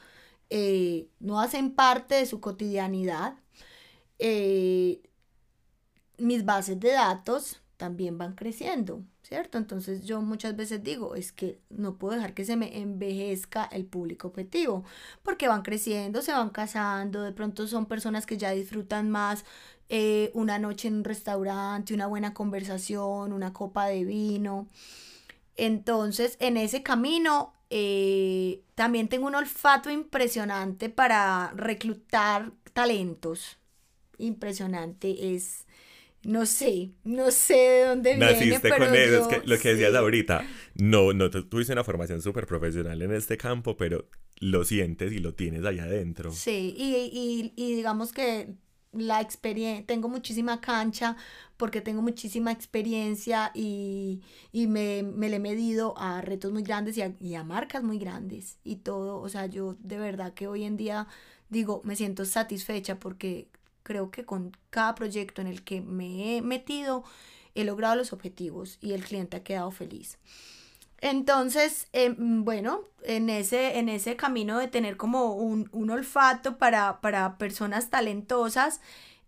eh, 0.51 1.09
no 1.21 1.41
hacen 1.41 1.75
parte 1.75 2.17
de 2.17 2.27
su 2.27 2.41
cotidianidad, 2.41 3.37
eh, 4.19 5.03
mis 6.19 6.45
bases 6.45 6.79
de 6.81 6.93
datos 6.93 7.63
también 7.77 8.19
van 8.19 8.35
creciendo, 8.35 9.03
¿cierto? 9.25 9.59
Entonces 9.59 10.05
yo 10.05 10.21
muchas 10.21 10.55
veces 10.55 10.83
digo, 10.83 11.15
es 11.15 11.33
que 11.33 11.59
no 11.71 11.97
puedo 11.97 12.15
dejar 12.15 12.35
que 12.35 12.45
se 12.45 12.57
me 12.57 12.79
envejezca 12.81 13.65
el 13.65 13.87
público 13.87 14.29
objetivo, 14.29 14.85
porque 15.23 15.49
van 15.49 15.63
creciendo, 15.63 16.23
se 16.23 16.33
van 16.33 16.51
casando, 16.51 17.23
de 17.23 17.33
pronto 17.33 17.67
son 17.67 17.87
personas 17.87 18.27
que 18.27 18.37
ya 18.37 18.51
disfrutan 18.51 19.11
más 19.11 19.45
eh, 19.89 20.31
una 20.35 20.59
noche 20.59 20.89
en 20.89 20.97
un 20.97 21.05
restaurante, 21.05 21.95
una 21.95 22.07
buena 22.07 22.35
conversación, 22.35 23.33
una 23.33 23.53
copa 23.53 23.87
de 23.87 24.05
vino. 24.05 24.69
Entonces, 25.57 26.37
en 26.41 26.57
ese 26.57 26.83
camino 26.83 27.55
eh, 27.71 28.63
también 28.75 29.09
tengo 29.09 29.27
un 29.27 29.35
olfato 29.35 29.91
impresionante 29.91 30.91
para 30.91 31.53
reclutar 31.57 32.53
talentos. 32.75 33.59
Impresionante 34.19 35.35
es 35.35 35.67
no 36.25 36.47
sé, 36.47 36.93
no 37.05 37.31
sé 37.31 37.55
de 37.55 37.85
dónde 37.87 38.17
Naciste 38.19 38.47
viene, 38.47 38.61
con 38.61 38.83
pero 38.83 38.95
eso, 38.95 39.21
es 39.21 39.27
que 39.27 39.43
lo 39.47 39.59
que 39.59 39.71
decías 39.71 39.95
ahorita, 39.95 40.47
no, 40.75 41.13
no 41.13 41.31
tu- 41.31 41.45
tuviste 41.49 41.73
una 41.73 41.85
formación 41.85 42.23
súper 42.23 42.47
profesional 42.47 43.03
en 43.03 43.13
este 43.13 43.37
campo, 43.37 43.77
pero 43.77 44.09
lo 44.39 44.65
sientes 44.65 45.13
y 45.13 45.19
lo 45.19 45.35
tienes 45.35 45.65
allá 45.65 45.85
adentro. 45.85 46.31
Sí, 46.31 46.75
y, 46.77 46.95
y, 47.13 47.53
y 47.57 47.75
digamos 47.77 48.13
que 48.13 48.55
la 48.93 49.21
experiencia, 49.21 49.85
tengo 49.87 50.09
muchísima 50.09 50.61
cancha 50.61 51.17
porque 51.57 51.81
tengo 51.81 52.03
muchísima 52.03 52.53
experiencia 52.53 53.51
y, 53.55 54.23
y 54.53 54.67
me, 54.69 55.03
me 55.03 55.29
le 55.29 55.37
he 55.37 55.39
medido 55.41 55.95
a 55.99 56.21
retos 56.21 56.53
muy 56.53 56.63
grandes 56.63 56.97
y 56.97 57.03
a, 57.03 57.15
y 57.21 57.35
a 57.35 57.45
marcas 57.45 57.83
muy 57.83 57.99
grandes 57.99 58.59
y 58.65 58.77
todo, 58.77 59.21
o 59.21 59.29
sea, 59.29 59.47
yo 59.47 59.77
de 59.81 59.99
verdad 59.99 60.35
que 60.35 60.47
hoy 60.49 60.65
en 60.65 60.77
día 60.77 61.07
digo, 61.49 61.83
me 61.85 61.97
siento 61.97 62.25
satisfecha 62.25 62.99
porque 63.01 63.49
creo 63.85 64.11
que 64.11 64.25
con 64.25 64.57
cada 64.71 64.97
proyecto 64.97 65.41
en 65.41 65.47
el 65.47 65.63
que 65.63 65.81
me 65.81 66.37
he 66.37 66.43
metido 66.43 67.05
he 67.55 67.63
logrado 67.63 67.95
los 67.95 68.13
objetivos 68.13 68.79
y 68.81 68.95
el 68.95 69.05
cliente 69.05 69.37
ha 69.37 69.45
quedado 69.45 69.71
feliz. 69.71 70.19
Entonces, 71.01 71.87
eh, 71.93 72.15
bueno, 72.19 72.89
en 73.03 73.31
ese, 73.31 73.79
en 73.79 73.89
ese 73.89 74.17
camino 74.17 74.59
de 74.59 74.69
tener 74.69 74.97
como 74.97 75.35
un, 75.35 75.69
un 75.71 75.91
olfato 75.91 76.59
para, 76.59 77.01
para 77.01 77.37
personas 77.39 77.91
talentosas, 77.91 78.81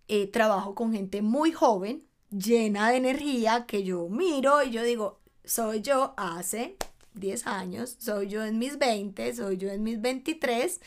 eh, 0.08 0.26
trabajo 0.26 0.74
con 0.74 0.92
gente 0.92 1.22
muy 1.22 1.52
joven, 1.52 2.02
llena 2.30 2.90
de 2.90 2.96
energía, 2.96 3.66
que 3.66 3.84
yo 3.84 4.08
miro 4.08 4.62
y 4.62 4.70
yo 4.70 4.82
digo, 4.82 5.20
soy 5.44 5.82
yo 5.82 6.14
hace 6.16 6.76
10 7.14 7.46
años, 7.46 7.96
soy 7.98 8.28
yo 8.28 8.44
en 8.44 8.58
mis 8.58 8.78
20, 8.78 9.34
soy 9.34 9.56
yo 9.56 9.68
en 9.68 9.82
mis 9.82 10.00
23, 10.00 10.80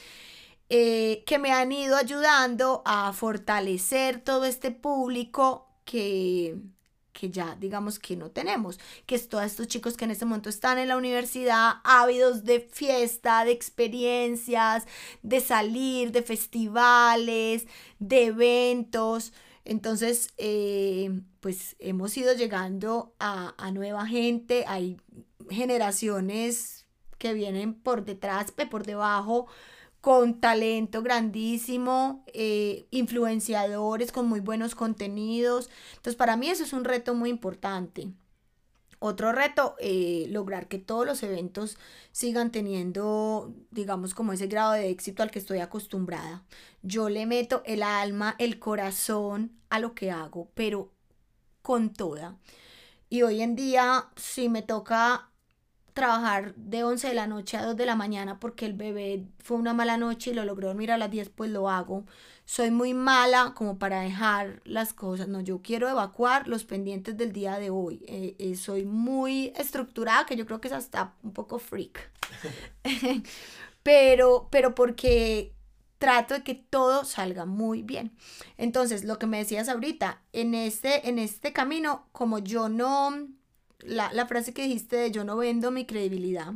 eh, 0.70 1.24
que 1.26 1.40
me 1.40 1.52
han 1.52 1.72
ido 1.72 1.96
ayudando 1.96 2.84
a 2.86 3.12
fortalecer 3.14 4.22
todo 4.22 4.46
este 4.46 4.72
público 4.72 5.68
que, 5.84 6.58
que 7.12 7.32
ya 7.32 7.56
digamos 7.60 7.98
que 7.98 8.16
no 8.16 8.30
tenemos, 8.30 8.80
que 9.06 9.16
es 9.16 9.28
todos 9.30 9.46
estos 9.46 9.68
chicos 9.68 9.98
que 9.98 10.06
en 10.06 10.12
este 10.12 10.26
momento 10.26 10.50
están 10.50 10.78
en 10.78 10.88
la 10.88 10.98
universidad, 10.98 11.78
ávidos 11.84 12.44
de 12.44 12.60
fiesta, 12.60 13.44
de 13.46 13.52
experiencias, 13.52 14.86
de 15.24 15.42
salir, 15.42 16.12
de 16.12 16.22
festivales, 16.22 17.68
de 17.98 18.26
eventos. 18.26 19.34
Entonces, 19.66 20.30
eh, 20.38 21.22
pues 21.40 21.76
hemos 21.80 22.16
ido 22.16 22.34
llegando 22.34 23.16
a, 23.20 23.56
a 23.58 23.72
nueva 23.72 24.06
gente, 24.06 24.66
hay 24.68 24.98
generaciones 25.50 26.86
que 27.18 27.34
vienen 27.34 27.74
por 27.74 28.06
detrás, 28.06 28.52
por 28.52 28.86
debajo, 28.86 29.48
con 30.02 30.40
talento 30.40 31.02
grandísimo, 31.02 32.24
eh, 32.34 32.88
influenciadores 32.92 34.12
con 34.12 34.28
muy 34.28 34.40
buenos 34.40 34.76
contenidos. 34.76 35.70
Entonces, 35.92 36.16
para 36.16 36.38
mí 36.38 36.50
eso 36.50 36.64
es 36.64 36.74
un 36.74 36.86
reto 36.86 37.14
muy 37.16 37.30
importante. 37.30 38.10
Otro 39.02 39.32
reto, 39.32 39.76
eh, 39.80 40.28
lograr 40.30 40.68
que 40.68 40.78
todos 40.78 41.06
los 41.06 41.24
eventos 41.24 41.78
sigan 42.12 42.52
teniendo, 42.52 43.54
digamos, 43.72 44.14
como 44.14 44.34
ese 44.34 44.48
grado 44.48 44.74
de 44.74 44.90
éxito 44.90 45.24
al 45.24 45.32
que 45.32 45.40
estoy 45.40 45.60
acostumbrada. 45.60 46.44
Yo 46.82 47.08
le 47.08 47.26
meto 47.26 47.62
el 47.66 47.82
alma, 47.82 48.36
el 48.40 48.60
corazón 48.60 49.54
a 49.70 49.80
lo 49.80 49.96
que 49.96 50.12
hago, 50.12 50.50
pero 50.54 50.92
con 51.62 51.94
toda. 51.94 52.38
Y 53.10 53.22
hoy 53.22 53.42
en 53.42 53.56
día, 53.56 54.10
si 54.18 54.50
me 54.50 54.64
toca 54.64 55.29
trabajar 56.00 56.56
de 56.56 56.86
11 56.86 57.10
de 57.10 57.14
la 57.14 57.28
noche 57.28 57.58
a 57.58 57.66
2 57.66 57.76
de 57.76 57.86
la 57.86 57.96
mañana 57.96 58.40
porque 58.40 58.66
el 58.66 58.74
bebé 58.74 59.26
fue 59.44 59.58
una 59.58 59.74
mala 59.74 59.98
noche 59.98 60.32
y 60.32 60.34
lo 60.34 60.46
logró 60.46 60.70
dormir 60.70 60.94
a 60.94 60.98
las 60.98 61.12
10, 61.12 61.30
pues 61.30 61.52
lo 61.52 61.70
hago. 61.70 62.06
Soy 62.46 62.72
muy 62.72 62.94
mala 62.94 63.54
como 63.54 63.78
para 63.78 64.00
dejar 64.00 64.62
las 64.64 64.94
cosas. 64.94 65.28
No, 65.28 65.42
yo 65.42 65.62
quiero 65.62 65.90
evacuar 65.90 66.48
los 66.48 66.64
pendientes 66.64 67.18
del 67.18 67.34
día 67.34 67.60
de 67.60 67.70
hoy. 67.70 68.02
Eh, 68.08 68.36
eh, 68.40 68.56
soy 68.56 68.86
muy 68.86 69.52
estructurada, 69.58 70.26
que 70.26 70.38
yo 70.38 70.46
creo 70.46 70.62
que 70.62 70.70
es 70.70 70.74
hasta 70.74 71.16
un 71.22 71.34
poco 71.34 71.60
freak. 71.60 72.10
pero, 73.84 74.48
pero 74.50 74.74
porque 74.74 75.54
trato 75.98 76.34
de 76.34 76.44
que 76.44 76.56
todo 76.56 77.04
salga 77.04 77.46
muy 77.46 77.84
bien. 77.84 78.16
Entonces, 78.58 79.04
lo 79.04 79.20
que 79.20 79.28
me 79.28 79.40
decías 79.40 79.68
ahorita, 79.68 80.22
en 80.32 80.56
este, 80.56 81.10
en 81.10 81.20
este 81.20 81.52
camino, 81.52 82.08
como 82.14 82.40
yo 82.40 82.70
no 82.70 83.28
la, 83.80 84.12
la, 84.14 84.26
frase 84.28 84.54
que 84.54 84.64
dijiste 84.64 84.96
de 84.96 85.12
yo 85.12 85.24
no 85.24 85.38
vendo 85.38 85.72
mi 85.72 85.86
credibilidad. 85.86 86.54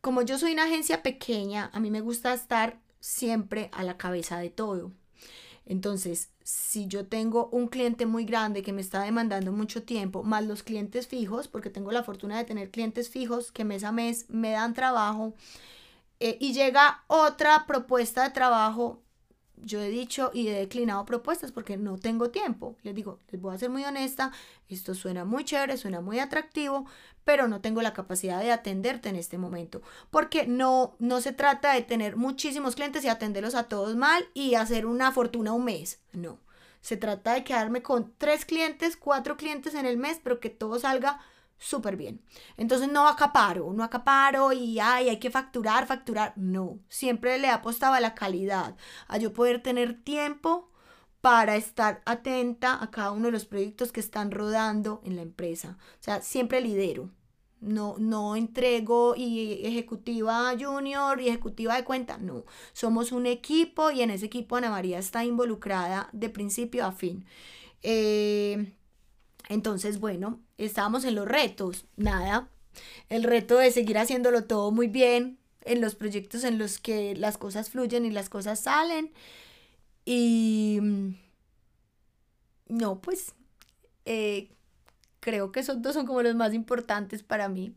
Como 0.00 0.22
yo 0.22 0.38
soy 0.38 0.52
una 0.52 0.64
agencia 0.64 1.02
pequeña, 1.02 1.70
a 1.72 1.80
mí 1.80 1.90
me 1.90 2.00
gusta 2.00 2.32
estar 2.32 2.78
siempre 3.00 3.70
a 3.72 3.82
la 3.82 3.96
cabeza 3.96 4.38
de 4.38 4.50
todo. 4.50 4.92
Entonces, 5.66 6.30
si 6.44 6.86
yo 6.86 7.06
tengo 7.06 7.48
un 7.50 7.66
cliente 7.66 8.06
muy 8.06 8.24
grande 8.24 8.62
que 8.62 8.72
me 8.72 8.80
está 8.80 9.02
demandando 9.02 9.50
mucho 9.50 9.82
tiempo, 9.82 10.22
más 10.22 10.44
los 10.46 10.62
clientes 10.62 11.08
fijos, 11.08 11.48
porque 11.48 11.70
tengo 11.70 11.90
la 11.90 12.04
fortuna 12.04 12.38
de 12.38 12.44
tener 12.44 12.70
clientes 12.70 13.10
fijos 13.10 13.50
que 13.50 13.64
mes 13.64 13.82
a 13.82 13.90
mes 13.90 14.26
me 14.28 14.52
dan 14.52 14.74
trabajo, 14.74 15.34
eh, 16.20 16.38
y 16.40 16.52
llega 16.52 17.02
otra 17.08 17.66
propuesta 17.66 18.22
de 18.22 18.30
trabajo 18.30 19.02
yo 19.62 19.80
he 19.80 19.88
dicho 19.88 20.30
y 20.34 20.48
he 20.48 20.52
declinado 20.52 21.04
propuestas 21.04 21.52
porque 21.52 21.76
no 21.76 21.98
tengo 21.98 22.30
tiempo. 22.30 22.76
Les 22.82 22.94
digo, 22.94 23.20
les 23.30 23.40
voy 23.40 23.54
a 23.54 23.58
ser 23.58 23.70
muy 23.70 23.84
honesta, 23.84 24.32
esto 24.68 24.94
suena 24.94 25.24
muy 25.24 25.44
chévere, 25.44 25.76
suena 25.76 26.00
muy 26.00 26.18
atractivo, 26.18 26.86
pero 27.24 27.48
no 27.48 27.60
tengo 27.60 27.82
la 27.82 27.92
capacidad 27.92 28.40
de 28.40 28.52
atenderte 28.52 29.08
en 29.08 29.16
este 29.16 29.38
momento. 29.38 29.82
Porque 30.10 30.46
no, 30.46 30.94
no 30.98 31.20
se 31.20 31.32
trata 31.32 31.74
de 31.74 31.82
tener 31.82 32.16
muchísimos 32.16 32.74
clientes 32.74 33.04
y 33.04 33.08
atenderlos 33.08 33.54
a 33.54 33.64
todos 33.64 33.96
mal 33.96 34.28
y 34.34 34.54
hacer 34.54 34.86
una 34.86 35.12
fortuna 35.12 35.52
un 35.52 35.64
mes. 35.64 36.00
No. 36.12 36.38
Se 36.80 36.96
trata 36.96 37.34
de 37.34 37.42
quedarme 37.42 37.82
con 37.82 38.14
tres 38.16 38.44
clientes, 38.44 38.96
cuatro 38.96 39.36
clientes 39.36 39.74
en 39.74 39.86
el 39.86 39.96
mes, 39.96 40.20
pero 40.22 40.38
que 40.38 40.50
todo 40.50 40.78
salga 40.78 41.20
súper 41.58 41.96
bien. 41.96 42.22
Entonces 42.56 42.90
no 42.90 43.08
acaparo, 43.08 43.72
no 43.72 43.84
acaparo 43.84 44.52
y 44.52 44.78
ay, 44.80 45.08
hay 45.08 45.18
que 45.18 45.30
facturar, 45.30 45.86
facturar. 45.86 46.32
No, 46.36 46.78
siempre 46.88 47.38
le 47.38 47.48
apostaba 47.48 47.96
a 47.96 48.00
la 48.00 48.14
calidad, 48.14 48.76
a 49.08 49.18
yo 49.18 49.32
poder 49.32 49.62
tener 49.62 50.02
tiempo 50.02 50.70
para 51.20 51.56
estar 51.56 52.02
atenta 52.06 52.80
a 52.82 52.90
cada 52.90 53.10
uno 53.12 53.26
de 53.26 53.32
los 53.32 53.46
proyectos 53.46 53.90
que 53.92 54.00
están 54.00 54.30
rodando 54.30 55.00
en 55.04 55.16
la 55.16 55.22
empresa. 55.22 55.76
O 56.00 56.02
sea, 56.02 56.22
siempre 56.22 56.60
lidero. 56.60 57.10
No, 57.60 57.96
no 57.98 58.36
entrego 58.36 59.14
y 59.16 59.64
ejecutiva 59.66 60.52
junior 60.60 61.20
y 61.20 61.28
ejecutiva 61.28 61.74
de 61.74 61.84
cuenta. 61.84 62.18
No, 62.18 62.44
somos 62.74 63.12
un 63.12 63.26
equipo 63.26 63.90
y 63.90 64.02
en 64.02 64.10
ese 64.10 64.26
equipo 64.26 64.56
Ana 64.56 64.70
María 64.70 64.98
está 64.98 65.24
involucrada 65.24 66.08
de 66.12 66.28
principio 66.28 66.84
a 66.86 66.92
fin. 66.92 67.24
Eh, 67.82 68.72
entonces, 69.48 70.00
bueno, 70.00 70.40
estábamos 70.58 71.04
en 71.04 71.14
los 71.14 71.26
retos, 71.26 71.86
nada. 71.96 72.48
El 73.08 73.22
reto 73.22 73.58
de 73.58 73.70
seguir 73.70 73.98
haciéndolo 73.98 74.44
todo 74.44 74.70
muy 74.70 74.88
bien 74.88 75.38
en 75.62 75.80
los 75.80 75.94
proyectos 75.94 76.44
en 76.44 76.58
los 76.58 76.78
que 76.78 77.14
las 77.16 77.38
cosas 77.38 77.70
fluyen 77.70 78.04
y 78.04 78.10
las 78.10 78.28
cosas 78.28 78.60
salen. 78.60 79.12
Y 80.04 80.78
no, 82.68 83.00
pues 83.00 83.34
eh, 84.04 84.50
creo 85.20 85.52
que 85.52 85.60
esos 85.60 85.82
dos 85.82 85.94
son 85.94 86.06
como 86.06 86.22
los 86.22 86.34
más 86.34 86.54
importantes 86.54 87.22
para 87.22 87.48
mí. 87.48 87.74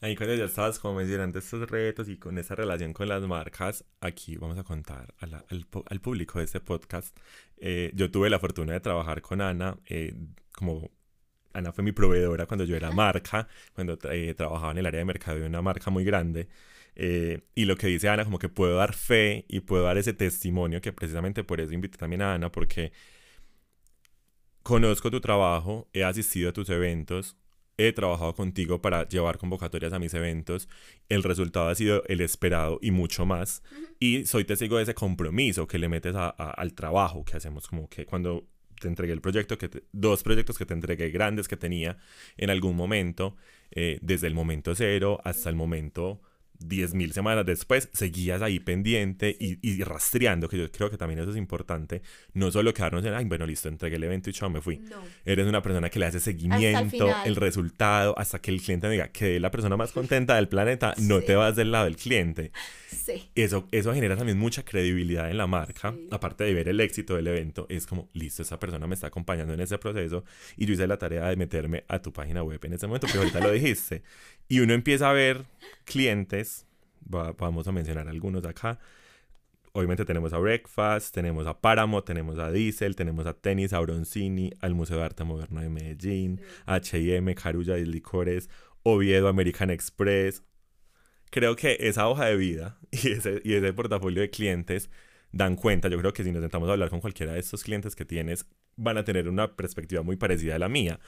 Ahí 0.00 0.16
cuando 0.16 0.34
ya 0.34 0.46
estabas 0.46 0.80
como 0.80 0.96
mencionando 0.96 1.38
estos 1.38 1.70
retos 1.70 2.08
y 2.08 2.16
con 2.16 2.36
esa 2.36 2.56
relación 2.56 2.92
con 2.92 3.08
las 3.08 3.22
marcas, 3.22 3.84
aquí 4.00 4.36
vamos 4.36 4.58
a 4.58 4.64
contar 4.64 5.14
al, 5.20 5.34
al, 5.34 6.00
público 6.00 6.40
de 6.40 6.44
este 6.44 6.60
podcast. 6.60 7.16
Eh, 7.58 7.92
yo 7.94 8.10
tuve 8.10 8.28
la 8.28 8.40
fortuna 8.40 8.72
de 8.72 8.80
trabajar 8.80 9.22
con 9.22 9.40
Ana, 9.40 9.78
eh, 9.86 10.12
como 10.52 10.90
Ana 11.54 11.72
fue 11.72 11.84
mi 11.84 11.92
proveedora 11.92 12.46
cuando 12.46 12.64
yo 12.64 12.76
era 12.76 12.90
marca, 12.92 13.48
cuando 13.74 13.98
eh, 14.10 14.34
trabajaba 14.34 14.72
en 14.72 14.78
el 14.78 14.86
área 14.86 14.98
de 14.98 15.04
mercado 15.04 15.38
de 15.38 15.46
una 15.46 15.62
marca 15.62 15.90
muy 15.90 16.04
grande. 16.04 16.48
y 17.54 17.64
lo 17.64 17.76
que 17.76 17.86
dice 17.86 18.08
Ana, 18.08 18.24
como 18.24 18.38
que 18.38 18.48
puedo 18.48 18.76
dar 18.76 18.94
fe 18.94 19.44
y 19.48 19.60
puedo 19.60 19.84
dar 19.84 19.98
ese 19.98 20.12
testimonio, 20.12 20.80
que 20.80 20.92
precisamente 20.92 21.44
por 21.44 21.60
eso 21.60 21.72
invité 21.72 21.98
también 21.98 22.22
a 22.22 22.34
Ana, 22.34 22.52
porque 22.52 22.92
conozco 24.62 25.10
tu 25.10 25.20
trabajo, 25.20 25.88
he 25.92 26.04
asistido 26.04 26.50
a 26.50 26.52
tus 26.52 26.68
eventos, 26.70 27.36
he 27.76 27.92
trabajado 27.92 28.34
contigo 28.34 28.80
para 28.80 29.08
llevar 29.08 29.38
convocatorias 29.38 29.92
a 29.92 29.98
mis 29.98 30.14
eventos, 30.14 30.68
el 31.08 31.22
resultado 31.22 31.68
ha 31.68 31.74
sido 31.74 32.02
el 32.06 32.20
esperado 32.20 32.78
y 32.82 32.90
mucho 32.90 33.26
más. 33.26 33.62
Y 33.98 34.26
soy 34.26 34.44
testigo 34.44 34.76
de 34.76 34.84
ese 34.84 34.94
compromiso 34.94 35.66
que 35.66 35.78
le 35.78 35.88
metes 35.88 36.14
al 36.14 36.74
trabajo 36.74 37.24
que 37.24 37.36
hacemos, 37.36 37.66
como 37.68 37.88
que 37.88 38.06
cuando 38.06 38.46
te 38.82 38.88
entregué 38.88 39.12
el 39.12 39.20
proyecto, 39.20 39.56
que 39.56 39.70
dos 39.92 40.22
proyectos 40.22 40.58
que 40.58 40.66
te 40.66 40.74
entregué 40.74 41.10
grandes 41.10 41.48
que 41.48 41.56
tenía 41.56 41.98
en 42.36 42.50
algún 42.50 42.76
momento, 42.76 43.36
eh, 43.70 43.98
desde 44.02 44.26
el 44.26 44.34
momento 44.34 44.74
cero 44.74 45.20
hasta 45.24 45.48
el 45.48 45.56
momento 45.56 46.20
10.000 46.68 47.12
semanas 47.12 47.46
después 47.46 47.88
seguías 47.92 48.42
ahí 48.42 48.60
pendiente 48.60 49.36
y, 49.38 49.82
rastreando, 49.82 50.48
que 50.48 50.58
yo 50.58 50.70
creo 50.70 50.90
que 50.90 50.96
también 50.96 51.20
eso 51.20 51.30
es 51.30 51.36
importante, 51.36 52.02
no 52.34 52.50
solo 52.50 52.72
quedarnos 52.72 53.04
en, 53.04 53.14
ay, 53.14 53.24
bueno, 53.24 53.46
listo, 53.46 53.68
entregué 53.68 53.96
el 53.96 54.04
evento 54.04 54.30
y 54.30 54.32
chao, 54.32 54.50
me 54.50 54.60
fui. 54.60 54.80
Eres 55.24 55.46
una 55.46 55.62
persona 55.62 55.90
que 55.90 55.98
le 55.98 56.06
hace 56.06 56.20
seguimiento, 56.20 57.14
el, 57.24 57.36
resultado, 57.36 58.18
hasta 58.18 58.40
que 58.40 58.50
el 58.50 58.60
cliente 58.60 58.88
diga, 58.88 59.08
que 59.08 59.40
la 59.40 59.50
persona 59.50 59.76
más 59.76 59.92
contenta 59.92 60.36
del 60.36 60.48
planeta, 60.48 60.94
no 60.98 61.20
te 61.20 61.34
vas 61.34 61.56
del 61.56 61.72
lado 61.72 61.84
del 61.84 61.96
cliente. 61.96 62.52
Sí. 62.88 63.30
Eso, 63.34 63.68
eso 63.72 63.94
genera 63.94 64.16
también 64.16 64.38
mucha 64.38 64.64
credibilidad 64.64 65.30
en 65.30 65.38
la 65.38 65.46
marca, 65.46 65.94
aparte 66.10 66.44
de 66.44 66.54
ver 66.54 66.68
el 66.68 66.80
éxito 66.80 67.16
del 67.16 67.26
evento, 67.26 67.66
es 67.68 67.86
como, 67.86 68.08
listo, 68.12 68.42
esa 68.42 68.58
persona 68.58 68.86
me 68.86 68.94
está 68.94 69.08
acompañando 69.08 69.54
en 69.54 69.60
ese 69.60 69.78
proceso 69.78 70.24
y 70.56 70.66
yo 70.66 70.74
hice 70.74 70.86
la 70.86 70.98
tarea 70.98 71.28
de 71.28 71.36
meterme 71.36 71.84
a 71.88 72.00
tu 72.00 72.12
página 72.12 72.42
web 72.42 72.60
en 72.64 72.74
ese 72.74 72.86
momento, 72.86 73.06
pero 73.06 73.20
ahorita 73.20 73.40
lo 73.40 73.50
dijiste. 73.50 74.02
Y 74.52 74.60
uno 74.60 74.74
empieza 74.74 75.08
a 75.08 75.14
ver 75.14 75.46
clientes, 75.86 76.66
vamos 77.00 77.66
a 77.66 77.72
mencionar 77.72 78.06
algunos 78.06 78.44
acá. 78.44 78.78
Obviamente 79.72 80.04
tenemos 80.04 80.34
a 80.34 80.38
Breakfast, 80.38 81.14
tenemos 81.14 81.46
a 81.46 81.58
Páramo, 81.58 82.04
tenemos 82.04 82.38
a 82.38 82.52
Diesel, 82.52 82.94
tenemos 82.94 83.24
a 83.24 83.32
Tenis, 83.32 83.72
a 83.72 83.80
Bronzini, 83.80 84.50
al 84.60 84.74
Museo 84.74 84.98
de 84.98 85.04
Arte 85.04 85.24
Moderno 85.24 85.62
de 85.62 85.70
Medellín, 85.70 86.42
H&M, 86.66 87.34
Carulla 87.34 87.78
y 87.78 87.86
Licores, 87.86 88.50
Oviedo, 88.82 89.28
American 89.28 89.70
Express. 89.70 90.42
Creo 91.30 91.56
que 91.56 91.78
esa 91.80 92.06
hoja 92.06 92.26
de 92.26 92.36
vida 92.36 92.78
y 92.90 93.12
ese, 93.12 93.40
y 93.44 93.54
ese 93.54 93.72
portafolio 93.72 94.20
de 94.20 94.28
clientes 94.28 94.90
dan 95.32 95.56
cuenta, 95.56 95.88
yo 95.88 95.96
creo 95.96 96.12
que 96.12 96.24
si 96.24 96.30
nos 96.30 96.42
sentamos 96.42 96.68
a 96.68 96.72
hablar 96.72 96.90
con 96.90 97.00
cualquiera 97.00 97.32
de 97.32 97.40
estos 97.40 97.64
clientes 97.64 97.96
que 97.96 98.04
tienes, 98.04 98.44
van 98.76 98.98
a 98.98 99.04
tener 99.04 99.30
una 99.30 99.56
perspectiva 99.56 100.02
muy 100.02 100.16
parecida 100.16 100.56
a 100.56 100.58
la 100.58 100.68
mía. 100.68 101.00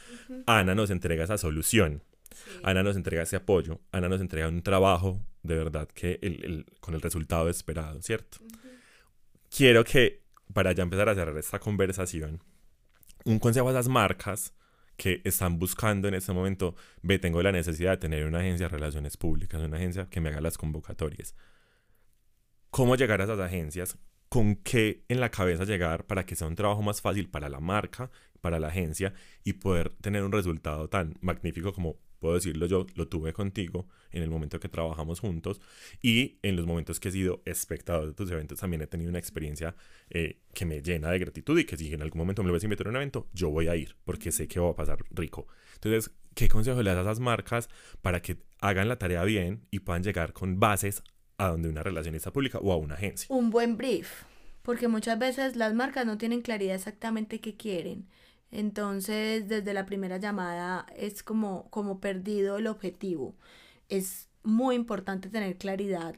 Ana 0.46 0.74
nos 0.74 0.88
entrega 0.88 1.24
esa 1.24 1.36
solución. 1.36 2.02
Ana 2.62 2.82
nos 2.82 2.96
entrega 2.96 3.22
ese 3.22 3.36
apoyo, 3.36 3.80
Ana 3.92 4.08
nos 4.08 4.20
entrega 4.20 4.48
un 4.48 4.62
trabajo 4.62 5.20
de 5.42 5.56
verdad 5.56 5.88
que 5.88 6.18
el, 6.22 6.66
con 6.80 6.94
el 6.94 7.00
resultado 7.00 7.48
esperado, 7.48 8.00
¿cierto? 8.02 8.38
Quiero 9.50 9.84
que, 9.84 10.22
para 10.52 10.72
ya 10.72 10.82
empezar 10.82 11.08
a 11.08 11.14
cerrar 11.14 11.36
esta 11.36 11.58
conversación, 11.58 12.42
un 13.24 13.38
consejo 13.38 13.68
a 13.68 13.72
esas 13.72 13.88
marcas 13.88 14.54
que 14.96 15.20
están 15.24 15.58
buscando 15.58 16.08
en 16.08 16.14
este 16.14 16.32
momento, 16.32 16.74
ve, 17.02 17.18
tengo 17.18 17.42
la 17.42 17.52
necesidad 17.52 17.92
de 17.92 17.96
tener 17.98 18.26
una 18.26 18.40
agencia 18.40 18.68
de 18.68 18.76
relaciones 18.76 19.16
públicas, 19.16 19.60
una 19.60 19.76
agencia 19.76 20.08
que 20.08 20.20
me 20.20 20.30
haga 20.30 20.40
las 20.40 20.56
convocatorias. 20.56 21.34
¿Cómo 22.70 22.96
llegar 22.96 23.20
a 23.20 23.24
esas 23.24 23.40
agencias? 23.40 23.98
¿Con 24.28 24.56
qué 24.56 25.04
en 25.08 25.20
la 25.20 25.30
cabeza 25.30 25.64
llegar 25.64 26.06
para 26.06 26.26
que 26.26 26.36
sea 26.36 26.48
un 26.48 26.56
trabajo 26.56 26.82
más 26.82 27.00
fácil 27.00 27.28
para 27.28 27.48
la 27.48 27.60
marca, 27.60 28.10
para 28.40 28.58
la 28.58 28.68
agencia 28.68 29.14
y 29.44 29.54
poder 29.54 29.94
tener 30.00 30.22
un 30.22 30.32
resultado 30.32 30.88
tan 30.88 31.16
magnífico 31.20 31.72
como 31.72 31.96
puedo 32.24 32.36
decirlo 32.36 32.64
yo, 32.64 32.86
lo 32.94 33.06
tuve 33.06 33.34
contigo 33.34 33.86
en 34.10 34.22
el 34.22 34.30
momento 34.30 34.58
que 34.58 34.70
trabajamos 34.70 35.20
juntos 35.20 35.60
y 36.00 36.38
en 36.40 36.56
los 36.56 36.64
momentos 36.64 36.98
que 36.98 37.10
he 37.10 37.12
sido 37.12 37.42
espectador 37.44 38.06
de 38.06 38.14
tus 38.14 38.30
eventos 38.30 38.60
también 38.60 38.80
he 38.80 38.86
tenido 38.86 39.10
una 39.10 39.18
experiencia 39.18 39.76
eh, 40.08 40.38
que 40.54 40.64
me 40.64 40.80
llena 40.80 41.10
de 41.10 41.18
gratitud 41.18 41.58
y 41.58 41.66
que 41.66 41.76
si 41.76 41.92
en 41.92 42.00
algún 42.00 42.20
momento 42.20 42.42
me 42.42 42.46
lo 42.46 42.54
ves 42.54 42.62
a 42.62 42.66
invitar 42.66 42.86
a 42.86 42.90
un 42.90 42.96
evento, 42.96 43.28
yo 43.34 43.50
voy 43.50 43.68
a 43.68 43.76
ir 43.76 43.96
porque 44.06 44.32
sé 44.32 44.48
que 44.48 44.58
va 44.58 44.70
a 44.70 44.74
pasar 44.74 45.04
rico. 45.10 45.48
Entonces, 45.74 46.12
¿qué 46.34 46.48
consejo 46.48 46.82
le 46.82 46.94
das 46.94 47.00
a 47.00 47.02
esas 47.02 47.20
marcas 47.20 47.68
para 48.00 48.22
que 48.22 48.38
hagan 48.58 48.88
la 48.88 48.96
tarea 48.96 49.22
bien 49.24 49.66
y 49.70 49.80
puedan 49.80 50.02
llegar 50.02 50.32
con 50.32 50.58
bases 50.58 51.02
a 51.36 51.48
donde 51.48 51.68
una 51.68 51.82
relacionista 51.82 52.32
pública 52.32 52.56
o 52.56 52.72
a 52.72 52.78
una 52.78 52.94
agencia? 52.94 53.26
Un 53.28 53.50
buen 53.50 53.76
brief, 53.76 54.22
porque 54.62 54.88
muchas 54.88 55.18
veces 55.18 55.56
las 55.56 55.74
marcas 55.74 56.06
no 56.06 56.16
tienen 56.16 56.40
claridad 56.40 56.76
exactamente 56.76 57.42
qué 57.42 57.54
quieren. 57.54 58.08
Entonces, 58.50 59.48
desde 59.48 59.74
la 59.74 59.86
primera 59.86 60.18
llamada 60.18 60.86
es 60.96 61.22
como, 61.22 61.68
como 61.70 62.00
perdido 62.00 62.58
el 62.58 62.66
objetivo. 62.66 63.34
Es 63.88 64.28
muy 64.42 64.76
importante 64.76 65.28
tener 65.28 65.56
claridad 65.56 66.16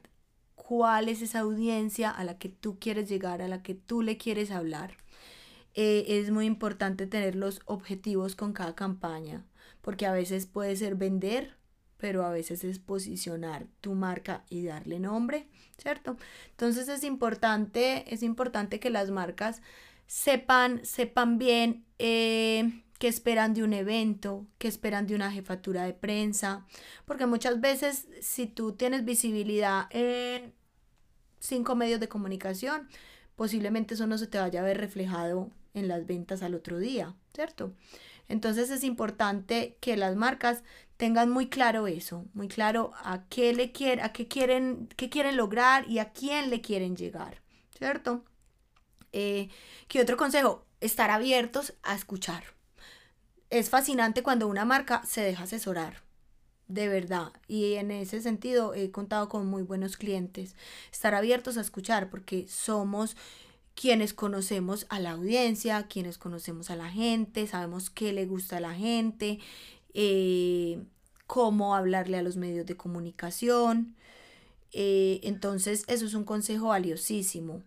cuál 0.55 1.09
es 1.09 1.23
esa 1.23 1.41
audiencia 1.41 2.11
a 2.11 2.25
la 2.25 2.39
que 2.39 2.49
tú 2.49 2.79
quieres 2.79 3.09
llegar, 3.09 3.41
a 3.41 3.49
la 3.49 3.63
que 3.63 3.75
tú 3.75 4.03
le 4.03 4.19
quieres 4.19 4.51
hablar. 4.51 4.97
Eh, 5.75 6.05
es 6.21 6.31
muy 6.31 6.47
importante 6.47 7.07
tener 7.07 7.37
los 7.37 7.61
objetivos 7.67 8.35
con 8.35 8.53
cada 8.53 8.75
campaña, 8.75 9.45
porque 9.83 10.07
a 10.07 10.13
veces 10.13 10.47
puede 10.47 10.75
ser 10.75 10.97
vender, 10.97 11.57
pero 11.99 12.25
a 12.25 12.31
veces 12.31 12.65
es 12.65 12.79
posicionar 12.79 13.67
tu 13.81 13.95
marca 13.95 14.45
y 14.51 14.65
darle 14.65 14.99
nombre, 14.99 15.49
¿cierto? 15.79 16.17
Entonces 16.51 16.89
es 16.89 17.05
importante, 17.05 18.13
es 18.13 18.23
importante 18.23 18.81
que 18.81 18.91
las 18.91 19.11
marcas 19.11 19.63
sepan, 20.07 20.85
sepan 20.85 21.39
bien 21.39 21.85
eh, 21.99 22.83
qué 22.99 23.09
esperan 23.09 23.55
de 23.55 23.63
un 23.63 23.73
evento, 23.73 24.47
qué 24.59 24.69
esperan 24.69 25.07
de 25.07 25.15
una 25.15 25.31
jefatura 25.31 25.85
de 25.85 25.95
prensa, 25.95 26.67
porque 27.05 27.27
muchas 27.27 27.61
veces 27.61 28.07
si 28.21 28.47
tú 28.47 28.73
tienes 28.73 29.05
visibilidad 29.05 29.87
en 29.91 30.55
cinco 31.41 31.75
medios 31.75 32.01
de 32.01 32.09
comunicación, 32.09 32.89
posiblemente 33.37 33.95
eso 33.95 34.07
no 34.07 34.19
se 34.19 34.27
te 34.27 34.39
vaya 34.39 34.61
a 34.61 34.65
ver 34.65 34.79
reflejado 34.79 35.51
en 35.75 35.89
las 35.89 36.07
ventas 36.07 36.43
al 36.43 36.55
otro 36.55 36.79
día, 36.79 37.15
¿cierto? 37.35 37.75
Entonces 38.29 38.71
es 38.71 38.83
importante 38.83 39.77
que 39.81 39.97
las 39.97 40.17
marcas 40.17 40.65
tengan 40.97 41.31
muy 41.31 41.49
claro 41.49 41.87
eso, 41.87 42.25
muy 42.33 42.49
claro 42.49 42.93
a 43.05 43.27
qué 43.29 43.53
le 43.53 43.73
quieren, 43.73 44.05
a 44.05 44.13
qué 44.13 44.27
quieren, 44.27 44.89
qué 44.97 45.11
quieren 45.11 45.37
lograr 45.37 45.89
y 45.89 45.99
a 45.99 46.13
quién 46.13 46.51
le 46.51 46.61
quieren 46.63 46.97
llegar, 46.97 47.43
¿cierto? 47.77 48.25
Eh, 49.13 49.49
¿Qué 49.89 50.01
otro 50.01 50.17
consejo? 50.17 50.65
Estar 50.81 51.11
abiertos 51.11 51.75
a 51.83 51.95
escuchar. 51.95 52.45
Es 53.51 53.71
fascinante 53.71 54.23
cuando 54.23 54.49
una 54.49 54.65
marca 54.65 55.03
se 55.05 55.21
deja 55.21 55.45
asesorar, 55.45 56.03
de 56.69 56.89
verdad. 56.89 57.33
Y 57.49 57.75
en 57.75 57.91
ese 57.91 58.21
sentido 58.21 58.75
he 58.75 58.91
contado 58.91 59.29
con 59.29 59.47
muy 59.47 59.63
buenos 59.63 59.97
clientes. 59.97 60.57
Estar 60.93 61.15
abiertos 61.15 61.57
a 61.57 61.61
escuchar 61.61 62.11
porque 62.11 62.47
somos 62.49 63.17
quienes 63.77 64.15
conocemos 64.15 64.87
a 64.89 64.99
la 64.99 65.13
audiencia, 65.13 65.87
quienes 65.87 66.19
conocemos 66.19 66.71
a 66.71 66.77
la 66.77 66.91
gente, 66.91 67.47
sabemos 67.47 67.91
qué 67.91 68.13
le 68.13 68.27
gusta 68.27 68.57
a 68.57 68.61
la 68.61 68.75
gente, 68.75 69.39
eh, 69.95 70.83
cómo 71.27 71.77
hablarle 71.77 72.17
a 72.17 72.23
los 72.23 72.37
medios 72.37 72.67
de 72.67 72.77
comunicación. 72.77 73.95
Eh, 74.73 75.21
entonces, 75.23 75.85
eso 75.89 76.07
es 76.07 76.15
un 76.15 76.25
consejo 76.25 76.69
valiosísimo. 76.69 77.63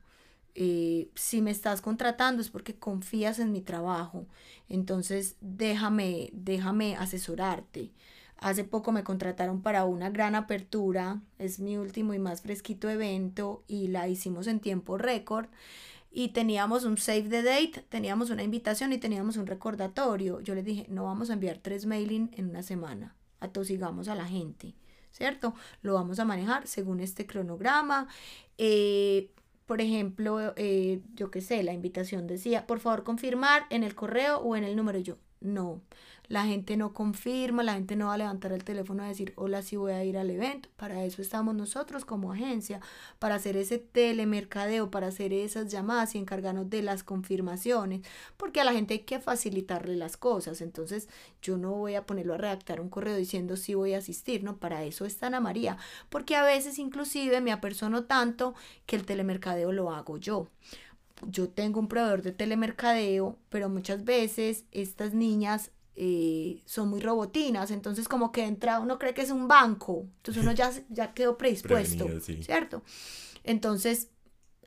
Eh, 0.56 1.10
si 1.16 1.42
me 1.42 1.52
estás 1.52 1.82
contratando 1.82 2.42
es 2.42 2.50
porque 2.50 2.76
confías 2.76 3.40
en 3.40 3.52
mi 3.52 3.62
trabajo, 3.62 4.26
entonces 4.68 5.36
déjame, 5.42 6.30
déjame 6.34 6.96
asesorarte. 6.96 7.92
Hace 8.38 8.64
poco 8.64 8.92
me 8.94 9.04
contrataron 9.04 9.62
para 9.62 9.84
una 9.84 10.10
gran 10.10 10.34
apertura, 10.34 11.22
es 11.40 11.60
mi 11.60 11.78
último 11.78 12.14
y 12.14 12.20
más 12.20 12.42
fresquito 12.42 12.90
evento 12.90 13.64
y 13.68 13.90
la 13.90 14.08
hicimos 14.08 14.48
en 14.48 14.62
tiempo 14.62 14.98
récord 14.98 15.48
y 16.12 16.30
teníamos 16.30 16.86
un 16.86 16.98
save 16.98 17.24
the 17.24 17.44
date, 17.44 17.86
teníamos 17.90 18.30
una 18.30 18.44
invitación 18.44 18.94
y 18.94 18.98
teníamos 18.98 19.38
un 19.38 19.46
recordatorio. 19.46 20.40
Yo 20.42 20.56
les 20.56 20.66
dije, 20.66 20.86
no 20.90 21.04
vamos 21.04 21.30
a 21.30 21.34
enviar 21.34 21.60
tres 21.62 21.86
mailing 21.86 22.32
en 22.36 22.50
una 22.50 22.64
semana, 22.64 23.16
atosigamos 23.40 24.08
a 24.08 24.16
la 24.16 24.26
gente, 24.26 24.74
¿cierto? 25.12 25.54
Lo 25.82 25.94
vamos 25.94 26.20
a 26.20 26.26
manejar 26.26 26.66
según 26.68 27.00
este 27.02 27.28
cronograma. 27.28 28.08
Eh, 28.58 29.32
por 29.70 29.82
ejemplo, 29.82 30.56
eh, 30.56 31.04
yo 31.14 31.30
qué 31.30 31.42
sé, 31.42 31.62
la 31.62 31.74
invitación 31.74 32.26
decía, 32.26 32.66
por 32.66 32.80
favor 32.80 33.04
confirmar 33.04 33.68
en 33.70 33.84
el 33.84 33.94
correo 33.94 34.40
o 34.40 34.56
en 34.56 34.64
el 34.64 34.76
número. 34.76 34.98
yo, 34.98 35.18
no. 35.42 35.82
La 36.28 36.46
gente 36.46 36.78
no 36.78 36.94
confirma, 36.94 37.64
la 37.64 37.74
gente 37.74 37.96
no 37.96 38.08
va 38.08 38.14
a 38.14 38.18
levantar 38.20 38.52
el 38.52 38.64
teléfono 38.64 39.02
a 39.02 39.08
decir, 39.08 39.34
hola, 39.36 39.64
sí 39.64 39.78
voy 39.78 39.94
a 39.94 40.04
ir 40.04 40.16
al 40.16 40.30
evento. 40.30 40.70
Para 40.76 41.04
eso 41.04 41.24
estamos 41.24 41.56
nosotros 41.56 42.06
como 42.06 42.32
agencia, 42.32 42.82
para 43.18 43.36
hacer 43.36 43.58
ese 43.58 43.80
telemercadeo, 43.80 44.92
para 44.92 45.08
hacer 45.08 45.34
esas 45.34 45.72
llamadas 45.72 46.14
y 46.14 46.20
encargarnos 46.20 46.70
de 46.70 46.84
las 46.84 47.04
confirmaciones, 47.04 48.02
porque 48.38 48.62
a 48.62 48.64
la 48.64 48.74
gente 48.74 48.94
hay 48.94 49.00
que 49.00 49.20
facilitarle 49.20 49.96
las 49.96 50.18
cosas. 50.18 50.62
Entonces, 50.62 51.10
yo 51.42 51.58
no 51.58 51.72
voy 51.72 51.96
a 51.96 52.06
ponerlo 52.06 52.36
a 52.36 52.38
redactar 52.38 52.80
un 52.80 52.90
correo 52.90 53.16
diciendo 53.16 53.58
sí 53.58 53.74
voy 53.74 53.96
a 53.96 53.98
asistir, 53.98 54.44
¿no? 54.44 54.58
Para 54.58 54.84
eso 54.84 55.06
está 55.06 55.28
Ana 55.28 55.40
María, 55.40 55.78
porque 56.10 56.36
a 56.36 56.44
veces 56.44 56.78
inclusive 56.78 57.42
me 57.42 57.52
apersono 57.52 58.04
tanto 58.04 58.54
que 58.86 58.96
el 58.96 59.06
telemercadeo 59.06 59.72
lo 59.72 59.92
hago 59.92 60.18
yo 60.18 60.48
yo 61.28 61.50
tengo 61.50 61.80
un 61.80 61.88
proveedor 61.88 62.22
de 62.22 62.32
telemercadeo, 62.32 63.38
pero 63.50 63.70
muchas 63.70 64.04
veces 64.04 64.66
estas 64.72 65.14
niñas 65.14 65.72
eh, 65.96 66.62
son 66.66 66.90
muy 66.90 67.02
robotinas, 67.02 67.72
entonces 67.72 68.08
como 68.08 68.32
que 68.32 68.46
entra, 68.46 68.80
uno 68.80 68.98
cree 68.98 69.14
que 69.14 69.22
es 69.22 69.32
un 69.32 69.48
banco, 69.48 70.06
entonces 70.18 70.42
uno 70.44 70.54
ya, 70.54 70.72
ya 70.90 71.14
quedó 71.14 71.38
predispuesto, 71.38 72.08
¿cierto? 72.42 72.84
Entonces 73.44 74.10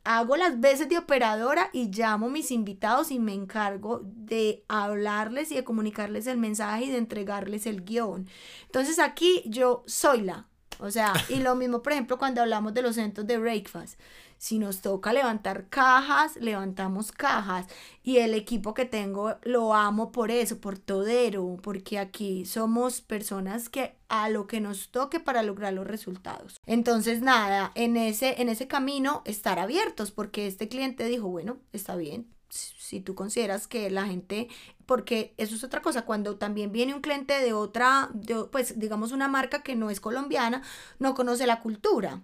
hago 0.05 0.37
las 0.37 0.61
veces 0.61 0.89
de 0.89 0.99
operadora 0.99 1.71
y 1.73 1.89
llamo 1.89 2.27
a 2.27 2.31
mis 2.31 2.51
invitados 2.51 3.11
y 3.11 3.19
me 3.19 3.35
encargo 3.35 4.03
de 4.05 4.65
hablarles 4.69 5.53
y 5.53 5.55
de 5.55 5.65
comunicarles 5.65 6.27
el 6.27 6.39
mensaje 6.39 6.87
y 6.87 6.91
de 6.91 6.99
entregarles 6.99 7.67
el 7.67 7.85
guion. 7.85 8.29
Entonces 8.67 8.99
aquí 8.99 9.43
yo 9.47 9.85
soy 9.87 10.23
la, 10.23 10.49
o 10.79 10.91
sea, 10.91 11.13
y 11.29 11.37
lo 11.37 11.55
mismo, 11.55 11.83
por 11.83 11.93
ejemplo, 11.93 12.19
cuando 12.19 12.43
hablamos 12.43 12.75
de 12.75 12.83
los 12.83 12.97
centros 12.97 13.27
de 13.27 13.39
breakfast. 13.39 13.99
Si 14.43 14.59
nos 14.59 14.81
toca 14.81 15.13
levantar 15.13 15.69
cajas, 15.69 16.35
levantamos 16.35 17.13
cajas. 17.13 17.67
Y 18.03 18.17
el 18.17 18.35
equipo 18.35 18.75
que 18.75 18.85
tengo 18.85 19.37
lo 19.43 19.73
amo 19.73 20.11
por 20.11 20.33
eso, 20.33 20.59
por 20.59 20.81
todero, 20.81 21.59
porque 21.63 22.01
aquí 22.01 22.45
somos 22.45 23.03
personas 23.03 23.69
que 23.69 23.95
a 24.09 24.29
lo 24.31 24.49
que 24.49 24.61
nos 24.61 24.91
toque 24.91 25.21
para 25.21 25.45
lograr 25.45 25.73
los 25.75 25.87
resultados. 25.87 26.57
Entonces, 26.67 27.23
nada, 27.23 27.71
en 27.77 27.97
ese, 27.97 28.43
en 28.43 28.49
ese 28.49 28.67
camino 28.67 29.23
estar 29.27 29.61
abiertos, 29.61 30.11
porque 30.11 30.49
este 30.49 30.69
cliente 30.69 31.05
dijo, 31.05 31.29
bueno, 31.29 31.59
está 31.73 31.95
bien, 31.95 32.27
si 32.49 33.01
tú 33.01 33.15
consideras 33.15 33.69
que 33.69 33.91
la 33.91 34.07
gente, 34.07 34.49
porque 34.87 35.35
eso 35.37 35.55
es 35.55 35.63
otra 35.63 35.83
cosa, 35.83 36.05
cuando 36.05 36.37
también 36.37 36.73
viene 36.73 36.95
un 36.95 37.01
cliente 37.01 37.39
de 37.39 37.53
otra, 37.53 38.11
pues 38.51 38.77
digamos 38.77 39.13
una 39.13 39.29
marca 39.29 39.63
que 39.63 39.77
no 39.77 39.89
es 39.89 40.01
colombiana, 40.01 40.63
no 40.99 41.15
conoce 41.15 41.47
la 41.47 41.61
cultura. 41.61 42.23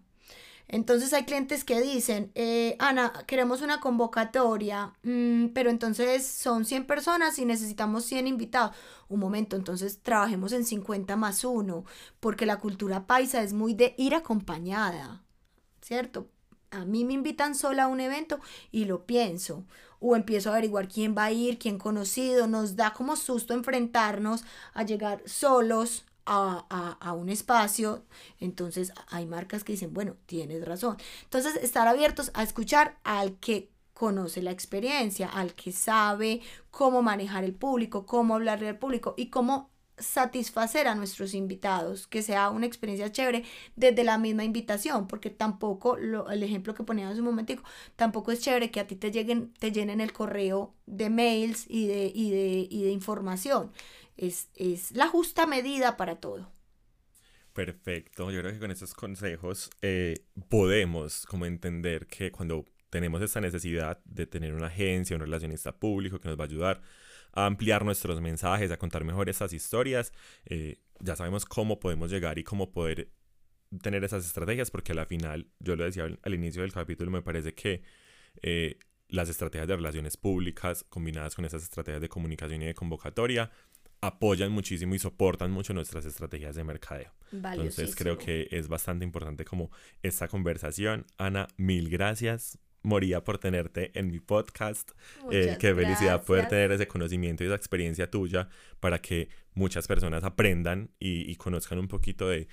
Entonces 0.69 1.15
hay 1.15 1.25
clientes 1.25 1.65
que 1.65 1.81
dicen, 1.81 2.31
eh, 2.35 2.77
Ana, 2.79 3.13
queremos 3.27 3.63
una 3.63 3.81
convocatoria, 3.81 4.93
mm, 5.03 5.49
pero 5.55 5.71
entonces 5.71 6.27
son 6.27 6.67
100 6.67 6.87
personas 6.87 7.39
y 7.39 7.47
necesitamos 7.47 8.05
100 8.05 8.27
invitados. 8.27 8.77
Un 9.09 9.21
momento, 9.21 9.57
entonces 9.57 10.03
trabajemos 10.03 10.53
en 10.53 10.67
50 10.67 11.17
más 11.17 11.43
1, 11.43 11.85
porque 12.21 12.45
la 12.45 12.59
cultura 12.59 13.07
paisa 13.07 13.43
es 13.43 13.55
muy 13.55 13.73
de 13.73 13.95
ir 13.97 14.15
acompañada, 14.15 15.25
¿cierto? 15.81 16.29
A 16.71 16.85
mí 16.85 17.05
me 17.05 17.15
invitan 17.15 17.55
sola 17.55 17.85
a 17.85 17.89
un 17.89 18.01
evento 18.01 18.39
y 18.71 18.85
lo 18.85 19.07
pienso. 19.07 19.65
O 20.01 20.17
empiezo 20.17 20.51
a 20.51 20.53
averiguar 20.53 20.89
quién 20.89 21.15
va 21.17 21.25
a 21.25 21.33
ir, 21.33 21.59
quién 21.59 21.79
conocido. 21.79 22.47
Nos 22.47 22.77
da 22.77 22.93
como 22.93 23.17
susto 23.17 23.55
enfrentarnos 23.55 24.45
a 24.75 24.83
llegar 24.83 25.23
solos 25.25 26.05
a, 26.29 27.13
un 27.13 27.29
espacio, 27.29 28.05
entonces 28.39 28.93
hay 29.09 29.27
marcas 29.27 29.65
que 29.65 29.73
dicen, 29.73 29.93
bueno, 29.93 30.17
tienes 30.27 30.65
razón. 30.65 30.97
Entonces, 31.25 31.57
estar 31.57 31.89
abiertos 31.89 32.31
a 32.35 32.43
escuchar 32.43 32.99
al 33.05 33.39
que 33.39 33.71
conoce 33.95 34.43
la 34.43 34.53
experiencia, 34.53 35.29
al 35.29 35.55
que 35.55 35.73
sabe 35.73 36.41
cómo 36.71 37.03
manejar 37.03 37.45
el 37.45 37.55
público, 37.55 38.07
cómo 38.07 38.35
hablarle 38.35 38.69
al 38.69 38.79
público 38.79 39.15
y 39.17 39.31
cómo 39.31 39.71
satisfacer 39.99 40.87
a 40.87 40.95
nuestros 40.95 41.35
invitados, 41.35 42.07
que 42.07 42.23
sea 42.23 42.51
una 42.51 42.67
experiencia 42.67 43.11
chévere 43.11 43.45
desde 43.75 44.05
la 44.05 44.17
misma 44.17 44.45
invitación, 44.45 45.09
porque 45.09 45.31
tampoco, 45.31 45.97
lo, 45.97 46.31
el 46.31 46.45
ejemplo 46.45 46.75
que 46.75 46.85
poníamos 46.85 47.19
un 47.19 47.25
momentico, 47.25 47.65
tampoco 47.97 48.31
es 48.31 48.41
chévere 48.41 48.71
que 48.71 48.79
a 48.79 48.87
ti 48.87 48.95
te 48.95 49.11
lleguen, 49.11 49.53
te 49.59 49.73
llenen 49.73 50.01
el 50.01 50.13
correo 50.13 50.75
de 50.87 51.11
mails 51.11 51.67
y 51.69 51.89
de, 51.89 52.13
y 52.15 52.31
de, 52.31 52.69
y 52.71 52.85
de 52.85 52.91
información 52.93 53.73
es, 54.19 54.93
la 54.93 55.09
justa 55.09 55.47
medida 55.47 55.97
para 55.97 56.17
todo. 56.17 56.53
Perfecto, 57.55 58.31
yo 58.31 58.41
creo 58.41 58.53
que 58.53 58.59
con 58.59 58.71
estos 58.71 58.95
consejos 58.95 59.71
eh, 59.83 60.15
podemos 60.49 61.27
como 61.27 61.47
entender 61.47 62.07
que 62.07 62.31
cuando 62.31 62.67
tenemos 62.91 63.21
esta 63.23 63.41
necesidad 63.41 64.01
de 64.05 64.27
tener 64.27 64.55
una 64.55 64.67
agencia, 64.67 65.17
un 65.17 65.23
relacionista 65.23 65.73
público 65.77 66.21
que 66.21 66.29
nos 66.29 66.39
va 66.39 66.45
a 66.45 66.47
ayudar 66.47 66.83
a 67.33 67.47
ampliar 67.47 67.85
nuestros 67.85 68.21
mensajes, 68.21 68.71
a 68.71 68.79
contar 68.79 69.05
mejor 69.05 69.29
esas 69.29 69.53
historias, 69.53 70.13
eh, 70.47 70.81
ya 71.01 71.17
sabemos 71.17 71.45
cómo 71.45 71.79
podemos 71.79 72.11
llegar 72.11 72.39
y 72.39 72.45
cómo 72.45 72.71
poder 72.73 73.11
tener 73.83 74.03
esas 74.05 74.25
estrategias, 74.25 74.71
porque 74.71 74.93
al 74.93 75.07
final, 75.07 75.49
yo 75.59 75.77
lo 75.77 75.85
decía 75.85 76.09
al, 76.23 76.35
inicio 76.35 76.63
del 76.63 76.73
capítulo, 76.73 77.11
me 77.11 77.23
parece 77.23 77.55
que 77.55 77.83
eh, 78.43 78.79
las 79.09 79.29
estrategias 79.29 79.69
de 79.69 79.77
relaciones 79.77 80.17
públicas 80.17 80.85
combinadas 80.89 81.35
con 81.35 81.45
esas 81.45 81.63
estrategias 81.63 82.01
de 82.01 82.09
comunicación 82.09 82.63
y 82.63 82.67
de 82.67 82.75
convocatoria 82.75 83.51
apoyan 84.01 84.53
muchísimo 84.53 84.95
y 84.95 84.99
soportan 84.99 85.51
mucho 85.51 85.75
nuestras 85.75 86.05
estrategias 86.05 86.55
de 86.55 86.65
mercadeo. 86.65 87.13
Entonces 87.33 87.95
creo 87.97 88.17
que 88.17 88.49
es 88.51 88.69
bastante 88.69 89.05
importante 89.05 89.45
como 89.45 89.71
esta 90.03 90.29
conversación. 90.29 91.07
Ana, 91.19 91.49
mil 91.57 91.89
gracias. 91.91 92.59
Moría 92.83 93.25
por 93.25 93.39
tenerte 93.39 93.91
en 93.99 94.09
mi 94.09 94.21
podcast. 94.21 94.93
Eh, 95.31 95.57
qué 95.59 95.75
felicidad 95.75 96.25
poder 96.25 96.49
tener 96.49 96.73
ese 96.73 96.87
conocimiento 96.87 97.43
y 97.43 97.49
esa 97.49 97.57
experiencia 97.57 98.09
tuya 98.09 98.49
para 98.79 99.01
que 99.01 99.29
muchas 99.59 99.89
personas 99.89 100.25
aprendan 100.25 100.91
y, 100.99 101.35
conozcan 101.37 101.79
un 101.79 101.89
poquito 101.89 102.29
de, 102.29 102.47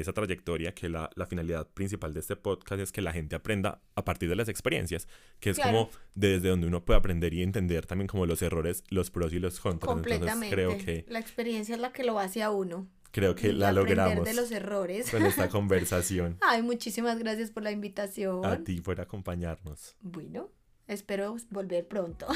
esa 0.00 0.12
trayectoria, 0.12 0.72
que 0.72 0.88
la, 0.88 1.10
finalidad 1.28 1.68
principal 1.68 2.14
de 2.14 2.20
este 2.20 2.36
podcast 2.36 2.80
es 2.80 2.92
que 2.92 3.02
la 3.02 3.12
gente 3.12 3.34
aprenda 3.34 3.82
a 3.94 4.04
partir 4.04 4.28
de 4.28 4.36
las 4.36 4.48
experiencias, 4.48 5.08
que 5.40 5.50
es 5.50 5.58
como 5.58 5.90
desde 6.14 6.48
donde 6.48 6.66
uno 6.66 6.84
puede 6.84 6.98
aprender 6.98 7.34
y 7.34 7.42
entender 7.42 7.86
también 7.86 8.06
como 8.06 8.24
los 8.24 8.40
errores, 8.40 8.84
los 8.88 9.10
pros 9.10 9.32
y 9.32 9.40
los 9.40 9.60
contras. 9.60 9.92
Completamente. 9.92 10.54
creo 10.54 10.78
que 10.78 11.04
la 11.08 11.18
experiencia 11.18 11.74
es 11.74 11.80
la 11.80 11.92
que 11.92 12.04
lo 12.04 12.18
hace 12.18 12.42
a 12.42 12.50
uno. 12.50 12.88
Creo 13.10 13.34
que 13.34 13.52
la 13.52 13.72
logramos. 13.72 14.24
de 14.24 14.34
los 14.34 14.50
errores. 14.50 15.10
Con 15.10 15.24
esta 15.24 15.48
conversación. 15.50 16.38
Ay, 16.40 16.62
muchísimas 16.62 17.18
gracias 17.18 17.50
por 17.50 17.62
la 17.62 17.70
invitación. 17.70 18.44
A 18.44 18.62
ti 18.64 18.80
por 18.80 19.00
acompañarnos. 19.00 19.96
Bueno, 20.00 20.50
espero 20.88 21.36
volver 21.50 21.86
pronto. 21.86 22.26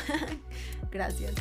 gracias. 0.91 1.35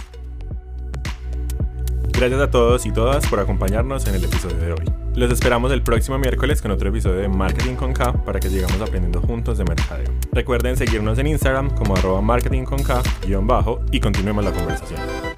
Gracias 2.18 2.42
a 2.42 2.50
todos 2.50 2.88
y 2.88 2.92
todas 2.92 3.28
por 3.28 3.40
acompañarnos 3.40 4.08
en 4.08 4.16
el 4.16 4.24
episodio 4.24 4.58
de 4.58 4.72
hoy. 4.72 4.92
Los 5.14 5.32
esperamos 5.32 5.72
el 5.72 5.84
próximo 5.84 6.18
miércoles 6.18 6.64
con 6.64 6.72
otro 6.72 6.90
episodio 6.90 7.18
de 7.18 7.28
Marketing 7.28 7.76
con 7.76 7.94
K 7.94 8.12
para 8.26 8.40
que 8.40 8.50
sigamos 8.50 8.82
aprendiendo 8.82 9.22
juntos 9.22 9.60
de 9.60 9.66
mercadeo. 9.66 10.12
Recuerden 10.32 10.78
seguirnos 10.78 11.20
en 11.20 11.28
Instagram 11.28 11.70
como 11.76 11.96
arroba 11.96 12.20
marketing 12.22 12.64
con 12.64 12.82
K 12.82 13.04
bajo 13.44 13.82
y 13.92 14.00
continuemos 14.00 14.44
la 14.44 14.52
conversación. 14.52 15.37